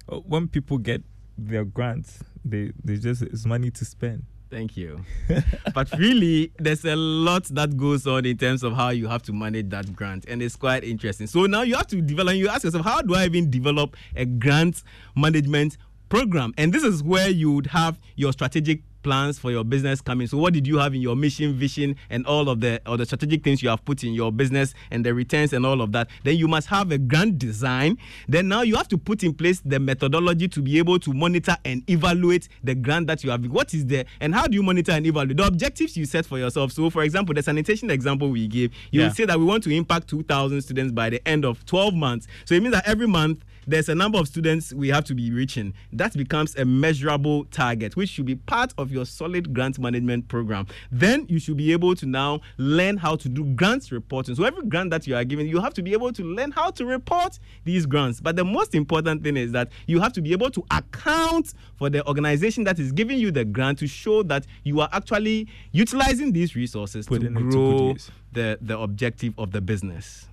Uh, 0.10 0.18
when 0.18 0.48
people 0.48 0.78
get 0.78 1.04
their 1.38 1.66
grants, 1.66 2.24
they, 2.44 2.72
they 2.84 2.98
just 2.98 3.22
it's 3.22 3.46
money 3.46 3.70
to 3.72 3.86
spend. 3.86 4.26
Thank 4.50 4.78
you. 4.78 5.04
but 5.74 5.92
really, 5.98 6.52
there's 6.58 6.86
a 6.86 6.96
lot 6.96 7.46
that 7.46 7.76
goes 7.76 8.08
on 8.08 8.26
in 8.26 8.38
terms 8.38 8.64
of 8.64 8.74
how 8.74 8.90
you 8.90 9.08
have 9.08 9.22
to 9.24 9.34
manage 9.34 9.70
that 9.70 9.94
grant, 9.96 10.26
and 10.28 10.42
it's 10.42 10.56
quite 10.56 10.84
interesting. 10.84 11.28
So 11.28 11.46
now 11.46 11.64
you 11.64 11.76
have 11.76 11.88
to 11.88 12.02
develop. 12.02 12.36
You 12.36 12.50
ask 12.50 12.64
yourself, 12.64 12.86
how 12.86 13.02
do 13.02 13.16
I 13.16 13.26
even 13.26 13.50
develop 13.50 13.98
a 14.16 14.26
grant 14.26 14.84
management 15.16 15.78
program? 16.10 16.54
And 16.58 16.72
this 16.72 16.84
is 16.84 17.04
where 17.04 17.30
you 17.30 17.52
would 17.52 17.68
have 17.68 18.00
your 18.16 18.32
strategic 18.32 18.82
plans 19.08 19.40
for 19.40 19.52
your 19.52 19.64
business 19.64 20.02
coming. 20.02 20.28
So 20.28 20.38
what 20.38 20.54
did 20.54 20.68
you 20.68 20.80
have 20.80 20.94
in 20.94 21.00
your 21.00 21.16
mission, 21.16 21.54
vision, 21.54 21.96
and 22.10 22.26
all 22.26 22.50
of 22.50 22.60
the 22.60 22.82
or 22.86 22.98
the 22.98 23.06
strategic 23.06 23.42
things 23.42 23.64
you 23.64 23.70
have 23.70 23.86
put 23.86 24.04
in 24.04 24.12
your 24.12 24.34
business 24.34 24.74
and 24.92 25.06
the 25.06 25.14
returns 25.14 25.54
and 25.54 25.66
all 25.66 25.82
of 25.82 25.94
that? 25.94 26.10
Then 26.26 26.36
you 26.36 26.50
must 26.50 26.68
have 26.68 26.92
a 26.92 26.98
grand 26.98 27.40
design. 27.40 28.00
Then 28.28 28.50
now 28.50 28.64
you 28.64 28.76
have 28.76 28.90
to 28.90 28.98
put 28.98 29.24
in 29.24 29.34
place 29.34 29.62
the 29.64 29.80
methodology 29.80 30.50
to 30.50 30.62
be 30.62 30.78
able 30.78 31.00
to 31.00 31.14
monitor 31.14 31.56
and 31.64 31.90
evaluate 31.90 32.50
the 32.66 32.76
grant 32.76 33.08
that 33.08 33.24
you 33.24 33.30
have. 33.30 33.46
What 33.46 33.74
is 33.74 33.86
there 33.86 34.04
and 34.20 34.36
how 34.36 34.46
do 34.46 34.56
you 34.56 34.64
monitor 34.64 34.92
and 34.92 35.06
evaluate 35.06 35.38
the 35.38 35.48
objectives 35.48 35.96
you 35.96 36.04
set 36.04 36.26
for 36.26 36.38
yourself? 36.38 36.74
So 36.74 36.90
for 36.90 37.04
example, 37.04 37.34
the 37.34 37.42
sanitation 37.42 37.90
example 37.90 38.30
we 38.30 38.46
gave, 38.46 38.74
you 38.92 39.04
yeah. 39.04 39.10
say 39.14 39.24
that 39.24 39.40
we 39.40 39.46
want 39.46 39.64
to 39.64 39.70
impact 39.74 40.10
2,000 40.10 40.62
students 40.62 40.92
by 40.92 41.10
the 41.10 41.26
end 41.26 41.46
of 41.46 41.66
12 41.66 41.94
months. 41.94 42.28
So 42.44 42.56
it 42.56 42.62
means 42.62 42.76
that 42.76 42.86
every 42.86 43.08
month 43.08 43.46
there's 43.68 43.90
a 43.90 43.96
number 43.96 44.18
of 44.18 44.28
students 44.28 44.74
we 44.74 44.88
have 44.88 45.04
to 45.04 45.14
be 45.14 45.32
reaching. 45.32 45.74
That 45.92 46.14
becomes 46.14 46.56
a 46.56 46.64
measurable 46.64 47.44
target, 47.46 47.98
which 47.98 48.10
should 48.10 48.26
be 48.26 48.36
part 48.36 48.74
of 48.78 48.92
your 48.92 49.06
solid 49.06 49.54
grant 49.54 49.78
management 49.78 50.30
program. 50.30 50.68
Then 50.90 51.26
you 51.28 51.38
should 51.38 51.58
be 51.58 51.74
able 51.74 51.94
to 51.96 52.06
now 52.06 52.40
learn 52.58 52.96
how 52.96 53.18
to 53.18 53.28
do 53.28 53.44
grants 53.44 53.92
reporting. 53.92 54.36
So 54.36 54.46
every 54.46 54.66
grant 54.66 54.92
that 54.92 55.06
you 55.06 55.16
are 55.16 55.26
given, 55.26 55.48
you 55.48 55.60
have 55.60 55.74
to 55.76 55.84
be 55.84 55.92
able 55.92 56.14
to 56.14 56.24
learn 56.24 56.52
how 56.52 56.72
to 56.72 56.86
report 56.86 57.40
these 57.66 57.86
grants. 57.86 58.22
But 58.22 58.38
the 58.38 58.46
most 58.46 58.74
important 58.74 59.24
thing 59.24 59.36
is 59.36 59.52
that 59.52 59.70
you 59.86 60.00
have 60.00 60.14
to 60.14 60.22
be 60.22 60.32
able 60.32 60.50
to 60.52 60.64
account 60.72 61.54
for 61.76 61.90
the 61.90 62.08
organization 62.08 62.64
that 62.64 62.80
is 62.80 62.94
giving 62.94 63.20
you 63.20 63.32
the 63.32 63.44
grant 63.44 63.80
to 63.80 63.88
show 63.88 64.24
that 64.24 64.48
you 64.64 64.80
are 64.80 64.90
actually 64.94 65.48
utilizing 65.74 66.32
these 66.32 66.56
resources 66.56 67.06
to 67.08 67.20
grow 67.20 67.96
the, 68.32 68.58
the 68.62 68.80
objective 68.80 69.34
of 69.38 69.52
the 69.52 69.60
business. 69.60 70.28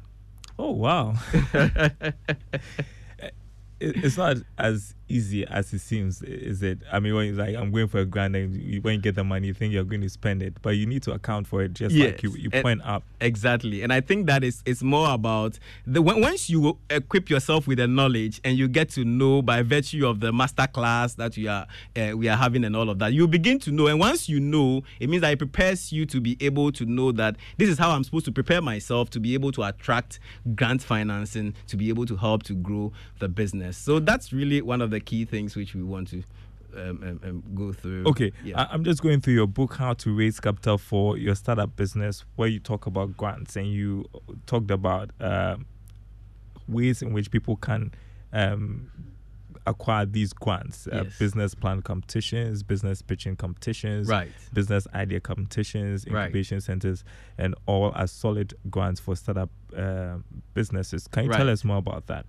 Oh 0.57 0.71
wow. 0.71 1.15
it's 3.85 4.17
not 4.17 4.39
as 4.59 4.95
easy 5.09 5.47
as 5.47 5.73
it 5.73 5.81
seems, 5.81 6.23
is 6.23 6.63
it? 6.63 6.79
I 6.93 7.01
mean, 7.01 7.15
when 7.15 7.37
like 7.37 7.57
I'm 7.57 7.71
going 7.71 7.89
for 7.89 7.99
a 7.99 8.05
grant, 8.05 8.37
and 8.37 8.55
you, 8.55 8.81
when 8.81 8.95
you 8.97 9.01
get 9.01 9.15
the 9.15 9.25
money, 9.25 9.49
you 9.49 9.55
think 9.55 9.73
you're 9.73 9.85
going 9.85 10.01
to 10.01 10.09
spend 10.09 10.43
it, 10.43 10.55
but 10.63 10.71
you 10.71 10.87
need 10.87 11.03
to 11.05 11.13
account 11.13 11.47
for 11.47 11.63
it, 11.63 11.75
just 11.75 11.95
yes. 11.95 12.13
like 12.13 12.23
you, 12.23 12.31
you 12.37 12.51
point 12.51 12.83
out. 12.85 13.03
Exactly, 13.21 13.83
and 13.83 13.93
I 13.93 14.01
think 14.01 14.27
that 14.27 14.45
is 14.45 14.63
it's 14.67 14.83
more 14.83 15.11
about 15.11 15.59
the 15.87 16.03
once 16.03 16.49
you 16.49 16.79
equip 16.91 17.31
yourself 17.31 17.67
with 17.67 17.79
the 17.79 17.87
knowledge 17.87 18.41
and 18.45 18.57
you 18.57 18.69
get 18.69 18.91
to 18.91 19.05
know 19.05 19.43
by 19.43 19.63
virtue 19.63 20.07
of 20.07 20.21
the 20.21 20.33
master 20.33 20.67
class 20.67 21.15
that 21.15 21.37
we 21.37 21.49
are 21.49 21.67
uh, 21.97 22.13
we 22.17 22.29
are 22.29 22.37
having 22.37 22.65
and 22.65 22.77
all 22.77 22.91
of 22.91 22.99
that, 22.99 23.13
you 23.13 23.27
begin 23.29 23.59
to 23.61 23.71
know, 23.71 23.87
and 23.87 23.99
once 23.99 24.29
you 24.29 24.41
know, 24.41 24.83
it 25.01 25.09
means 25.09 25.23
that 25.23 25.33
it 25.33 25.39
prepares 25.39 25.93
you 25.93 26.07
to 26.07 26.21
be 26.21 26.37
able 26.41 26.73
to 26.73 26.85
know 26.85 27.13
that 27.13 27.37
this 27.59 27.69
is 27.69 27.79
how 27.79 27.91
I'm 27.91 28.05
supposed 28.05 28.25
to 28.27 28.33
prepare 28.33 28.61
myself 28.61 29.11
to 29.11 29.21
be 29.21 29.35
able 29.35 29.53
to 29.53 29.63
attract 29.63 30.21
grant 30.55 30.83
financing 30.83 31.55
to 31.69 31.77
be 31.77 31.89
able 31.89 32.07
to 32.07 32.17
help 32.17 32.43
to 32.45 32.55
grow 32.55 32.93
the 33.19 33.29
business. 33.29 33.77
So 33.77 33.99
that's 33.99 34.33
really 34.33 34.63
one 34.63 34.81
of 34.81 34.91
the 34.91 34.94
key 35.01 35.25
things 35.25 35.57
which 35.57 35.75
we 35.75 35.83
want 35.83 36.09
to 36.09 36.23
um, 36.77 37.03
um, 37.03 37.21
um, 37.23 37.43
go 37.55 37.73
through. 37.73 38.05
Okay, 38.09 38.33
yeah. 38.43 38.63
I- 38.63 38.75
am 38.75 38.85
just 38.85 39.03
going 39.03 39.21
through 39.21 39.35
your 39.35 39.47
book, 39.47 39.75
How 39.75 39.93
to 39.95 40.15
Raise 40.15 40.41
Capital 40.41 40.79
for 40.79 41.17
Your 41.17 41.35
Startup 41.35 41.75
Business, 41.75 42.25
where 42.37 42.49
you 42.49 42.59
talk 42.59 42.87
about 42.87 43.17
grants 43.17 43.57
and 43.57 43.67
you 43.67 44.07
talked 44.47 44.71
about 44.71 45.11
uh, 45.21 45.57
ways 46.69 47.03
in 47.03 47.13
which 47.13 47.31
people 47.31 47.57
can 47.57 47.93
um, 48.33 48.91
acquire 49.67 50.05
these 50.05 50.33
grants 50.33 50.87
uh, 50.89 51.03
yes. 51.05 51.19
business 51.19 51.55
plan 51.55 51.81
competitions 51.81 52.63
business 52.63 53.01
pitching 53.01 53.35
competitions 53.35 54.09
right 54.09 54.31
business 54.53 54.87
idea 54.95 55.21
competitions 55.21 56.05
incubation 56.05 56.57
right. 56.57 56.63
centers 56.63 57.03
and 57.39 57.55
all 57.67 57.93
as 57.97 58.11
solid 58.11 58.53
grants 58.69 59.01
for 59.01 59.17
startup 59.17 59.49
uh, 59.77 60.17
businesses 60.53 61.09
can 61.09 61.25
you 61.25 61.31
right. 61.31 61.39
tell 61.39 61.49
us 61.49 61.65
more 61.65 61.79
about 61.79 62.07
that 62.09 62.27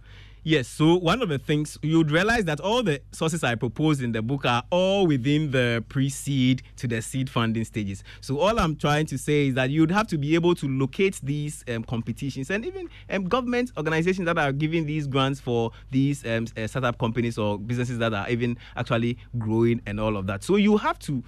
Yes, 0.48 0.68
so 0.68 0.98
one 0.98 1.24
of 1.24 1.30
the 1.30 1.40
things 1.40 1.76
you'd 1.82 2.12
realize 2.12 2.46
that 2.46 2.60
all 2.60 2.84
the 2.84 3.02
sources 3.12 3.44
I 3.44 3.56
propose 3.56 4.00
in 4.00 4.12
the 4.12 4.22
book 4.22 4.46
are 4.46 4.62
all 4.70 5.08
within 5.08 5.50
the 5.50 5.84
pre 5.90 6.08
seed 6.08 6.62
to 6.76 6.88
the 6.88 7.02
seed 7.02 7.32
funding 7.32 7.66
stages. 7.66 8.04
So, 8.22 8.38
all 8.38 8.60
I'm 8.60 8.76
trying 8.76 9.08
to 9.08 9.18
say 9.18 9.48
is 9.48 9.56
that 9.56 9.72
you'd 9.72 9.90
have 9.90 10.06
to 10.06 10.20
be 10.20 10.36
able 10.36 10.54
to 10.54 10.68
locate 10.68 11.20
these 11.24 11.64
um, 11.68 11.84
competitions 11.84 12.52
and 12.52 12.64
even 12.64 12.90
um, 13.10 13.24
government 13.24 13.72
organizations 13.76 14.28
that 14.28 14.38
are 14.38 14.52
giving 14.52 14.86
these 14.86 15.08
grants 15.08 15.40
for 15.40 15.72
these 15.90 16.24
um, 16.28 16.46
uh, 16.56 16.68
startup 16.68 17.00
companies 17.00 17.40
or 17.40 17.58
businesses 17.58 17.98
that 17.98 18.14
are 18.14 18.30
even 18.30 18.56
actually 18.76 19.18
growing 19.40 19.82
and 19.88 20.00
all 20.00 20.16
of 20.16 20.28
that. 20.28 20.44
So, 20.44 20.58
you 20.58 20.78
have 20.78 21.00
to 21.00 21.24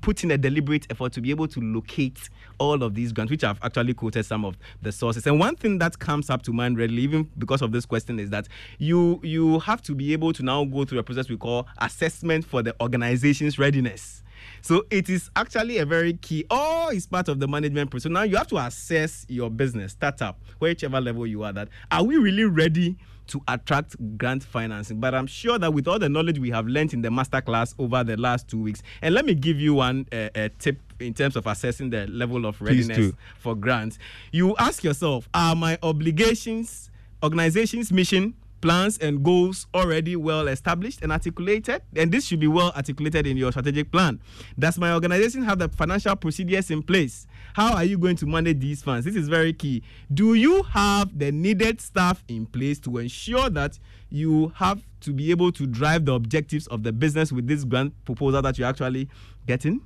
put 0.00 0.22
in 0.22 0.30
a 0.30 0.38
deliberate 0.38 0.86
effort 0.90 1.12
to 1.14 1.20
be 1.20 1.30
able 1.30 1.48
to 1.48 1.60
locate 1.60 2.28
all 2.58 2.82
of 2.82 2.94
these 2.94 3.12
grants, 3.12 3.30
which 3.30 3.44
I've 3.44 3.58
actually 3.62 3.94
quoted 3.94 4.24
some 4.24 4.44
of 4.44 4.56
the 4.82 4.92
sources. 4.92 5.26
And 5.26 5.40
one 5.40 5.56
thing 5.56 5.78
that 5.78 5.98
comes 5.98 6.30
up 6.30 6.42
to 6.42 6.52
mind 6.52 6.78
readily, 6.78 7.02
even 7.02 7.30
because 7.38 7.62
of 7.62 7.72
this 7.72 7.86
question, 7.86 8.20
is 8.20 8.30
that 8.30 8.46
you 8.78 9.20
you 9.22 9.58
have 9.60 9.82
to 9.82 9.94
be 9.94 10.12
able 10.12 10.32
to 10.32 10.42
now 10.42 10.64
go 10.64 10.84
through 10.84 10.98
a 10.98 11.02
process 11.02 11.28
we 11.28 11.36
call 11.36 11.66
assessment 11.78 12.44
for 12.44 12.62
the 12.62 12.74
organization's 12.80 13.58
readiness. 13.58 14.22
So 14.62 14.86
it 14.90 15.08
is 15.08 15.30
actually 15.36 15.78
a 15.78 15.86
very 15.86 16.14
key, 16.14 16.44
or 16.50 16.92
it's 16.92 17.06
part 17.06 17.28
of 17.28 17.40
the 17.40 17.48
management 17.48 17.90
process. 17.90 18.04
So 18.04 18.08
now 18.10 18.22
you 18.22 18.36
have 18.36 18.46
to 18.48 18.58
assess 18.58 19.26
your 19.28 19.50
business, 19.50 19.92
startup, 19.92 20.38
whichever 20.58 21.00
level 21.00 21.26
you 21.26 21.42
are. 21.42 21.52
That 21.52 21.68
are 21.90 22.04
we 22.04 22.16
really 22.16 22.44
ready 22.44 22.96
to 23.28 23.40
attract 23.48 23.96
grant 24.18 24.42
financing. 24.42 24.98
But 24.98 25.14
I'm 25.14 25.26
sure 25.26 25.58
that 25.58 25.72
with 25.72 25.86
all 25.86 25.98
the 25.98 26.08
knowledge 26.08 26.38
we 26.38 26.50
have 26.50 26.66
learned 26.66 26.92
in 26.92 27.02
the 27.02 27.10
masterclass 27.10 27.74
over 27.78 28.02
the 28.02 28.16
last 28.16 28.48
two 28.48 28.60
weeks, 28.60 28.82
and 29.02 29.14
let 29.14 29.24
me 29.24 29.34
give 29.34 29.60
you 29.60 29.74
one 29.74 30.06
uh, 30.12 30.48
tip 30.58 30.80
in 30.98 31.14
terms 31.14 31.36
of 31.36 31.46
assessing 31.46 31.90
the 31.90 32.06
level 32.08 32.44
of 32.44 32.60
readiness 32.60 33.14
for 33.38 33.54
grants. 33.54 33.98
You 34.32 34.56
ask 34.58 34.84
yourself, 34.84 35.28
are 35.32 35.54
my 35.54 35.78
obligations, 35.82 36.90
organization's 37.22 37.92
mission, 37.92 38.34
plans 38.60 38.98
and 38.98 39.22
goals 39.22 39.66
already 39.74 40.16
well 40.16 40.48
established 40.48 41.02
and 41.02 41.12
articulated 41.12 41.82
and 41.96 42.12
this 42.12 42.26
should 42.26 42.40
be 42.40 42.46
well 42.46 42.72
articulated 42.76 43.26
in 43.26 43.36
your 43.36 43.50
strategic 43.50 43.90
plan. 43.90 44.20
Does 44.58 44.78
my 44.78 44.92
organization 44.92 45.42
have 45.42 45.58
the 45.58 45.68
financial 45.68 46.14
procedures 46.16 46.70
in 46.70 46.82
place? 46.82 47.26
How 47.54 47.74
are 47.74 47.84
you 47.84 47.98
going 47.98 48.16
to 48.16 48.26
manage 48.26 48.60
these 48.60 48.82
funds? 48.82 49.04
This 49.04 49.16
is 49.16 49.28
very 49.28 49.52
key. 49.52 49.82
Do 50.12 50.34
you 50.34 50.62
have 50.64 51.18
the 51.18 51.32
needed 51.32 51.80
staff 51.80 52.22
in 52.28 52.46
place 52.46 52.78
to 52.80 52.98
ensure 52.98 53.50
that 53.50 53.78
you 54.10 54.52
have 54.56 54.82
to 55.00 55.12
be 55.12 55.30
able 55.30 55.52
to 55.52 55.66
drive 55.66 56.04
the 56.04 56.12
objectives 56.12 56.66
of 56.66 56.82
the 56.82 56.92
business 56.92 57.32
with 57.32 57.46
this 57.46 57.64
grant 57.64 57.92
proposal 58.04 58.42
that 58.42 58.58
you're 58.58 58.68
actually 58.68 59.08
getting 59.46 59.80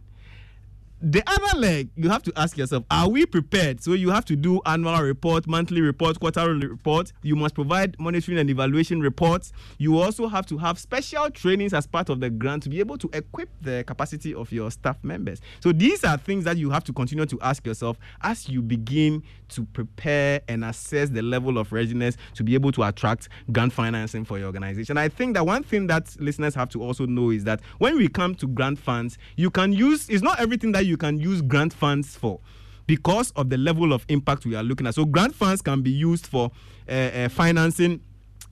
the 1.01 1.23
other 1.27 1.59
leg, 1.59 1.91
you 1.97 2.09
have 2.09 2.23
to 2.23 2.33
ask 2.37 2.57
yourself, 2.57 2.85
are 2.91 3.09
we 3.09 3.27
prepared? 3.27 3.83
So 3.83 3.93
you 3.93 4.11
have 4.11 4.25
to 4.27 4.37
do 4.37 4.61
annual 4.65 5.01
report, 5.03 5.47
monthly 5.47 5.81
report, 5.81 6.19
quarterly 6.19 6.67
report. 6.67 7.13
You 7.23 7.37
must 7.37 7.55
provide 7.55 7.99
monitoring 7.99 8.39
and 8.39 8.49
evaluation 8.49 9.01
reports. 9.01 9.53
You 9.79 9.99
also 9.99 10.29
have 10.29 10.47
to 10.47 10.59
have 10.59 10.79
special 10.79 11.31
trainings 11.31 11.75
as 11.75 11.87
part 11.87 12.09
of 12.09 12.21
the 12.21 12.31
grant 12.31 12.63
to 12.65 12.69
be 12.71 12.81
able 12.81 12.97
to 12.99 13.11
equip 13.13 13.51
the 13.61 13.85
capacity 13.87 14.35
of 14.35 14.51
your 14.51 14.71
staff 14.71 14.97
members. 15.03 15.41
So 15.61 15.73
these 15.73 16.05
are 16.05 16.17
things 16.17 16.45
that 16.45 16.57
you 16.57 16.71
have 16.71 16.85
to 16.85 16.93
continue 16.93 17.27
to 17.27 17.41
ask 17.43 17.67
yourself 17.67 17.99
as 18.23 18.49
you 18.49 18.63
begin 18.63 19.23
to 19.51 19.65
prepare 19.67 20.41
and 20.49 20.65
assess 20.65 21.11
the 21.11 21.23
level 21.23 21.59
of 21.59 21.71
readiness 21.73 22.17
to 22.35 22.43
be 22.43 22.55
able 22.55 22.73
to 22.73 22.83
attract 22.83 23.29
grant 23.53 23.73
financing 23.73 24.25
for 24.25 24.39
your 24.39 24.47
organization. 24.47 24.97
I 24.97 25.09
think 25.09 25.35
that 25.35 25.45
one 25.45 25.63
thing 25.63 25.87
that 25.89 26.17
listeners 26.19 26.55
have 26.55 26.71
to 26.71 26.83
also 26.83 27.07
know 27.07 27.31
is 27.31 27.45
that 27.45 27.61
when 27.79 27.97
we 27.97 28.09
come 28.09 28.35
to 28.37 28.47
grant 28.47 28.79
funds, 28.79 29.19
you 29.37 29.51
can 29.51 29.73
use, 29.73 30.09
it's 30.09 30.23
not 30.23 30.41
everything 30.41 30.73
that 30.73 30.84
you 30.85 30.97
can 30.97 31.19
use 31.19 31.43
grant 31.43 31.73
funds 31.73 32.17
for 32.17 32.41
because 32.87 33.31
of 33.33 33.51
the 33.51 33.57
level 33.57 33.93
of 33.93 34.05
impact 34.09 34.45
we 34.45 34.55
are 34.55 34.63
looking 34.63 34.87
at. 34.87 34.95
So 34.95 35.05
grant 35.05 35.35
funds 35.35 35.63
can 35.63 35.83
be 35.83 35.91
used 35.91 36.27
for 36.27 36.51
uh, 36.89 36.93
uh, 36.93 37.29
financing 37.29 38.01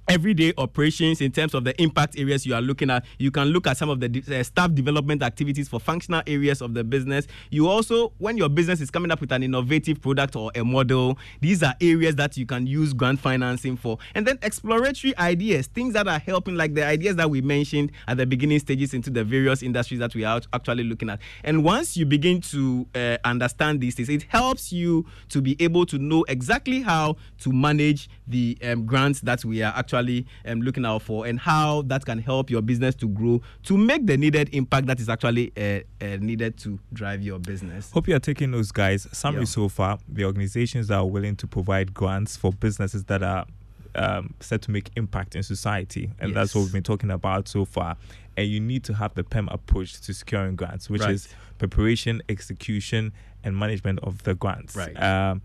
everyday 0.08 0.52
operations 0.58 1.20
in 1.20 1.32
terms 1.32 1.54
of 1.54 1.64
the 1.64 1.80
impact 1.80 2.18
areas 2.18 2.44
you 2.44 2.54
are 2.54 2.60
looking 2.60 2.90
at. 2.90 3.04
You 3.18 3.30
can 3.30 3.48
look 3.48 3.66
at 3.66 3.76
some 3.76 3.90
of 3.90 4.00
the 4.00 4.08
de- 4.08 4.40
uh, 4.40 4.42
staff 4.42 4.74
development 4.74 5.22
activities 5.22 5.68
for 5.68 5.80
functional 5.80 6.22
areas 6.26 6.60
of 6.60 6.74
the 6.74 6.84
business. 6.84 7.26
You 7.50 7.68
also, 7.68 8.12
when 8.18 8.36
your 8.36 8.48
business 8.48 8.80
is 8.80 8.90
coming 8.90 9.10
up 9.10 9.20
with 9.20 9.32
an 9.32 9.42
innovative 9.42 10.00
product 10.00 10.36
or 10.36 10.50
a 10.54 10.64
model, 10.64 11.18
these 11.40 11.62
are 11.62 11.74
areas 11.80 12.16
that 12.16 12.36
you 12.36 12.46
can 12.46 12.66
use 12.66 12.92
grant 12.92 13.20
financing 13.20 13.76
for. 13.76 13.98
And 14.14 14.26
then 14.26 14.38
exploratory 14.42 15.16
ideas, 15.18 15.68
things 15.68 15.94
that 15.94 16.08
are 16.08 16.18
helping, 16.18 16.56
like 16.56 16.74
the 16.74 16.84
ideas 16.84 17.16
that 17.16 17.30
we 17.30 17.40
mentioned 17.40 17.92
at 18.08 18.16
the 18.16 18.26
beginning 18.26 18.58
stages 18.58 18.94
into 18.94 19.10
the 19.10 19.24
various 19.24 19.62
industries 19.62 20.00
that 20.00 20.14
we 20.14 20.24
are 20.24 20.40
actually 20.52 20.84
looking 20.84 21.10
at. 21.10 21.20
And 21.44 21.64
once 21.64 21.96
you 21.96 22.06
begin 22.06 22.40
to 22.42 22.86
uh, 22.94 23.18
understand 23.24 23.80
these 23.80 23.94
things, 23.94 24.08
it 24.08 24.24
helps 24.24 24.72
you 24.72 25.06
to 25.28 25.40
be 25.40 25.56
able 25.60 25.86
to 25.86 25.98
know 25.98 26.24
exactly 26.28 26.82
how 26.82 27.16
to 27.40 27.52
manage 27.52 28.08
the 28.26 28.58
um, 28.62 28.84
grants 28.86 29.20
that 29.20 29.44
we 29.44 29.62
are 29.62 29.72
actually 29.76 29.91
um, 29.94 30.60
looking 30.62 30.84
out 30.84 31.02
for 31.02 31.26
and 31.26 31.38
how 31.38 31.82
that 31.82 32.04
can 32.04 32.18
help 32.18 32.50
your 32.50 32.62
business 32.62 32.94
to 32.96 33.08
grow 33.08 33.40
to 33.64 33.76
make 33.76 34.06
the 34.06 34.16
needed 34.16 34.48
impact 34.52 34.86
that 34.86 35.00
is 35.00 35.08
actually 35.08 35.52
uh, 35.56 35.80
uh, 36.04 36.16
needed 36.20 36.56
to 36.58 36.78
drive 36.92 37.22
your 37.22 37.38
business. 37.38 37.90
Hope 37.92 38.08
you 38.08 38.16
are 38.16 38.20
taking 38.20 38.50
those 38.50 38.72
guys. 38.72 39.06
Summary 39.12 39.42
Yeah. 39.42 39.46
so 39.46 39.68
far, 39.68 39.98
the 40.08 40.24
organizations 40.24 40.88
that 40.88 40.96
are 40.96 41.06
willing 41.06 41.36
to 41.36 41.46
provide 41.46 41.94
grants 41.94 42.36
for 42.36 42.52
businesses 42.52 43.04
that 43.04 43.22
are 43.22 43.46
um, 43.94 44.34
set 44.40 44.62
to 44.62 44.70
make 44.70 44.90
impact 44.96 45.36
in 45.36 45.42
society, 45.42 46.10
and 46.18 46.34
that's 46.34 46.54
what 46.54 46.62
we've 46.62 46.72
been 46.72 46.82
talking 46.82 47.10
about 47.10 47.46
so 47.46 47.64
far. 47.64 47.96
And 48.36 48.48
you 48.48 48.58
need 48.60 48.84
to 48.84 48.94
have 48.94 49.14
the 49.14 49.22
PEM 49.22 49.48
approach 49.50 50.00
to 50.00 50.14
securing 50.14 50.56
grants, 50.56 50.88
which 50.88 51.04
is 51.04 51.28
preparation, 51.58 52.22
execution, 52.30 53.12
and 53.44 53.54
management 53.56 53.98
of 54.02 54.22
the 54.22 54.34
grants. 54.34 54.74
Right. 54.74 54.94
Um, 55.02 55.42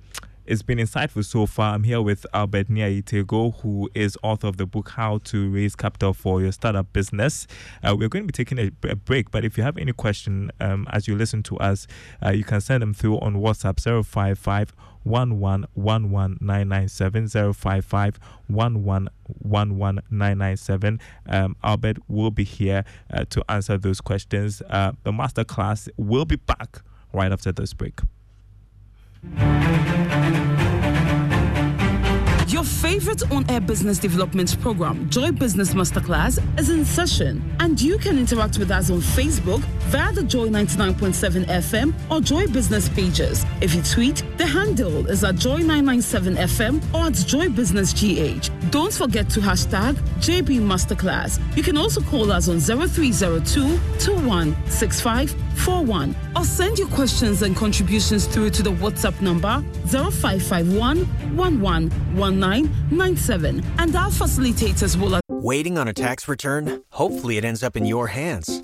it's 0.48 0.62
been 0.62 0.78
insightful 0.78 1.26
so 1.26 1.46
far. 1.46 1.76
I'm 1.76 1.84
here 1.84 2.02
with 2.02 2.26
Albert 2.34 2.70
Niaitego, 2.70 3.60
who 3.62 3.90
is 3.94 4.18
author 4.24 4.48
of 4.48 4.56
the 4.56 4.66
book 4.66 4.88
How 4.90 5.18
to 5.26 5.52
Raise 5.52 5.76
Capital 5.76 6.14
for 6.14 6.42
Your 6.42 6.54
Startup 6.54 6.92
Business. 6.94 7.48
Uh, 7.84 7.94
we're 7.98 8.08
going 8.08 8.24
to 8.24 8.28
be 8.28 8.32
taking 8.32 8.58
a, 8.58 8.72
a 8.90 8.96
break, 8.96 9.30
but 9.30 9.44
if 9.44 9.58
you 9.58 9.64
have 9.64 9.78
any 9.78 9.92
question 9.92 10.50
um, 10.62 10.88
as 10.92 11.06
you 11.08 11.18
listen 11.18 11.44
to 11.44 11.58
us, 11.58 11.86
uh, 12.26 12.30
you 12.30 12.46
can 12.46 12.62
send 12.62 12.82
them 12.82 12.94
through 12.94 13.20
on 13.20 13.36
WhatsApp 13.36 14.06
055 14.06 14.74
1111997 15.06 17.54
055 17.54 18.20
1111997. 18.50 21.00
Um, 21.28 21.58
Albert 21.64 21.98
will 22.08 22.32
be 22.32 22.46
here 22.46 22.86
uh, 23.14 23.26
to 23.30 23.44
answer 23.50 23.78
those 23.78 24.00
questions. 24.00 24.62
Uh, 24.70 24.94
the 25.04 25.12
masterclass 25.12 25.90
will 25.98 26.24
be 26.26 26.38
back 26.38 26.82
right 27.12 27.34
after 27.34 27.52
this 27.52 27.74
break. 27.74 28.00
Your 32.48 32.64
favorite 32.64 33.30
on 33.32 33.50
air 33.50 33.62
business 33.62 34.00
development 34.00 34.60
program, 34.62 35.10
Joy 35.10 35.32
Business 35.32 35.74
Masterclass, 35.74 36.40
is 36.60 36.70
in 36.70 36.86
session, 36.86 37.44
and 37.60 37.80
you 37.80 37.98
can 37.98 38.18
interact 38.18 38.58
with 38.58 38.72
us 38.72 38.90
on 38.90 39.00
Facebook 39.00 39.64
via 39.88 40.14
the 40.14 40.22
Joy 40.24 40.48
99.7 40.50 41.46
FM 41.46 41.94
or 42.12 42.20
Joy 42.22 42.46
Business 42.48 42.90
pages. 42.90 43.46
If 43.62 43.74
you 43.74 43.82
tweet, 43.82 44.22
the 44.38 44.46
handle 44.46 45.08
is 45.08 45.24
at 45.24 45.36
Joy 45.36 45.58
997 45.58 46.36
FM 46.36 46.94
or 46.94 47.08
at 47.08 47.14
Joy 47.14 47.50
Business 47.50 47.92
GH. 47.94 48.52
Don't 48.70 48.94
forget 48.94 49.28
to 49.30 49.40
hashtag 49.40 49.96
JB 50.20 50.60
Masterclass. 50.62 51.40
You 51.56 51.64
can 51.64 51.78
also 51.78 52.02
call 52.02 52.32
us 52.32 52.50
on 52.50 52.60
0302 52.60 53.80
216541 54.00 56.16
or 56.36 56.44
send 56.44 56.78
your 56.78 56.90
questions 56.90 57.42
and 57.42 57.56
contributions 57.56 58.28
through 58.28 58.52
to 58.52 58.62
the 58.62 58.72
WhatsApp 58.72 59.20
number 59.22 59.64
0551 59.88 61.06
111997 61.36 63.64
and 63.80 63.96
our 63.96 64.10
facilitators 64.10 64.96
will 65.00 65.18
Waiting 65.30 65.78
on 65.78 65.88
a 65.88 65.94
tax 65.94 66.28
return? 66.28 66.84
Hopefully, 66.90 67.38
it 67.38 67.46
ends 67.46 67.64
up 67.64 67.78
in 67.78 67.86
your 67.86 68.08
hands. 68.08 68.64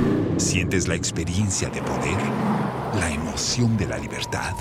¿Sientes 0.37 0.87
la 0.87 0.95
experiencia 0.95 1.69
de 1.69 1.81
poder? 1.81 2.17
¿La 2.99 3.11
emoción 3.11 3.77
de 3.77 3.87
la 3.87 3.97
libertad? 3.97 4.53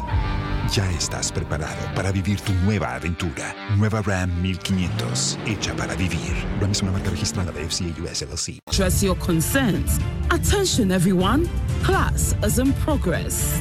Ya 0.72 0.88
estás 0.92 1.32
preparado 1.32 1.92
para 1.94 2.12
vivir 2.12 2.40
tu 2.40 2.52
nueva 2.64 2.94
aventura. 2.94 3.54
Nueva 3.76 4.02
Ram 4.02 4.30
1500, 4.42 5.38
hecha 5.46 5.74
para 5.74 5.94
vivir. 5.96 6.34
Ram 6.60 6.70
es 6.70 6.82
una 6.82 6.92
marca 6.92 7.10
registrada 7.10 7.50
de 7.52 7.64
FCA 7.66 7.86
US 8.02 8.22
LLC. 8.22 8.58
address 8.68 9.02
your 9.02 9.16
concerns. 9.18 9.98
Attention, 10.30 10.92
everyone. 10.92 11.48
Class 11.82 12.36
is 12.44 12.58
in 12.58 12.72
progress. 12.84 13.58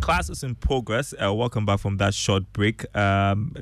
Class 0.00 0.28
is 0.30 0.42
in 0.42 0.54
progress. 0.56 1.14
Uh, 1.14 1.32
welcome 1.32 1.64
back 1.64 1.78
from 1.78 1.98
that 1.98 2.14
short 2.14 2.44
break. 2.52 2.84
Um, 2.96 3.52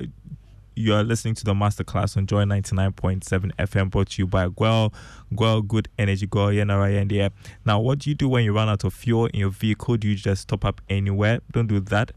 you 0.75 0.93
are 0.93 1.03
listening 1.03 1.35
to 1.35 1.43
the 1.43 1.53
masterclass 1.53 2.15
on 2.15 2.25
Joy 2.25 2.43
99.7 2.43 3.51
FM 3.55 3.89
brought 3.89 4.09
to 4.11 4.21
you 4.21 4.27
by 4.27 4.47
GOIL, 4.47 4.93
GOIL 5.35 5.61
Good 5.63 5.89
Energy, 5.99 6.27
GOIL 6.27 6.47
Yenara 6.47 7.31
Now, 7.65 7.79
what 7.79 7.99
do 7.99 8.09
you 8.09 8.15
do 8.15 8.29
when 8.29 8.43
you 8.45 8.53
run 8.53 8.69
out 8.69 8.83
of 8.83 8.93
fuel 8.93 9.25
in 9.27 9.41
your 9.41 9.49
vehicle? 9.49 9.97
Do 9.97 10.07
you 10.07 10.15
just 10.15 10.43
stop 10.43 10.63
up 10.63 10.81
anywhere? 10.89 11.41
Don't 11.51 11.67
do 11.67 11.79
that. 11.79 12.11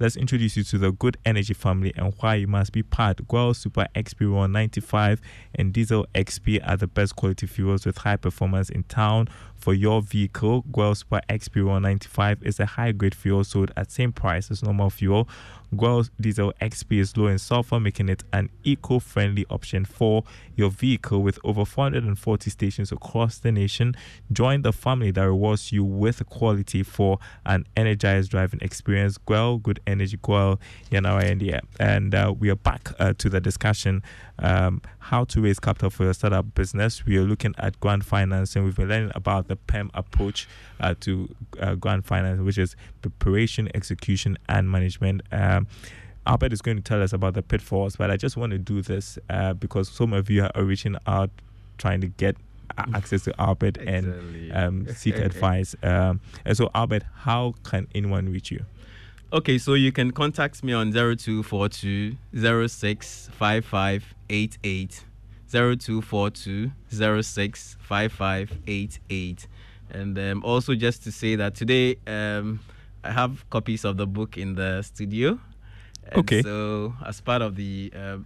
Let's 0.00 0.14
introduce 0.14 0.56
you 0.56 0.62
to 0.62 0.78
the 0.78 0.92
Good 0.92 1.16
Energy 1.24 1.54
family 1.54 1.92
and 1.96 2.14
why 2.20 2.36
you 2.36 2.46
must 2.46 2.70
be 2.70 2.84
part. 2.84 3.26
GOIL 3.26 3.52
Super 3.52 3.88
XP 3.96 4.30
195 4.30 5.20
and 5.56 5.72
Diesel 5.72 6.06
XP 6.14 6.60
are 6.64 6.76
the 6.76 6.86
best 6.86 7.16
quality 7.16 7.48
fuels 7.48 7.84
with 7.84 7.98
high 7.98 8.14
performance 8.14 8.70
in 8.70 8.84
town 8.84 9.28
for 9.56 9.74
your 9.74 10.00
vehicle. 10.00 10.64
GOIL 10.70 10.94
Super 10.94 11.20
XP 11.28 11.64
195 11.64 12.44
is 12.44 12.60
a 12.60 12.66
high 12.66 12.92
grade 12.92 13.12
fuel 13.12 13.42
sold 13.42 13.72
at 13.76 13.90
same 13.90 14.12
price 14.12 14.52
as 14.52 14.62
normal 14.62 14.88
fuel. 14.88 15.28
GOIL 15.76 16.06
Diesel 16.20 16.52
XP 16.60 16.98
is 16.98 17.16
low 17.16 17.26
in 17.26 17.38
sulfur, 17.38 17.78
making 17.78 18.08
it 18.08 18.24
an 18.32 18.50
eco 18.64 18.98
friendly 18.98 19.44
option 19.50 19.84
for 19.84 20.24
your 20.56 20.70
vehicle 20.70 21.22
with 21.22 21.38
over 21.44 21.64
440 21.64 22.50
stations 22.50 22.90
across 22.90 23.38
the 23.38 23.52
nation. 23.52 23.94
Join 24.32 24.62
the 24.62 24.72
family 24.72 25.10
that 25.10 25.22
rewards 25.22 25.70
you 25.70 25.84
with 25.84 26.24
quality 26.26 26.82
for 26.82 27.18
an 27.44 27.66
energized 27.76 28.30
driving 28.30 28.60
experience. 28.62 29.18
GOIL, 29.18 29.58
good 29.58 29.80
energy, 29.86 30.16
GOIL, 30.16 30.58
Yanara 30.90 31.24
India. 31.24 31.60
And 31.78 32.14
uh, 32.14 32.34
we 32.38 32.48
are 32.50 32.56
back 32.56 32.92
uh, 32.98 33.12
to 33.18 33.28
the 33.28 33.40
discussion 33.40 34.02
um, 34.38 34.80
how 34.98 35.24
to 35.24 35.40
raise 35.40 35.58
capital 35.58 35.90
for 35.90 36.04
your 36.04 36.14
startup 36.14 36.54
business. 36.54 37.04
We 37.04 37.16
are 37.18 37.24
looking 37.24 37.54
at 37.58 37.78
grant 37.80 38.04
financing. 38.04 38.64
We've 38.64 38.76
been 38.76 38.88
learning 38.88 39.12
about 39.14 39.48
the 39.48 39.56
PEM 39.56 39.90
approach 39.94 40.48
uh, 40.80 40.94
to 41.00 41.28
uh, 41.60 41.74
grant 41.74 42.06
finance, 42.06 42.40
which 42.40 42.58
is 42.58 42.76
preparation, 43.02 43.68
execution, 43.74 44.38
and 44.48 44.70
management. 44.70 45.22
Um, 45.32 45.66
Albert 46.26 46.52
is 46.52 46.60
going 46.60 46.76
to 46.76 46.82
tell 46.82 47.02
us 47.02 47.12
about 47.12 47.34
the 47.34 47.42
pitfalls, 47.42 47.96
but 47.96 48.10
I 48.10 48.16
just 48.16 48.36
want 48.36 48.52
to 48.52 48.58
do 48.58 48.82
this 48.82 49.18
uh, 49.30 49.54
because 49.54 49.88
some 49.88 50.12
of 50.12 50.28
you 50.28 50.46
are 50.54 50.62
reaching 50.62 50.96
out 51.06 51.30
trying 51.78 52.00
to 52.02 52.08
get 52.08 52.36
access 52.94 53.24
to 53.24 53.32
Albert 53.40 53.78
Exactly. 53.78 54.50
and 54.50 54.52
um, 54.52 54.86
seek 54.94 55.16
advice. 55.28 55.74
Um, 55.82 56.20
and 56.44 56.54
so, 56.56 56.70
Albert, 56.74 57.04
how 57.14 57.54
can 57.64 57.86
anyone 57.94 58.30
reach 58.30 58.50
you? 58.50 58.64
Okay, 59.32 59.58
so 59.58 59.74
you 59.74 59.92
can 59.92 60.10
contact 60.10 60.64
me 60.64 60.72
on 60.72 60.90
0242 60.92 62.16
065588. 62.34 65.04
0242 65.50 66.70
065588. 66.90 69.46
And 69.90 70.18
um, 70.18 70.44
also, 70.44 70.74
just 70.74 71.02
to 71.04 71.12
say 71.12 71.36
that 71.36 71.54
today 71.54 71.96
um, 72.06 72.60
I 73.04 73.10
have 73.10 73.48
copies 73.50 73.84
of 73.84 73.96
the 73.96 74.06
book 74.06 74.36
in 74.36 74.54
the 74.54 74.82
studio. 74.82 75.38
And 76.04 76.18
Okay. 76.18 76.42
So, 76.42 76.94
as 77.06 77.20
part 77.20 77.42
of 77.42 77.54
the 77.54 77.92
uh, 77.94 78.18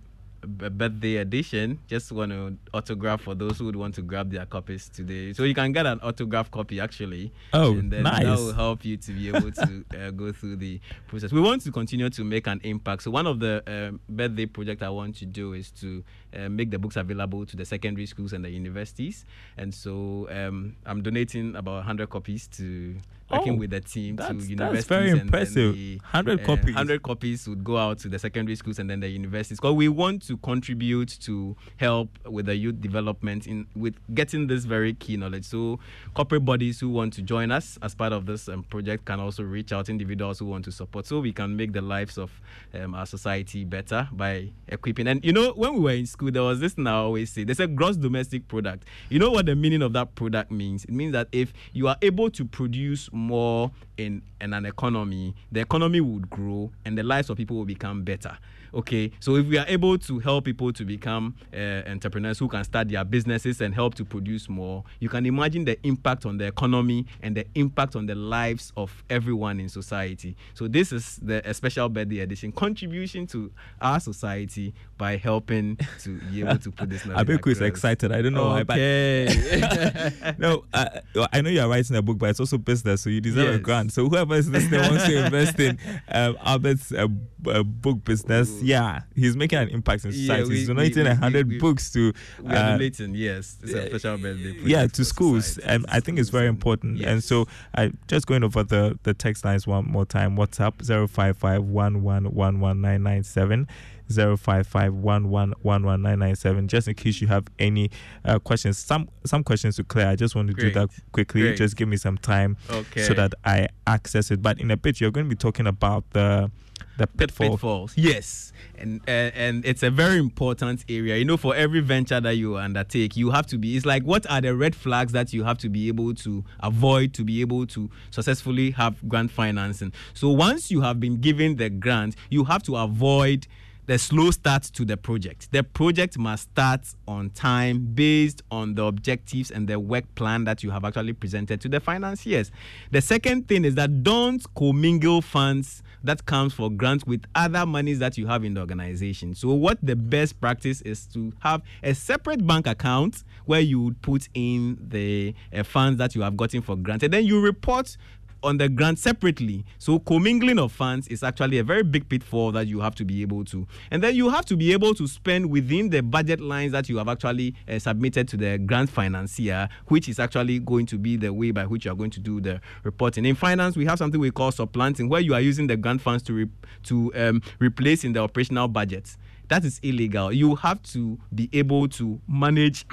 b- 0.46 0.68
birthday 0.68 1.16
edition, 1.16 1.78
just 1.88 2.12
want 2.12 2.30
to 2.32 2.56
autograph 2.72 3.22
for 3.22 3.34
those 3.34 3.58
who 3.58 3.64
would 3.66 3.76
want 3.76 3.94
to 3.96 4.02
grab 4.02 4.30
their 4.30 4.46
copies 4.46 4.88
today. 4.88 5.32
So, 5.32 5.42
you 5.44 5.54
can 5.54 5.72
get 5.72 5.86
an 5.86 5.98
autograph 6.02 6.50
copy 6.50 6.80
actually. 6.80 7.32
Oh, 7.52 7.72
and 7.72 7.90
then 7.90 8.04
nice. 8.04 8.22
That 8.24 8.38
will 8.38 8.52
help 8.52 8.84
you 8.84 8.96
to 8.96 9.12
be 9.12 9.28
able 9.28 9.50
to 9.50 9.84
uh, 9.98 10.10
go 10.10 10.32
through 10.32 10.56
the 10.56 10.80
process. 11.08 11.32
We 11.32 11.40
want 11.40 11.62
to 11.62 11.72
continue 11.72 12.08
to 12.10 12.24
make 12.24 12.46
an 12.46 12.60
impact. 12.64 13.02
So 13.02 13.10
one 13.10 13.26
of 13.26 13.40
the 13.40 13.62
um, 13.66 14.00
birthday 14.08 14.46
projects 14.46 14.82
I 14.82 14.90
want 14.90 15.16
to 15.16 15.26
do 15.26 15.54
is 15.54 15.70
to 15.72 16.04
uh, 16.36 16.48
make 16.48 16.70
the 16.70 16.78
books 16.78 16.96
available 16.96 17.44
to 17.46 17.56
the 17.56 17.64
secondary 17.64 18.06
schools 18.06 18.32
and 18.32 18.44
the 18.44 18.50
universities. 18.50 19.24
And 19.56 19.74
so 19.74 20.28
um, 20.30 20.76
I'm 20.86 21.02
donating 21.02 21.56
about 21.56 21.76
100 21.76 22.08
copies 22.10 22.48
to 22.58 22.96
working 23.30 23.54
Oh, 23.54 23.56
with 23.56 23.70
the 23.70 23.80
team 23.80 24.16
to 24.18 24.22
that's- 24.24 24.46
that's 24.56 24.84
very 24.84 25.10
and 25.10 25.22
impressive. 25.22 25.74
the, 25.74 25.96
100 26.02 26.40
uh, 26.40 26.44
copies. 26.44 26.74
100 26.74 27.02
copies 27.02 27.48
would 27.48 27.64
go 27.64 27.78
out 27.78 27.98
to 28.00 28.08
the 28.10 28.18
secondary 28.18 28.56
schools 28.56 28.78
and 28.78 28.90
then 28.90 29.00
the 29.00 29.08
universities. 29.08 29.58
Because 29.58 29.74
we 29.74 29.88
want 29.88 30.20
to 30.26 30.36
contribute 30.38 31.16
to 31.22 31.56
help 31.78 32.10
with 32.28 32.44
the 32.46 32.54
youth 32.54 32.80
development 32.82 33.46
in 33.46 33.66
with 33.74 33.94
getting 34.14 34.48
this 34.48 34.64
very 34.66 34.92
key 34.92 35.16
knowledge. 35.16 35.44
So 35.46 35.78
corporate 36.14 36.44
bodies 36.44 36.78
who 36.80 36.90
want 36.90 37.14
to 37.14 37.22
join 37.22 37.50
us 37.50 37.78
as 37.80 37.94
part 37.94 38.12
of 38.12 38.26
this 38.26 38.48
um, 38.50 38.64
project 38.64 39.06
can 39.06 39.18
also 39.18 39.42
reach 39.44 39.72
out 39.72 39.88
individuals 39.88 40.38
who 40.38 40.44
want 40.46 40.66
to 40.66 40.72
support 40.72 41.06
so 41.06 41.20
we 41.20 41.32
can 41.32 41.56
make 41.56 41.72
the 41.72 41.80
lives 41.80 42.18
of 42.18 42.30
um, 42.74 42.94
our 42.94 43.06
society 43.06 43.64
better 43.64 44.08
by 44.12 44.50
equipping. 44.68 45.06
And 45.06 45.24
you 45.24 45.32
know, 45.32 45.52
when 45.52 45.72
we 45.74 45.80
were 45.80 45.92
in 45.92 46.04
school, 46.06 46.21
there 46.30 46.42
was 46.42 46.60
this 46.60 46.74
thing 46.74 46.86
I 46.86 46.92
always 46.92 47.30
say 47.30 47.44
there's 47.44 47.60
a 47.60 47.66
gross 47.66 47.96
domestic 47.96 48.48
product. 48.48 48.84
You 49.08 49.18
know 49.18 49.30
what 49.30 49.46
the 49.46 49.56
meaning 49.56 49.82
of 49.82 49.92
that 49.94 50.14
product 50.14 50.50
means? 50.50 50.84
It 50.84 50.92
means 50.92 51.12
that 51.12 51.28
if 51.32 51.52
you 51.72 51.88
are 51.88 51.96
able 52.02 52.30
to 52.30 52.44
produce 52.44 53.10
more 53.12 53.70
in, 53.96 54.22
in 54.40 54.52
an 54.52 54.66
economy, 54.66 55.34
the 55.50 55.60
economy 55.60 56.00
would 56.00 56.30
grow 56.30 56.70
and 56.84 56.96
the 56.96 57.02
lives 57.02 57.30
of 57.30 57.36
people 57.36 57.56
will 57.56 57.64
become 57.64 58.02
better. 58.02 58.36
Okay, 58.74 59.10
so 59.20 59.36
if 59.36 59.46
we 59.46 59.58
are 59.58 59.66
able 59.68 59.98
to 59.98 60.18
help 60.18 60.46
people 60.46 60.72
to 60.72 60.84
become 60.84 61.34
uh, 61.52 61.82
entrepreneurs 61.86 62.38
who 62.38 62.48
can 62.48 62.64
start 62.64 62.88
their 62.88 63.04
businesses 63.04 63.60
and 63.60 63.74
help 63.74 63.94
to 63.96 64.04
produce 64.04 64.48
more, 64.48 64.82
you 64.98 65.10
can 65.10 65.26
imagine 65.26 65.64
the 65.64 65.78
impact 65.86 66.24
on 66.24 66.38
the 66.38 66.46
economy 66.46 67.06
and 67.22 67.36
the 67.36 67.46
impact 67.54 67.96
on 67.96 68.06
the 68.06 68.14
lives 68.14 68.72
of 68.76 69.04
everyone 69.10 69.60
in 69.60 69.68
society. 69.68 70.36
So 70.54 70.68
this 70.68 70.90
is 70.90 71.16
the 71.22 71.42
a 71.48 71.52
special 71.52 71.88
birthday 71.88 72.20
edition 72.20 72.52
contribution 72.52 73.26
to 73.28 73.52
our 73.80 74.00
society 74.00 74.72
by 74.96 75.16
helping 75.16 75.76
to 76.00 76.18
be 76.30 76.40
able 76.40 76.58
to 76.58 76.70
put 76.70 76.88
this. 76.88 77.02
Abeku 77.02 77.48
is 77.48 77.60
excited. 77.60 78.10
I 78.10 78.22
don't 78.22 78.32
know 78.32 78.52
okay. 78.52 79.26
why, 79.26 80.22
but 80.22 80.38
no, 80.38 80.64
uh, 80.72 81.00
I 81.32 81.42
know 81.42 81.50
you 81.50 81.60
are 81.60 81.68
writing 81.68 81.96
a 81.96 82.02
book, 82.02 82.18
but 82.18 82.30
it's 82.30 82.40
also 82.40 82.56
business, 82.56 83.02
so 83.02 83.10
you 83.10 83.20
deserve 83.20 83.48
yes. 83.48 83.56
a 83.56 83.58
grant. 83.58 83.92
So 83.92 84.08
whoever 84.08 84.34
is 84.34 84.48
listening 84.48 84.80
wants 84.80 85.04
to 85.04 85.24
invest 85.24 85.60
in 85.60 85.78
um, 86.08 86.38
Albert's 86.42 86.92
uh, 86.92 87.08
uh, 87.46 87.62
book 87.62 88.04
business 88.04 88.61
yeah, 88.62 89.02
he's 89.14 89.36
making 89.36 89.58
an 89.58 89.68
impact 89.68 90.04
in 90.04 90.12
society. 90.12 90.42
Yeah, 90.42 90.48
we, 90.48 90.56
he's 90.56 90.68
donating 90.68 91.06
a 91.06 91.14
hundred 91.14 91.58
books 91.58 91.90
to. 91.92 92.12
We 92.40 92.52
are 92.52 92.56
uh, 92.56 92.70
donating, 92.72 93.14
yes, 93.14 93.56
it's 93.62 93.72
a 93.72 93.88
special 93.88 94.18
birthday. 94.18 94.56
Yeah, 94.62 94.86
to 94.86 95.04
schools, 95.04 95.58
and 95.58 95.84
I 95.88 96.00
think 96.00 96.18
it's 96.18 96.30
very 96.30 96.46
important. 96.46 96.98
Yes. 96.98 97.08
And 97.08 97.24
so, 97.24 97.46
I 97.76 97.92
just 98.08 98.26
going 98.26 98.44
over 98.44 98.62
the 98.62 98.98
the 99.02 99.14
text 99.14 99.44
lines 99.44 99.66
one 99.66 99.86
more 99.86 100.06
time. 100.06 100.36
WhatsApp 100.36 100.82
zero 100.82 101.06
five 101.06 101.36
five 101.36 101.64
one 101.64 102.02
one 102.02 102.32
one 102.32 102.60
one 102.60 102.80
nine 102.80 103.02
nine 103.02 103.22
seven. 103.22 103.66
0551111997 104.12 106.66
just 106.66 106.88
in 106.88 106.94
case 106.94 107.20
you 107.20 107.28
have 107.28 107.44
any 107.58 107.90
uh, 108.24 108.38
questions 108.38 108.78
some 108.78 109.10
some 109.24 109.44
questions 109.44 109.76
to 109.76 109.84
clear 109.84 110.08
i 110.08 110.16
just 110.16 110.34
want 110.34 110.48
to 110.48 110.54
Great. 110.54 110.74
do 110.74 110.80
that 110.80 110.88
quickly 111.12 111.42
Great. 111.42 111.56
just 111.56 111.76
give 111.76 111.88
me 111.88 111.96
some 111.96 112.18
time 112.18 112.56
okay. 112.70 113.02
so 113.02 113.14
that 113.14 113.32
i 113.44 113.68
access 113.86 114.30
it 114.30 114.42
but 114.42 114.60
in 114.60 114.70
a 114.70 114.76
bit 114.76 115.00
you're 115.00 115.10
going 115.10 115.26
to 115.26 115.30
be 115.30 115.36
talking 115.36 115.66
about 115.66 116.04
the 116.10 116.50
the 116.98 117.06
pitfall. 117.06 117.50
pitfalls. 117.50 117.92
Yes, 117.96 118.52
and 118.78 119.00
uh, 119.08 119.10
and 119.10 119.64
it's 119.64 119.82
a 119.82 119.90
very 119.90 120.18
important 120.18 120.84
area. 120.88 121.16
You 121.16 121.24
know, 121.24 121.36
for 121.36 121.54
every 121.54 121.80
venture 121.80 122.20
that 122.20 122.36
you 122.36 122.56
undertake, 122.56 123.16
you 123.16 123.30
have 123.30 123.46
to 123.48 123.58
be. 123.58 123.76
It's 123.76 123.86
like 123.86 124.02
what 124.02 124.28
are 124.30 124.40
the 124.40 124.54
red 124.54 124.74
flags 124.74 125.12
that 125.12 125.32
you 125.32 125.44
have 125.44 125.58
to 125.58 125.68
be 125.68 125.88
able 125.88 126.14
to 126.14 126.44
avoid 126.60 127.14
to 127.14 127.24
be 127.24 127.40
able 127.40 127.66
to 127.68 127.90
successfully 128.10 128.70
have 128.72 129.08
grant 129.08 129.30
financing. 129.30 129.92
So 130.14 130.30
once 130.30 130.70
you 130.70 130.80
have 130.82 131.00
been 131.00 131.20
given 131.20 131.56
the 131.56 131.70
grant, 131.70 132.16
you 132.30 132.44
have 132.44 132.62
to 132.64 132.76
avoid 132.76 133.46
the 133.86 133.98
slow 133.98 134.30
start 134.30 134.62
to 134.62 134.84
the 134.84 134.96
project. 134.96 135.50
The 135.50 135.64
project 135.64 136.16
must 136.16 136.44
start 136.52 136.86
on 137.08 137.30
time 137.30 137.94
based 137.94 138.42
on 138.50 138.74
the 138.74 138.84
objectives 138.84 139.50
and 139.50 139.66
the 139.66 139.80
work 139.80 140.04
plan 140.14 140.44
that 140.44 140.62
you 140.62 140.70
have 140.70 140.84
actually 140.84 141.14
presented 141.14 141.60
to 141.62 141.68
the 141.68 141.80
financiers. 141.80 142.52
The 142.92 143.00
second 143.00 143.48
thing 143.48 143.64
is 143.64 143.74
that 143.74 144.04
don't 144.04 144.42
commingle 144.54 145.20
funds 145.20 145.82
that 146.04 146.26
comes 146.26 146.52
for 146.52 146.70
grants 146.70 147.04
with 147.06 147.24
other 147.34 147.66
monies 147.66 147.98
that 147.98 148.18
you 148.18 148.26
have 148.26 148.44
in 148.44 148.54
the 148.54 148.60
organization. 148.60 149.34
So, 149.34 149.48
what 149.54 149.78
the 149.82 149.96
best 149.96 150.40
practice 150.40 150.80
is 150.82 151.06
to 151.08 151.32
have 151.40 151.62
a 151.82 151.94
separate 151.94 152.46
bank 152.46 152.66
account 152.66 153.24
where 153.46 153.60
you 153.60 153.94
put 154.02 154.28
in 154.34 154.78
the 154.88 155.34
uh, 155.52 155.62
funds 155.62 155.98
that 155.98 156.14
you 156.14 156.22
have 156.22 156.36
gotten 156.36 156.62
for 156.62 156.76
grants, 156.76 157.04
and 157.04 157.12
then 157.12 157.24
you 157.24 157.40
report 157.40 157.96
on 158.42 158.58
the 158.58 158.68
grant 158.68 158.98
separately. 158.98 159.64
So 159.78 159.98
commingling 159.98 160.58
of 160.58 160.72
funds 160.72 161.08
is 161.08 161.22
actually 161.22 161.58
a 161.58 161.64
very 161.64 161.82
big 161.82 162.08
pitfall 162.08 162.52
that 162.52 162.66
you 162.66 162.80
have 162.80 162.94
to 162.96 163.04
be 163.04 163.22
able 163.22 163.44
to. 163.46 163.66
And 163.90 164.02
then 164.02 164.14
you 164.14 164.30
have 164.30 164.44
to 164.46 164.56
be 164.56 164.72
able 164.72 164.94
to 164.94 165.06
spend 165.06 165.50
within 165.50 165.90
the 165.90 166.02
budget 166.02 166.40
lines 166.40 166.72
that 166.72 166.88
you 166.88 166.98
have 166.98 167.08
actually 167.08 167.54
uh, 167.68 167.78
submitted 167.78 168.28
to 168.28 168.36
the 168.36 168.58
grant 168.58 168.90
financier, 168.90 169.68
which 169.86 170.08
is 170.08 170.18
actually 170.18 170.58
going 170.58 170.86
to 170.86 170.98
be 170.98 171.16
the 171.16 171.32
way 171.32 171.50
by 171.50 171.66
which 171.66 171.84
you 171.84 171.92
are 171.92 171.96
going 171.96 172.10
to 172.10 172.20
do 172.20 172.40
the 172.40 172.60
reporting. 172.84 173.24
In 173.24 173.34
finance, 173.34 173.76
we 173.76 173.84
have 173.86 173.98
something 173.98 174.20
we 174.20 174.30
call 174.30 174.52
supplanting, 174.52 175.08
where 175.08 175.20
you 175.20 175.34
are 175.34 175.40
using 175.40 175.66
the 175.66 175.76
grant 175.76 176.00
funds 176.00 176.22
to 176.24 176.32
re- 176.32 176.50
to 176.84 177.12
um, 177.14 177.42
replace 177.58 178.04
in 178.04 178.12
the 178.12 178.20
operational 178.20 178.68
budget. 178.68 179.16
That 179.48 179.64
is 179.64 179.80
illegal. 179.82 180.32
You 180.32 180.54
have 180.56 180.82
to 180.94 181.18
be 181.34 181.50
able 181.52 181.88
to 181.88 182.20
manage 182.26 182.86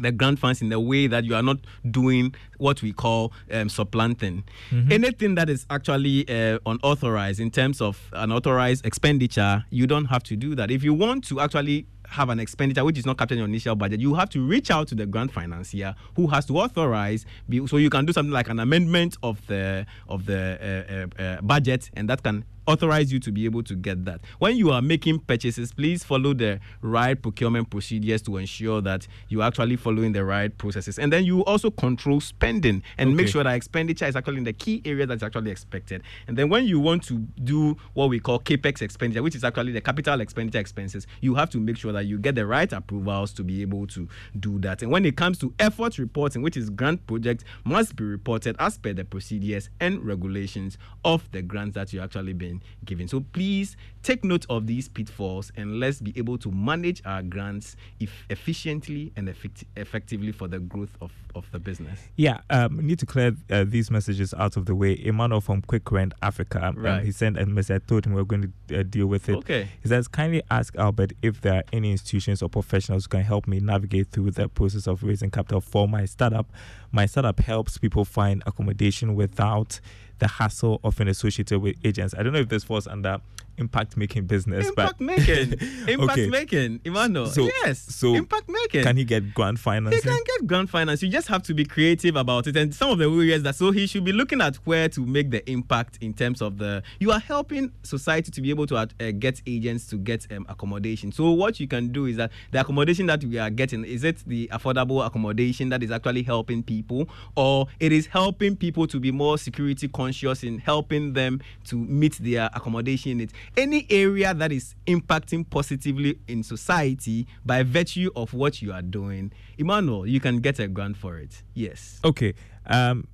the 0.00 0.12
grant 0.12 0.38
funds 0.38 0.62
in 0.62 0.72
a 0.72 0.80
way 0.80 1.06
that 1.06 1.24
you 1.24 1.34
are 1.34 1.42
not 1.42 1.58
doing 1.90 2.34
what 2.58 2.82
we 2.82 2.92
call 2.92 3.32
um, 3.52 3.68
supplanting. 3.68 4.44
Mm-hmm. 4.70 4.92
Anything 4.92 5.34
that 5.36 5.48
is 5.48 5.66
actually 5.70 6.28
uh, 6.28 6.58
unauthorized 6.66 7.40
in 7.40 7.50
terms 7.50 7.80
of 7.80 8.00
an 8.12 8.32
authorized 8.32 8.84
expenditure, 8.84 9.64
you 9.70 9.86
don't 9.86 10.06
have 10.06 10.22
to 10.24 10.36
do 10.36 10.54
that. 10.54 10.70
If 10.70 10.82
you 10.82 10.94
want 10.94 11.24
to 11.28 11.40
actually 11.40 11.86
have 12.10 12.30
an 12.30 12.40
expenditure 12.40 12.84
which 12.84 12.98
is 12.98 13.04
not 13.04 13.18
captured 13.18 13.34
in 13.34 13.38
your 13.38 13.48
initial 13.48 13.76
budget, 13.76 14.00
you 14.00 14.14
have 14.14 14.30
to 14.30 14.44
reach 14.46 14.70
out 14.70 14.88
to 14.88 14.94
the 14.94 15.06
grant 15.06 15.32
financier 15.32 15.94
who 16.16 16.26
has 16.28 16.46
to 16.46 16.58
authorize. 16.58 17.26
So 17.66 17.76
you 17.76 17.90
can 17.90 18.06
do 18.06 18.12
something 18.12 18.32
like 18.32 18.48
an 18.48 18.58
amendment 18.58 19.16
of 19.22 19.46
the 19.46 19.86
of 20.08 20.26
the 20.26 21.06
uh, 21.18 21.22
uh, 21.22 21.22
uh 21.22 21.40
budget, 21.42 21.90
and 21.94 22.08
that 22.08 22.22
can 22.22 22.44
authorize 22.68 23.10
you 23.10 23.18
to 23.18 23.32
be 23.32 23.46
able 23.46 23.62
to 23.62 23.74
get 23.74 24.04
that. 24.04 24.20
When 24.38 24.56
you 24.56 24.70
are 24.70 24.82
making 24.82 25.20
purchases, 25.20 25.72
please 25.72 26.04
follow 26.04 26.34
the 26.34 26.60
right 26.82 27.20
procurement 27.20 27.70
procedures 27.70 28.20
to 28.22 28.36
ensure 28.36 28.82
that 28.82 29.08
you're 29.28 29.42
actually 29.42 29.76
following 29.76 30.12
the 30.12 30.22
right 30.22 30.56
processes. 30.56 30.98
And 30.98 31.10
then 31.10 31.24
you 31.24 31.42
also 31.46 31.70
control 31.70 32.20
spending 32.20 32.82
and 32.98 33.08
okay. 33.08 33.16
make 33.16 33.28
sure 33.28 33.42
that 33.42 33.54
expenditure 33.54 34.04
is 34.04 34.16
actually 34.16 34.36
in 34.36 34.44
the 34.44 34.52
key 34.52 34.82
area 34.84 35.06
that's 35.06 35.22
actually 35.22 35.50
expected. 35.50 36.02
And 36.26 36.36
then 36.36 36.50
when 36.50 36.66
you 36.66 36.78
want 36.78 37.04
to 37.04 37.14
do 37.42 37.78
what 37.94 38.10
we 38.10 38.20
call 38.20 38.38
capex 38.38 38.82
expenditure, 38.82 39.22
which 39.22 39.34
is 39.34 39.44
actually 39.44 39.72
the 39.72 39.80
capital 39.80 40.20
expenditure 40.20 40.58
expenses, 40.58 41.06
you 41.22 41.34
have 41.36 41.48
to 41.50 41.58
make 41.58 41.78
sure 41.78 41.92
that 41.92 42.04
you 42.04 42.18
get 42.18 42.34
the 42.34 42.46
right 42.46 42.70
approvals 42.70 43.32
to 43.32 43.42
be 43.42 43.62
able 43.62 43.86
to 43.88 44.06
do 44.38 44.58
that. 44.58 44.82
And 44.82 44.92
when 44.92 45.06
it 45.06 45.16
comes 45.16 45.38
to 45.38 45.54
effort 45.58 45.96
reporting, 45.96 46.42
which 46.42 46.58
is 46.58 46.68
grant 46.68 47.06
projects, 47.06 47.44
must 47.64 47.96
be 47.96 48.04
reported 48.04 48.56
as 48.58 48.76
per 48.76 48.92
the 48.92 49.06
procedures 49.06 49.70
and 49.80 50.04
regulations 50.04 50.76
of 51.02 51.30
the 51.32 51.40
grants 51.40 51.74
that 51.74 51.94
you 51.94 52.02
actually 52.02 52.34
been 52.34 52.57
given. 52.84 53.08
So 53.08 53.20
please 53.32 53.76
take 54.02 54.24
note 54.24 54.46
of 54.48 54.66
these 54.66 54.88
pitfalls 54.88 55.52
and 55.56 55.80
let's 55.80 56.00
be 56.00 56.12
able 56.16 56.38
to 56.38 56.50
manage 56.50 57.02
our 57.04 57.22
grants 57.22 57.76
if 58.00 58.24
efficiently 58.30 59.12
and 59.16 59.28
effect- 59.28 59.64
effectively 59.76 60.32
for 60.32 60.48
the 60.48 60.58
growth 60.58 60.96
of, 61.00 61.12
of 61.34 61.50
the 61.52 61.58
business. 61.58 62.00
Yeah, 62.16 62.40
um, 62.50 62.76
we 62.76 62.84
need 62.84 62.98
to 63.00 63.06
clear 63.06 63.36
uh, 63.50 63.64
these 63.66 63.90
messages 63.90 64.32
out 64.34 64.56
of 64.56 64.66
the 64.66 64.74
way. 64.74 64.98
Emmanuel 65.04 65.40
from 65.40 65.62
Quick 65.62 65.90
Rent 65.90 66.14
Africa, 66.22 66.68
um, 66.68 66.76
right. 66.76 67.04
he 67.04 67.12
sent 67.12 67.38
a 67.38 67.46
message. 67.46 67.82
I 67.82 67.86
told 67.86 68.06
him 68.06 68.14
we 68.14 68.20
are 68.20 68.24
going 68.24 68.52
to 68.68 68.80
uh, 68.80 68.82
deal 68.82 69.06
with 69.06 69.28
it. 69.28 69.36
Okay. 69.36 69.68
He 69.82 69.88
says, 69.88 70.08
kindly 70.08 70.42
ask 70.50 70.74
Albert 70.76 71.12
if 71.22 71.40
there 71.40 71.54
are 71.54 71.64
any 71.72 71.90
institutions 71.90 72.42
or 72.42 72.48
professionals 72.48 73.04
who 73.04 73.08
can 73.08 73.22
help 73.22 73.46
me 73.46 73.60
navigate 73.60 74.08
through 74.10 74.30
the 74.32 74.48
process 74.48 74.86
of 74.86 75.02
raising 75.02 75.30
capital 75.30 75.60
for 75.60 75.88
my 75.88 76.04
startup. 76.04 76.50
My 76.92 77.06
startup 77.06 77.40
helps 77.40 77.78
people 77.78 78.04
find 78.04 78.42
accommodation 78.46 79.14
without 79.14 79.80
the 80.18 80.28
hassle 80.28 80.80
often 80.82 81.08
associated 81.08 81.60
with 81.60 81.76
agents. 81.84 82.14
I 82.16 82.22
don't 82.22 82.32
know 82.32 82.40
if 82.40 82.48
this 82.48 82.64
falls 82.64 82.86
under 82.86 83.20
impact 83.58 83.96
making 83.96 84.26
business. 84.26 84.68
Impact 84.68 85.00
making. 85.00 85.52
impact 85.88 86.12
okay. 86.12 86.28
making. 86.28 86.80
Emmanuel. 86.84 87.26
So, 87.26 87.42
yes. 87.42 87.80
So 87.80 88.14
impact 88.14 88.48
making. 88.48 88.82
Can 88.84 88.96
he 88.96 89.04
get 89.04 89.34
grant 89.34 89.58
financing? 89.58 89.98
He 89.98 90.16
can 90.16 90.24
get 90.24 90.46
grant 90.46 90.70
finance. 90.70 91.02
You 91.02 91.08
just 91.08 91.28
have 91.28 91.42
to 91.44 91.54
be 91.54 91.64
creative 91.64 92.16
about 92.16 92.46
it. 92.46 92.56
And 92.56 92.74
some 92.74 92.90
of 92.90 92.98
the 92.98 93.08
areas 93.10 93.42
that 93.42 93.54
so 93.54 93.70
he 93.70 93.86
should 93.86 94.04
be 94.04 94.12
looking 94.12 94.40
at 94.40 94.56
where 94.66 94.88
to 94.90 95.04
make 95.04 95.30
the 95.30 95.48
impact 95.50 95.98
in 96.00 96.14
terms 96.14 96.40
of 96.40 96.58
the 96.58 96.82
you 97.00 97.10
are 97.10 97.20
helping 97.20 97.72
society 97.82 98.30
to 98.30 98.40
be 98.40 98.50
able 98.50 98.66
to 98.66 98.76
uh, 98.76 98.86
get 99.18 99.42
agents 99.46 99.86
to 99.88 99.96
get 99.96 100.26
um, 100.32 100.46
accommodation. 100.48 101.12
So 101.12 101.30
what 101.30 101.60
you 101.60 101.68
can 101.68 101.88
do 101.88 102.06
is 102.06 102.16
that 102.16 102.30
the 102.52 102.60
accommodation 102.60 103.06
that 103.06 103.24
we 103.24 103.38
are 103.38 103.50
getting 103.50 103.84
is 103.84 104.04
it 104.04 104.18
the 104.26 104.48
affordable 104.52 105.04
accommodation 105.04 105.68
that 105.70 105.82
is 105.82 105.90
actually 105.90 106.22
helping 106.22 106.62
people 106.62 107.08
or 107.36 107.66
it 107.80 107.92
is 107.92 108.06
helping 108.06 108.56
people 108.56 108.86
to 108.86 109.00
be 109.00 109.10
more 109.10 109.38
security 109.38 109.88
conscious 109.88 110.42
in 110.42 110.58
helping 110.58 111.12
them 111.12 111.40
to 111.64 111.76
meet 111.76 112.14
their 112.20 112.48
accommodation 112.54 113.18
needs 113.18 113.32
any 113.56 113.86
area 113.90 114.34
that 114.34 114.52
is 114.52 114.74
impacting 114.86 115.48
positively 115.48 116.18
in 116.28 116.42
society 116.42 117.26
by 117.44 117.62
virtue 117.62 118.10
of 118.16 118.34
what 118.34 118.62
you 118.62 118.72
are 118.72 118.82
doing, 118.82 119.32
Emmanuel, 119.56 120.06
you 120.06 120.20
can 120.20 120.38
get 120.38 120.58
a 120.58 120.68
grant 120.68 120.96
for 120.96 121.18
it. 121.18 121.42
Yes. 121.54 122.00
Okay. 122.04 122.34
Um, 122.66 123.08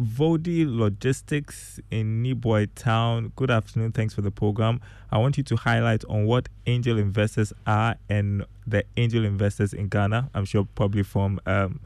Vodi 0.00 0.64
Logistics 0.66 1.78
in 1.90 2.22
Neboy 2.24 2.68
Town. 2.74 3.32
Good 3.36 3.50
afternoon. 3.50 3.92
Thanks 3.92 4.14
for 4.14 4.22
the 4.22 4.30
program. 4.30 4.80
I 5.10 5.18
want 5.18 5.36
you 5.36 5.44
to 5.44 5.56
highlight 5.56 6.04
on 6.06 6.24
what 6.24 6.48
angel 6.66 6.98
investors 6.98 7.52
are 7.66 7.96
and 8.08 8.44
the 8.66 8.84
angel 8.96 9.24
investors 9.26 9.74
in 9.74 9.88
Ghana. 9.88 10.30
I'm 10.34 10.46
sure 10.46 10.66
probably 10.74 11.02
from 11.02 11.38
um, 11.44 11.80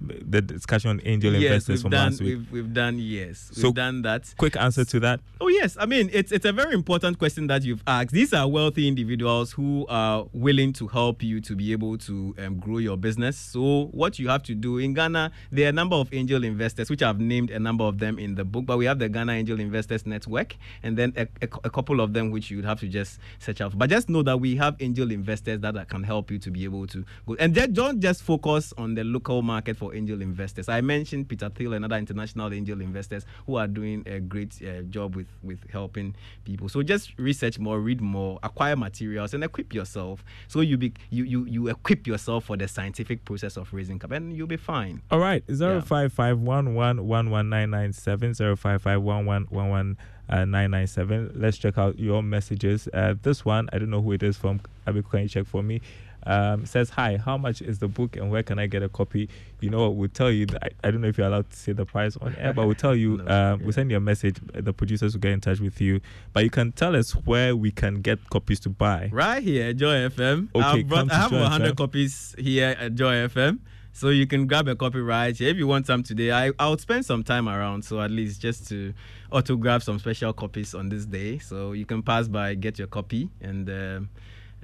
the 0.00 0.40
discussion 0.40 0.90
on 0.90 1.00
angel 1.04 1.32
yes, 1.32 1.42
investors 1.42 1.68
we've 1.76 1.82
from 1.82 1.90
done, 1.90 2.10
last 2.10 2.20
week. 2.20 2.36
We've, 2.38 2.52
we've 2.52 2.72
done 2.74 2.98
yes, 2.98 3.50
we've 3.54 3.62
So- 3.62 3.72
done 3.72 4.02
that. 4.02 4.32
Quick 4.38 4.56
answer 4.56 4.84
to 4.84 5.00
that. 5.00 5.20
Oh 5.40 5.48
yes, 5.48 5.76
I 5.78 5.86
mean 5.86 6.10
it's 6.12 6.32
it's 6.32 6.44
a 6.44 6.52
very 6.52 6.74
important 6.74 7.18
question 7.18 7.46
that 7.48 7.62
you've 7.62 7.82
asked. 7.86 8.10
These 8.12 8.32
are 8.32 8.46
wealthy 8.48 8.88
individuals 8.88 9.52
who 9.52 9.86
are 9.88 10.26
willing 10.32 10.72
to 10.74 10.88
help 10.88 11.22
you 11.22 11.40
to 11.42 11.54
be 11.54 11.72
able 11.72 11.98
to 11.98 12.34
um, 12.38 12.58
grow 12.58 12.78
your 12.78 12.96
business. 12.96 13.36
So 13.36 13.86
what 13.92 14.18
you 14.18 14.28
have 14.28 14.42
to 14.44 14.54
do 14.54 14.78
in 14.78 14.94
Ghana, 14.94 15.32
there 15.50 15.66
are 15.66 15.68
a 15.70 15.72
number 15.72 15.96
of 15.96 16.12
angel 16.12 16.44
investors, 16.44 16.90
which 16.90 17.02
I've 17.02 17.20
named 17.20 17.50
a 17.50 17.58
number 17.58 17.84
of 17.84 17.98
them 17.98 18.18
in 18.18 18.34
the 18.34 18.44
book. 18.44 18.66
But 18.66 18.78
we 18.78 18.84
have 18.86 18.98
the 18.98 19.08
Ghana 19.08 19.32
Angel 19.32 19.60
Investors 19.60 20.06
Network, 20.06 20.56
and 20.82 20.96
then 20.96 21.12
a, 21.16 21.22
a, 21.42 21.48
a 21.64 21.70
couple 21.70 22.00
of 22.00 22.12
them 22.12 22.30
which 22.30 22.50
you 22.50 22.56
would 22.58 22.64
have 22.66 22.80
to 22.80 22.88
just 22.88 23.18
search 23.38 23.60
out. 23.60 23.76
But 23.78 23.90
just 23.90 24.08
know 24.08 24.22
that 24.22 24.38
we 24.38 24.56
have 24.56 24.76
angel 24.80 25.10
investors 25.10 25.60
that 25.60 25.88
can 25.88 26.02
help 26.02 26.30
you 26.30 26.38
to 26.38 26.50
be 26.50 26.64
able 26.64 26.86
to 26.88 27.04
go. 27.26 27.36
And 27.38 27.54
just, 27.54 27.72
don't 27.72 28.00
just 28.00 28.22
focus 28.22 28.72
on 28.76 28.94
the 28.94 29.04
local 29.04 29.42
market 29.42 29.76
for 29.76 29.89
angel 29.94 30.22
investors. 30.22 30.68
I 30.68 30.80
mentioned 30.80 31.28
Peter 31.28 31.48
Thiel 31.48 31.72
and 31.74 31.84
other 31.84 31.96
international 31.96 32.52
angel 32.52 32.80
investors 32.80 33.24
who 33.46 33.56
are 33.56 33.66
doing 33.66 34.02
a 34.06 34.20
great 34.20 34.60
uh, 34.62 34.82
job 34.82 35.16
with 35.16 35.28
with 35.42 35.58
helping 35.70 36.14
people. 36.44 36.68
So 36.68 36.82
just 36.82 37.18
research 37.18 37.58
more, 37.58 37.80
read 37.80 38.00
more, 38.00 38.38
acquire 38.42 38.76
materials, 38.76 39.34
and 39.34 39.44
equip 39.44 39.74
yourself. 39.74 40.24
So 40.48 40.60
you 40.60 40.76
be 40.76 40.92
you 41.10 41.24
you 41.24 41.44
you 41.46 41.68
equip 41.68 42.06
yourself 42.06 42.44
for 42.44 42.56
the 42.56 42.68
scientific 42.68 43.24
process 43.24 43.56
of 43.56 43.72
raising 43.72 43.98
cap, 43.98 44.12
and 44.12 44.32
you'll 44.32 44.46
be 44.46 44.56
fine. 44.56 45.02
All 45.10 45.18
right, 45.18 45.42
zero 45.52 45.80
five 45.80 46.12
five 46.12 46.38
one 46.38 46.74
one 46.74 47.06
one 47.06 47.30
one 47.30 47.48
nine 47.48 47.70
nine 47.70 47.92
seven 47.92 48.34
zero 48.34 48.56
five 48.56 48.82
five 48.82 49.02
one 49.02 49.26
one 49.26 49.46
one 49.50 49.70
one 49.70 49.96
uh, 50.28 50.44
nine 50.44 50.70
nine 50.70 50.86
seven. 50.86 51.32
Let's 51.34 51.58
check 51.58 51.78
out 51.78 51.98
your 51.98 52.22
messages. 52.22 52.88
Uh, 52.92 53.14
this 53.22 53.44
one, 53.44 53.68
I 53.72 53.78
don't 53.78 53.90
know 53.90 54.02
who 54.02 54.12
it 54.12 54.22
is 54.22 54.36
from. 54.36 54.60
Abeku, 54.86 55.10
can 55.10 55.20
you 55.22 55.28
check 55.28 55.46
for 55.46 55.62
me? 55.62 55.80
Um, 56.26 56.66
says 56.66 56.90
hi. 56.90 57.16
How 57.16 57.36
much 57.38 57.62
is 57.62 57.78
the 57.78 57.88
book, 57.88 58.16
and 58.16 58.30
where 58.30 58.42
can 58.42 58.58
I 58.58 58.66
get 58.66 58.82
a 58.82 58.88
copy? 58.88 59.28
You 59.60 59.70
know, 59.70 59.90
we'll 59.90 60.08
tell 60.08 60.30
you. 60.30 60.46
I, 60.62 60.68
I 60.84 60.90
don't 60.90 61.00
know 61.00 61.08
if 61.08 61.18
you're 61.18 61.26
allowed 61.26 61.50
to 61.50 61.56
say 61.56 61.72
the 61.72 61.86
price 61.86 62.16
on 62.18 62.34
air, 62.36 62.52
but 62.52 62.66
we'll 62.66 62.74
tell 62.74 62.94
you. 62.94 63.10
No, 63.30 63.54
um, 63.54 63.60
We'll 63.62 63.72
send 63.72 63.90
you 63.90 63.96
a 63.96 64.00
message. 64.00 64.36
The 64.54 64.72
producers 64.72 65.14
will 65.14 65.20
get 65.20 65.32
in 65.32 65.40
touch 65.40 65.60
with 65.60 65.80
you. 65.80 66.00
But 66.32 66.44
you 66.44 66.50
can 66.50 66.72
tell 66.72 66.96
us 66.96 67.12
where 67.12 67.54
we 67.54 67.70
can 67.70 68.00
get 68.00 68.18
copies 68.30 68.60
to 68.60 68.68
buy. 68.70 69.10
Right 69.12 69.42
here, 69.42 69.72
Joy 69.72 70.08
FM. 70.08 70.48
Okay, 70.54 70.82
brought, 70.82 71.10
I 71.10 71.14
have 71.16 71.30
Joy 71.30 71.40
100 71.40 71.72
FM. 71.72 71.76
copies 71.76 72.34
here 72.38 72.76
at 72.78 72.94
Joy 72.94 73.14
FM. 73.28 73.58
So 73.92 74.08
you 74.10 74.26
can 74.26 74.46
grab 74.46 74.68
a 74.68 74.76
copy 74.76 75.00
right 75.00 75.36
here. 75.36 75.48
If 75.50 75.56
you 75.56 75.66
want 75.66 75.86
some 75.86 76.02
today, 76.02 76.30
I, 76.32 76.52
I'll 76.58 76.78
spend 76.78 77.04
some 77.04 77.22
time 77.24 77.48
around. 77.48 77.84
So 77.84 78.00
at 78.00 78.10
least 78.10 78.40
just 78.40 78.68
to 78.68 78.94
autograph 79.32 79.82
some 79.82 79.98
special 79.98 80.32
copies 80.32 80.74
on 80.74 80.88
this 80.88 81.04
day. 81.06 81.38
So 81.38 81.72
you 81.72 81.84
can 81.86 82.02
pass 82.02 82.28
by, 82.28 82.54
get 82.54 82.78
your 82.78 82.88
copy, 82.88 83.28
and 83.40 83.68
um, 83.68 84.08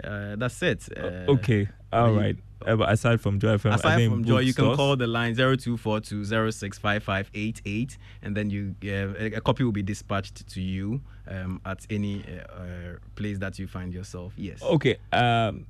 uh, 0.04 0.36
that's 0.36 0.62
it. 0.62 0.88
Uh, 0.96 1.32
okay, 1.32 1.68
all 1.92 2.12
you- 2.12 2.20
right. 2.20 2.36
Uh, 2.66 2.74
but 2.74 2.90
aside 2.90 3.20
from 3.20 3.38
Joy 3.38 3.58
FM, 3.58 3.74
Aside 3.74 4.08
from 4.08 4.24
Joy, 4.24 4.38
you 4.40 4.54
can 4.54 4.74
call 4.74 4.96
the 4.96 5.06
line 5.06 5.34
0242065588 5.34 7.98
and 8.22 8.34
then 8.36 8.48
you 8.50 8.74
uh, 8.84 9.14
a 9.18 9.34
a 9.36 9.40
copy 9.40 9.62
will 9.62 9.72
be 9.72 9.82
dispatched 9.82 10.48
to 10.48 10.60
you 10.62 11.00
um, 11.28 11.60
at 11.64 11.86
any 11.90 12.24
uh, 12.24 12.52
uh, 12.52 12.96
place 13.14 13.38
that 13.38 13.58
you 13.58 13.66
find 13.66 13.92
yourself. 13.92 14.32
Yes. 14.36 14.62
Okay. 14.62 14.96
Um, 15.12 15.66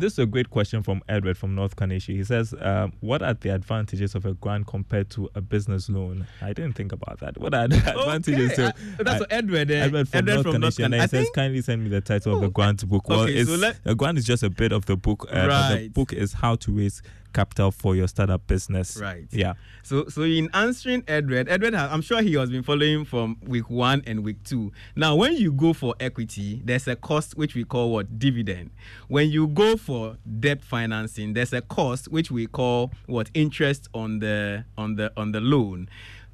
this 0.00 0.14
is 0.14 0.18
a 0.18 0.26
great 0.26 0.50
question 0.50 0.82
from 0.82 1.02
Edward 1.08 1.36
from 1.38 1.54
North 1.54 1.76
Kaneshie. 1.76 2.16
He 2.16 2.24
says, 2.24 2.54
um, 2.60 2.92
"What 3.00 3.22
are 3.22 3.34
the 3.34 3.50
advantages 3.50 4.14
of 4.14 4.24
a 4.26 4.34
grant 4.34 4.66
compared 4.66 5.10
to 5.10 5.28
a 5.34 5.40
business 5.40 5.88
loan?" 5.88 6.26
I 6.42 6.52
didn't 6.52 6.72
think 6.74 6.92
about 6.92 7.20
that. 7.20 7.38
What 7.38 7.54
are 7.54 7.68
the 7.68 7.76
advantages? 7.98 8.52
Okay, 8.52 8.64
uh, 8.98 9.02
that's 9.02 9.20
what 9.20 9.32
Edward, 9.32 9.70
uh, 9.70 9.74
Edward 9.74 10.08
from 10.08 10.18
Edward 10.18 10.34
North 10.34 10.46
from 10.54 10.60
North 10.60 10.76
Kaneshie, 10.76 10.84
and 10.84 10.94
he 10.94 11.00
I 11.00 11.06
says, 11.06 11.10
think- 11.24 11.34
"Kindly 11.34 11.62
send 11.62 11.84
me 11.84 11.90
the 11.90 12.00
title 12.00 12.34
of 12.36 12.40
the 12.40 12.50
grant 12.50 12.88
book." 12.88 13.08
Well, 13.08 13.20
Okay, 13.22 13.34
it's, 13.34 13.50
so 13.50 13.56
let- 13.56 13.78
a 13.84 13.94
grant 13.94 14.18
is 14.18 14.24
just 14.24 14.42
a 14.42 14.50
bit 14.50 14.72
of 14.72 14.86
the 14.86 14.96
book. 14.96 15.26
Uh, 15.30 15.46
but 15.46 15.76
The 15.78 15.88
book 15.88 16.12
is 16.12 16.32
how 16.32 16.56
to 16.56 16.72
raise 16.72 17.02
capital 17.32 17.70
for 17.70 17.96
your 17.96 18.08
startup 18.08 18.46
business. 18.46 18.96
Right. 18.96 19.26
Yeah. 19.30 19.54
So, 19.82 20.06
so 20.08 20.22
in 20.22 20.48
answering 20.52 21.04
Edward, 21.08 21.48
Edward, 21.48 21.74
I'm 21.74 22.02
sure 22.02 22.22
he 22.22 22.34
has 22.34 22.50
been 22.50 22.62
following 22.62 23.04
from 23.04 23.36
week 23.46 23.70
one 23.70 24.02
and 24.06 24.22
week 24.24 24.42
two. 24.44 24.72
Now, 24.96 25.16
when 25.16 25.36
you 25.36 25.52
go 25.52 25.72
for 25.72 25.94
equity, 26.00 26.62
there's 26.64 26.88
a 26.88 26.96
cost 26.96 27.36
which 27.36 27.54
we 27.54 27.64
call 27.64 27.92
what 27.92 28.18
dividend. 28.18 28.70
When 29.08 29.30
you 29.30 29.46
go 29.48 29.76
for 29.76 30.16
debt 30.38 30.62
financing, 30.62 31.32
there's 31.32 31.52
a 31.52 31.62
cost 31.62 32.08
which 32.08 32.30
we 32.30 32.46
call 32.46 32.92
what 33.06 33.30
interest 33.34 33.88
on 33.94 34.18
the 34.18 34.64
on 34.76 34.96
the 34.96 35.12
on 35.16 35.32
the 35.32 35.40
loan. 35.40 35.88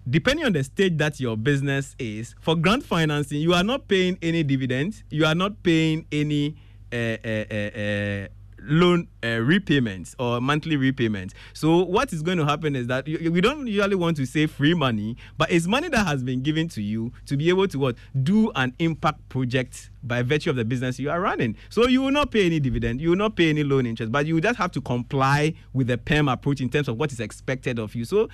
Depending 0.09 0.47
on 0.47 0.53
the 0.53 0.63
stage 0.63 0.97
that 0.99 1.19
your 1.19 1.37
business 1.37 1.97
is, 1.99 2.35
for 2.41 2.55
grant 2.55 2.85
financing, 2.85 3.41
you 3.41 3.55
are 3.55 3.65
not 3.65 3.89
paying 3.89 4.17
any 4.23 4.45
dividends. 4.45 5.03
You 5.11 5.27
are 5.27 5.35
not 5.35 5.63
paying 5.63 6.07
any. 6.13 6.57
Uh, 6.93 7.17
uh, 7.25 7.45
uh, 7.51 8.29
loan 8.67 9.09
uh, 9.27 9.41
repayments 9.41 10.15
or 10.19 10.41
monthly 10.41 10.77
repayments. 10.77 11.35
So 11.53 11.85
what 11.85 12.13
is 12.13 12.23
going 12.23 12.39
to 12.39 12.45
happen 12.45 12.77
is 12.77 12.87
that 12.87 13.09
you, 13.09 13.33
we 13.33 13.41
don't 13.41 13.67
usually 13.67 13.97
want 13.97 14.17
to 14.19 14.27
say 14.27 14.47
free 14.47 14.75
money, 14.75 15.17
but 15.37 15.51
it's 15.51 15.67
money 15.67 15.89
that 15.89 16.07
has 16.07 16.23
been 16.23 16.43
given 16.43 16.69
to 16.69 16.83
you 16.83 17.13
to 17.27 17.37
be 17.37 17.49
able 17.49 17.69
to 17.69 17.79
what 17.79 17.97
do 18.23 18.51
an 18.55 18.75
impact 18.79 19.29
project 19.29 19.91
by 20.03 20.23
virtue 20.23 20.51
of 20.51 20.57
the 20.57 20.65
business 20.65 20.99
you 20.99 21.11
are 21.11 21.21
running. 21.21 21.57
So 21.69 21.89
you 21.89 22.03
will 22.03 22.13
not 22.13 22.31
pay 22.31 22.47
any 22.47 22.61
dividend, 22.61 23.01
you 23.01 23.11
will 23.11 23.17
not 23.17 23.37
pay 23.37 23.51
any 23.51 23.65
loan 23.65 23.87
interest, 23.87 24.13
but 24.13 24.27
you 24.27 24.41
just 24.41 24.59
have 24.59 24.71
to 24.73 24.81
comply 24.81 25.55
with 25.73 25.89
the 25.89 25.99
PEM 25.99 26.29
approach 26.29 26.61
in 26.61 26.69
terms 26.69 26.89
of 26.89 26.97
what 26.97 27.13
is 27.13 27.21
expected 27.21 27.79
of 27.79 27.95
you. 27.95 28.05
So 28.05 28.29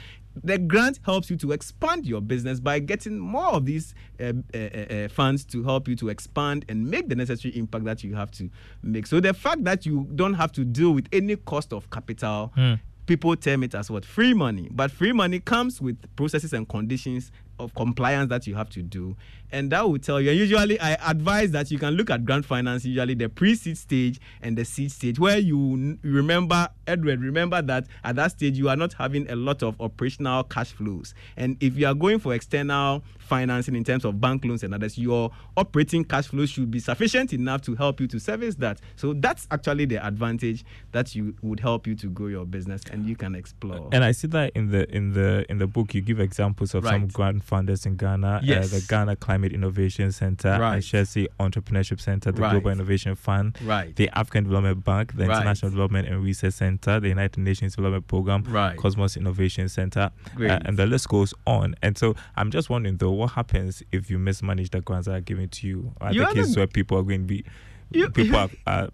the 0.44 0.58
grant 0.58 0.98
helps 1.04 1.30
you 1.30 1.36
to 1.36 1.52
expand 1.52 2.06
your 2.06 2.20
business 2.20 2.58
by 2.58 2.78
getting 2.78 3.18
more 3.18 3.48
of 3.48 3.66
these 3.66 3.94
uh, 4.20 4.32
uh, 4.54 4.58
uh, 4.58 5.08
funds 5.08 5.44
to 5.46 5.62
help 5.62 5.88
you 5.88 5.96
to 5.96 6.08
expand 6.08 6.64
and 6.68 6.90
make 6.90 7.08
the 7.08 7.14
necessary 7.14 7.56
impact 7.56 7.84
that 7.84 8.02
you 8.02 8.14
have 8.14 8.30
to 8.32 8.50
make. 8.82 9.06
So 9.06 9.20
the 9.20 9.34
fact 9.34 9.64
that 9.64 9.84
you 9.84 10.08
don't 10.14 10.34
have 10.34 10.52
to 10.52 10.64
deal 10.64 10.81
with 10.90 11.08
any 11.12 11.36
cost 11.36 11.72
of 11.72 11.88
capital, 11.90 12.52
hmm. 12.54 12.74
people 13.06 13.36
term 13.36 13.62
it 13.62 13.74
as 13.74 13.90
what 13.90 14.04
free 14.04 14.34
money. 14.34 14.68
But 14.70 14.90
free 14.90 15.12
money 15.12 15.40
comes 15.40 15.80
with 15.80 15.96
processes 16.16 16.52
and 16.52 16.68
conditions 16.68 17.30
of 17.62 17.74
compliance 17.74 18.28
that 18.30 18.46
you 18.46 18.54
have 18.54 18.68
to 18.70 18.82
do, 18.82 19.16
and 19.50 19.70
that 19.72 19.88
will 19.88 19.98
tell 19.98 20.20
you. 20.20 20.30
And 20.30 20.38
usually, 20.38 20.78
I 20.80 20.94
advise 21.10 21.50
that 21.52 21.70
you 21.70 21.78
can 21.78 21.94
look 21.94 22.10
at 22.10 22.24
grant 22.24 22.44
finance, 22.44 22.84
usually 22.84 23.14
the 23.14 23.28
pre-seed 23.28 23.78
stage 23.78 24.20
and 24.42 24.56
the 24.56 24.64
seed 24.64 24.90
stage, 24.92 25.18
where 25.18 25.38
you 25.38 25.98
remember, 26.02 26.68
Edward, 26.86 27.20
remember 27.22 27.62
that 27.62 27.86
at 28.04 28.16
that 28.16 28.32
stage 28.32 28.58
you 28.58 28.68
are 28.68 28.76
not 28.76 28.92
having 28.94 29.30
a 29.30 29.36
lot 29.36 29.62
of 29.62 29.80
operational 29.80 30.42
cash 30.44 30.72
flows, 30.72 31.14
and 31.36 31.56
if 31.60 31.76
you 31.76 31.86
are 31.86 31.94
going 31.94 32.18
for 32.18 32.34
external 32.34 33.02
financing 33.18 33.74
in 33.76 33.84
terms 33.84 34.04
of 34.04 34.20
bank 34.20 34.44
loans 34.44 34.62
and 34.62 34.74
others, 34.74 34.98
your 34.98 35.30
operating 35.56 36.04
cash 36.04 36.26
flow 36.26 36.44
should 36.44 36.70
be 36.70 36.80
sufficient 36.80 37.32
enough 37.32 37.62
to 37.62 37.74
help 37.74 38.00
you 38.00 38.06
to 38.06 38.18
service 38.18 38.56
that. 38.56 38.78
So 38.96 39.14
that's 39.14 39.46
actually 39.50 39.86
the 39.86 40.04
advantage 40.04 40.64
that 40.90 41.14
you 41.14 41.34
would 41.40 41.60
help 41.60 41.86
you 41.86 41.94
to 41.94 42.08
grow 42.08 42.26
your 42.26 42.44
business, 42.44 42.82
and 42.90 43.08
you 43.08 43.16
can 43.16 43.34
explore. 43.34 43.88
And 43.92 44.04
I 44.04 44.12
see 44.12 44.28
that 44.28 44.52
in 44.54 44.70
the 44.70 44.92
in 44.94 45.12
the 45.12 45.46
in 45.48 45.58
the 45.58 45.66
book 45.66 45.94
you 45.94 46.00
give 46.00 46.20
examples 46.20 46.74
of 46.74 46.84
some 46.84 46.92
Right. 47.02 47.12
grant 47.12 47.44
funders 47.52 47.84
in 47.86 47.96
Ghana, 47.96 48.40
Yes. 48.42 48.72
uh, 48.72 48.76
the 48.78 48.84
Ghana 48.88 49.16
Climate 49.16 49.52
Innovation 49.52 50.10
Center, 50.12 50.58
Right. 50.58 50.74
and 50.76 50.82
Chelsea 50.84 51.28
Entrepreneurship 51.38 52.00
Center, 52.00 52.32
the 52.32 52.40
Right. 52.40 52.52
Global 52.52 52.70
Innovation 52.70 53.14
Fund, 53.14 53.58
Right. 53.64 53.94
the 53.94 54.08
African 54.18 54.44
Development 54.44 54.82
Bank, 54.84 55.14
the 55.16 55.26
Right. 55.26 55.36
International 55.36 55.70
Development 55.70 56.08
and 56.08 56.22
Research 56.22 56.54
Center, 56.54 56.98
the 57.00 57.08
United 57.08 57.38
Nations 57.40 57.76
Development 57.76 58.06
Program, 58.08 58.44
Right. 58.48 58.76
Kosmos 58.78 59.16
Innovation 59.16 59.68
Center, 59.68 60.10
uh, 60.40 60.58
and 60.64 60.78
the 60.78 60.86
list 60.86 61.08
goes 61.08 61.34
on. 61.46 61.74
And 61.82 61.98
so 61.98 62.14
I'm 62.36 62.50
just 62.50 62.70
wondering 62.70 62.96
though, 62.96 63.10
what 63.12 63.32
happens 63.32 63.82
if 63.92 64.10
you 64.10 64.18
mismanage 64.18 64.70
the 64.70 64.80
grants 64.80 65.06
that 65.06 65.14
are 65.14 65.20
given 65.20 65.48
to 65.50 65.66
you? 65.68 65.92
Are 66.00 66.12
You 66.12 66.20
the 66.26 66.32
cases 66.34 66.56
where 66.56 66.66
people 66.66 66.96
are 66.98 67.02
going 67.02 67.22
to 67.22 67.26
be 67.26 67.44
You- 67.90 68.08
people 68.10 68.36
are, 68.44 68.48
are 68.66 68.88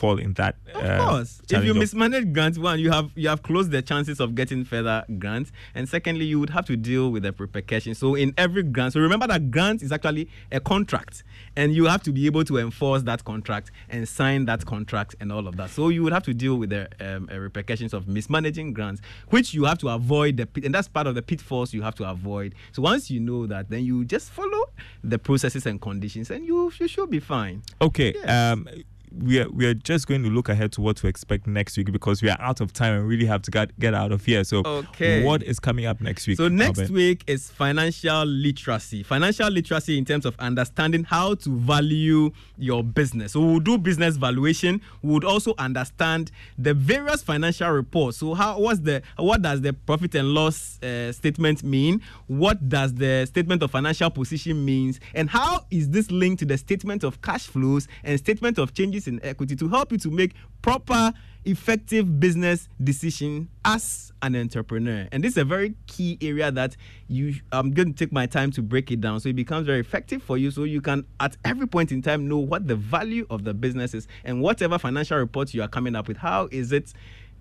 fall 0.00 0.18
in 0.18 0.32
that 0.32 0.56
Of 0.74 0.82
uh, 0.82 1.08
course, 1.08 1.42
if 1.50 1.62
you 1.62 1.74
mismanage 1.74 2.32
grants, 2.32 2.58
one 2.58 2.80
you 2.80 2.90
have 2.90 3.10
you 3.14 3.28
have 3.28 3.42
closed 3.42 3.70
the 3.70 3.82
chances 3.82 4.18
of 4.18 4.34
getting 4.34 4.64
further 4.64 5.04
grants, 5.18 5.52
and 5.74 5.86
secondly, 5.86 6.24
you 6.24 6.40
would 6.40 6.50
have 6.50 6.64
to 6.66 6.76
deal 6.76 7.12
with 7.12 7.22
the 7.24 7.32
repercussions. 7.32 7.98
So 7.98 8.14
in 8.14 8.32
every 8.38 8.62
grant, 8.62 8.94
so 8.94 9.00
remember 9.00 9.26
that 9.26 9.50
grant 9.50 9.82
is 9.82 9.92
actually 9.92 10.28
a 10.50 10.58
contract, 10.58 11.22
and 11.54 11.74
you 11.74 11.84
have 11.84 12.02
to 12.04 12.12
be 12.12 12.24
able 12.24 12.44
to 12.44 12.56
enforce 12.56 13.02
that 13.02 13.24
contract 13.24 13.70
and 13.90 14.08
sign 14.08 14.46
that 14.46 14.64
contract 14.64 15.16
and 15.20 15.30
all 15.30 15.46
of 15.46 15.56
that. 15.58 15.68
So 15.70 15.90
you 15.90 16.02
would 16.04 16.14
have 16.14 16.22
to 16.24 16.34
deal 16.34 16.56
with 16.56 16.70
the 16.70 16.88
um, 17.00 17.28
uh, 17.30 17.38
repercussions 17.38 17.92
of 17.92 18.08
mismanaging 18.08 18.72
grants, 18.72 19.02
which 19.28 19.52
you 19.52 19.64
have 19.64 19.78
to 19.78 19.88
avoid. 19.88 20.38
The 20.38 20.46
pit, 20.46 20.64
and 20.64 20.74
that's 20.74 20.88
part 20.88 21.06
of 21.08 21.14
the 21.14 21.22
pitfalls 21.22 21.74
you 21.74 21.82
have 21.82 21.94
to 21.96 22.08
avoid. 22.08 22.54
So 22.72 22.80
once 22.80 23.10
you 23.10 23.20
know 23.20 23.46
that, 23.46 23.68
then 23.68 23.84
you 23.84 24.06
just 24.06 24.30
follow 24.30 24.64
the 25.04 25.18
processes 25.18 25.66
and 25.66 25.78
conditions, 25.78 26.30
and 26.30 26.46
you 26.46 26.72
you 26.80 26.88
should 26.88 27.10
be 27.10 27.20
fine. 27.20 27.62
Okay. 27.82 28.14
Yes. 28.14 28.30
Um, 28.30 28.68
we 29.16 29.40
are, 29.40 29.48
we 29.50 29.66
are 29.66 29.74
just 29.74 30.06
going 30.06 30.22
to 30.22 30.30
look 30.30 30.48
ahead 30.48 30.72
to 30.72 30.80
what 30.80 30.96
to 30.98 31.06
expect 31.08 31.46
next 31.46 31.76
week 31.76 31.90
because 31.92 32.22
we 32.22 32.30
are 32.30 32.40
out 32.40 32.60
of 32.60 32.72
time 32.72 32.94
and 32.94 33.08
really 33.08 33.26
have 33.26 33.42
to 33.42 33.50
get, 33.50 33.78
get 33.78 33.94
out 33.94 34.12
of 34.12 34.24
here. 34.24 34.44
So, 34.44 34.62
Okay. 34.64 35.24
what 35.24 35.42
is 35.42 35.58
coming 35.58 35.86
up 35.86 36.00
next 36.00 36.26
week? 36.26 36.36
So 36.36 36.48
next 36.48 36.78
Albert? 36.78 36.92
week 36.92 37.24
is 37.26 37.50
financial 37.50 38.24
literacy. 38.24 39.02
Financial 39.02 39.48
literacy 39.50 39.98
in 39.98 40.04
terms 40.04 40.24
of 40.26 40.34
understanding 40.38 41.04
how 41.04 41.34
to 41.34 41.50
value 41.50 42.30
your 42.56 42.84
business. 42.84 43.32
So 43.32 43.40
we'll 43.40 43.60
do 43.60 43.78
business 43.78 44.16
valuation. 44.16 44.80
We 45.02 45.12
would 45.12 45.24
also 45.24 45.54
understand 45.58 46.30
the 46.58 46.74
various 46.74 47.22
financial 47.22 47.70
reports. 47.70 48.18
So 48.18 48.34
how 48.34 48.58
what's 48.60 48.80
the 48.80 49.02
what 49.16 49.42
does 49.42 49.60
the 49.60 49.72
profit 49.72 50.14
and 50.14 50.28
loss 50.28 50.80
uh, 50.82 51.12
statement 51.12 51.62
mean? 51.64 52.00
What 52.26 52.68
does 52.68 52.94
the 52.94 53.26
statement 53.26 53.62
of 53.62 53.70
financial 53.70 54.10
position 54.10 54.64
means? 54.64 55.00
And 55.14 55.28
how 55.30 55.66
is 55.70 55.88
this 55.90 56.10
linked 56.10 56.40
to 56.40 56.44
the 56.46 56.58
statement 56.58 57.02
of 57.04 57.20
cash 57.22 57.46
flows 57.46 57.88
and 58.04 58.18
statement 58.18 58.58
of 58.58 58.72
changes 58.74 58.99
expertise 59.00 59.08
in 59.08 59.28
equity 59.28 59.56
to 59.56 59.68
help 59.68 59.92
you 59.92 59.98
to 59.98 60.10
make 60.10 60.34
proper 60.62 61.12
effective 61.46 62.20
business 62.20 62.68
decision 62.82 63.48
as 63.64 64.12
an 64.20 64.36
entrepreneur. 64.36 65.08
And 65.10 65.24
this 65.24 65.32
is 65.32 65.38
a 65.38 65.44
very 65.44 65.74
key 65.86 66.18
area 66.20 66.50
that 66.52 66.76
you 67.08 67.34
i'm 67.52 67.70
going 67.70 67.94
to 67.94 68.04
take 68.04 68.12
my 68.12 68.26
time 68.26 68.50
to 68.52 68.62
break 68.62 68.90
it 68.90 69.00
down. 69.00 69.20
So 69.20 69.30
it 69.30 69.36
becomes 69.36 69.66
very 69.66 69.80
effective 69.80 70.22
for 70.22 70.36
you 70.36 70.50
so 70.50 70.64
you 70.64 70.82
can 70.82 71.06
at 71.18 71.36
every 71.44 71.66
point 71.66 71.92
in 71.92 72.02
time 72.02 72.28
know 72.28 72.38
what 72.38 72.68
the 72.68 72.76
value 72.76 73.26
of 73.30 73.44
the 73.44 73.54
business 73.54 73.94
is 73.94 74.06
and 74.24 74.42
whatever 74.42 74.78
financial 74.78 75.16
reports 75.16 75.54
you 75.54 75.62
are 75.62 75.68
coming 75.68 75.96
up 75.96 76.08
with. 76.08 76.18
How 76.18 76.48
is 76.50 76.72
it 76.72 76.92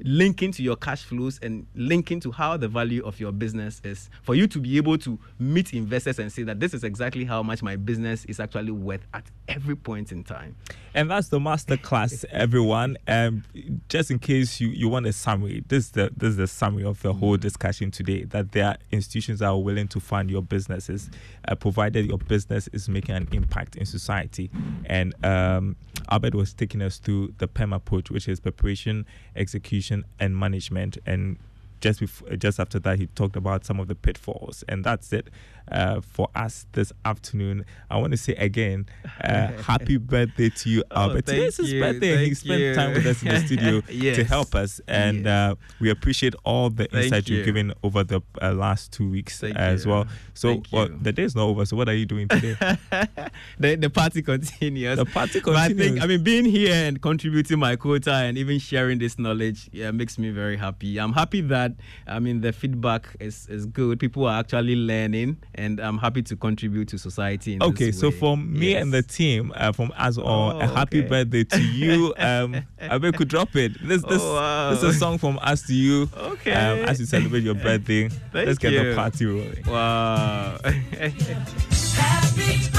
linking 0.02 0.52
to 0.52 0.64
your 0.64 0.76
cash 0.76 1.04
flows 1.04 1.40
and 1.42 1.66
linking 1.76 2.20
to 2.20 2.32
how 2.32 2.58
the 2.58 2.68
value 2.68 3.04
of 3.06 3.20
your 3.20 3.32
business 3.32 3.82
is 3.84 4.10
for 4.24 4.36
you 4.36 4.48
to 4.48 4.60
be 4.60 4.78
able 4.78 4.98
to 4.98 5.20
meet 5.40 5.74
investors 5.74 6.20
and 6.20 6.32
say 6.32 6.44
that 6.44 6.60
this 6.60 6.74
is 6.74 6.84
exactly 6.84 7.26
how 7.26 7.44
much 7.44 7.62
my 7.62 7.76
business 7.76 8.26
is 8.26 8.40
actually 8.40 8.72
worth 8.72 9.06
at 9.14 9.26
every 9.48 9.76
point 9.76 10.12
in 10.12 10.24
time. 10.24 10.56
And 10.94 11.12
that's 11.12 11.30
the 11.30 11.40
masterclass, 11.40 12.26
everyone. 12.32 12.98
Um, 13.08 13.44
just 13.90 14.10
in 14.10 14.20
case 14.20 14.60
you, 14.60 14.70
you 14.70 14.90
want 14.90 15.06
a 15.06 15.14
summary, 15.14 15.64
this 15.68 15.86
is 15.86 15.92
the 15.92 16.12
this 16.16 16.32
is 16.32 16.38
the 16.38 16.48
summary 16.48 16.84
of 16.84 17.02
the 17.02 17.14
whole 17.14 17.38
mm. 17.38 17.42
discussion 17.42 17.92
today. 17.92 18.24
That 18.24 18.52
there 18.54 18.66
are 18.66 18.78
institutions 18.92 19.40
that 19.40 19.48
are 19.48 19.62
willing 19.62 19.88
to 19.90 20.00
fund 20.00 20.32
your 20.32 20.42
businesses, 20.42 21.10
uh, 21.48 21.56
provided 21.56 22.08
your 22.08 22.18
business 22.18 22.68
is 22.74 22.90
making 22.90 23.16
an 23.16 23.28
impact 23.32 23.76
in 23.76 23.86
society. 23.86 24.50
And 24.86 25.14
um, 25.24 25.76
Albert 26.10 26.34
was 26.34 26.54
taking 26.54 26.82
us 26.82 26.98
through 26.98 27.34
the 27.38 27.48
PEM 27.48 27.74
approach, 27.74 28.10
which 28.10 28.28
is 28.28 28.40
preparation, 28.40 29.06
execution, 29.36 29.89
and 29.92 30.38
management. 30.38 30.98
And 31.06 31.38
just 31.82 32.00
before, 32.00 32.36
just 32.36 32.60
after 32.60 32.80
that, 32.80 33.00
he 33.00 33.08
talked 33.08 33.36
about 33.36 33.66
some 33.66 33.80
of 33.80 33.88
the 33.88 33.96
pitfalls, 33.96 34.64
and 34.68 34.84
that's 34.84 35.14
it 35.14 35.30
uh, 35.72 36.02
for 36.02 36.30
us 36.36 36.66
this 36.74 36.92
afternoon. 37.06 37.66
I 37.90 37.98
want 37.98 38.12
to 38.12 38.18
say 38.18 38.34
again, 38.34 38.88
uh, 39.24 39.48
happy 39.64 39.98
birthday 39.98 40.50
to 40.50 40.70
you, 40.70 40.84
oh, 40.92 41.02
Albert. 41.02 41.26
Today's 41.26 41.58
his 41.58 41.74
birthday. 41.74 42.26
He 42.26 42.34
spent 42.34 42.62
you. 42.62 42.76
time 42.76 42.94
with 42.94 43.06
us 43.06 43.22
in 43.22 43.30
the 43.30 43.40
studio 43.46 43.82
yes. 43.90 44.18
to 44.18 44.24
help 44.24 44.56
us, 44.56 44.82
and 44.88 45.26
yes. 45.26 45.28
uh, 45.28 45.56
we 45.80 45.90
appreciate 45.90 46.36
all 46.44 46.70
the 46.70 46.90
insight 46.92 47.28
you. 47.30 47.38
you've 47.38 47.46
given 47.46 47.74
over 47.84 48.04
the 48.04 48.22
uh, 48.42 48.54
last 48.54 48.92
two 48.92 49.10
weeks 49.10 49.40
Thank 49.40 49.56
as 49.56 49.86
you. 49.86 49.92
well. 49.92 50.08
So, 50.34 50.62
well, 50.72 50.90
the 50.90 51.12
day 51.12 51.24
is 51.24 51.36
not 51.36 51.44
over. 51.44 51.66
So, 51.66 51.76
what 51.76 51.90
are 51.90 51.94
you 51.94 52.06
doing 52.06 52.28
today? 52.28 52.56
the, 53.60 53.76
the 53.76 53.90
party 53.90 54.22
continues. 54.22 54.98
The 54.98 55.06
party 55.06 55.42
continues. 55.42 55.46
But 55.46 55.56
I 55.56 55.74
think, 55.74 56.02
I 56.02 56.06
mean, 56.06 56.24
being 56.24 56.46
here 56.46 56.74
and 56.74 57.02
contributing 57.02 57.60
my 57.60 57.76
quota 57.76 58.14
and 58.14 58.38
even 58.38 58.60
sharing 58.60 59.00
this 59.00 59.20
knowledge 59.20 59.70
yeah, 59.72 59.92
makes 59.92 60.18
me 60.18 60.30
very 60.30 60.58
happy. 60.58 60.98
I'm 60.98 61.14
happy 61.14 61.42
that, 61.42 61.74
I 62.08 62.20
mean, 62.20 62.42
the 62.42 62.54
feedback 62.54 63.16
is, 63.20 63.48
is 63.50 63.66
good. 63.66 64.00
People 64.00 64.26
are 64.28 64.40
actually 64.40 64.76
learning, 64.76 65.38
and 65.60 65.80
I'm 65.80 65.98
happy 65.98 66.22
to 66.24 66.36
contribute 66.36 66.88
to 66.90 66.98
society. 66.98 67.58
okay, 67.62 67.92
so 67.92 68.12
from 68.12 68.52
me 68.58 68.72
yes. 68.72 68.82
and 68.82 68.94
the 68.94 69.02
team, 69.04 69.52
uh, 69.56 69.72
from 69.74 69.92
us 69.98 70.18
all, 70.18 70.54
oh, 70.54 70.60
a 70.60 70.68
happy 70.68 71.00
okay. 71.00 71.08
birthday 71.08 71.44
to 71.44 71.62
you. 71.62 72.14
Um, 72.30 72.66
I 72.80 72.98
bet 72.98 73.16
could 73.16 73.28
drop 73.28 73.56
it. 73.56 73.74
This 73.82 74.04
this, 74.04 74.22
oh, 74.22 74.36
wow. 74.36 74.70
this 74.72 74.84
is 74.84 74.96
a 74.96 75.00
song 75.00 75.18
from 75.18 75.40
us 75.42 75.64
to 75.64 75.74
you. 75.74 76.10
Okay. 76.16 76.52
Um, 76.52 76.80
as 76.80 77.00
you 77.00 77.06
celebrate 77.06 77.44
your 77.44 77.56
birthday, 77.56 78.10
Thank 78.10 78.48
let's 78.48 78.58
get 78.58 78.72
the 78.72 78.94
party 78.96 79.26
rolling. 79.26 79.64
Wow. 79.66 80.58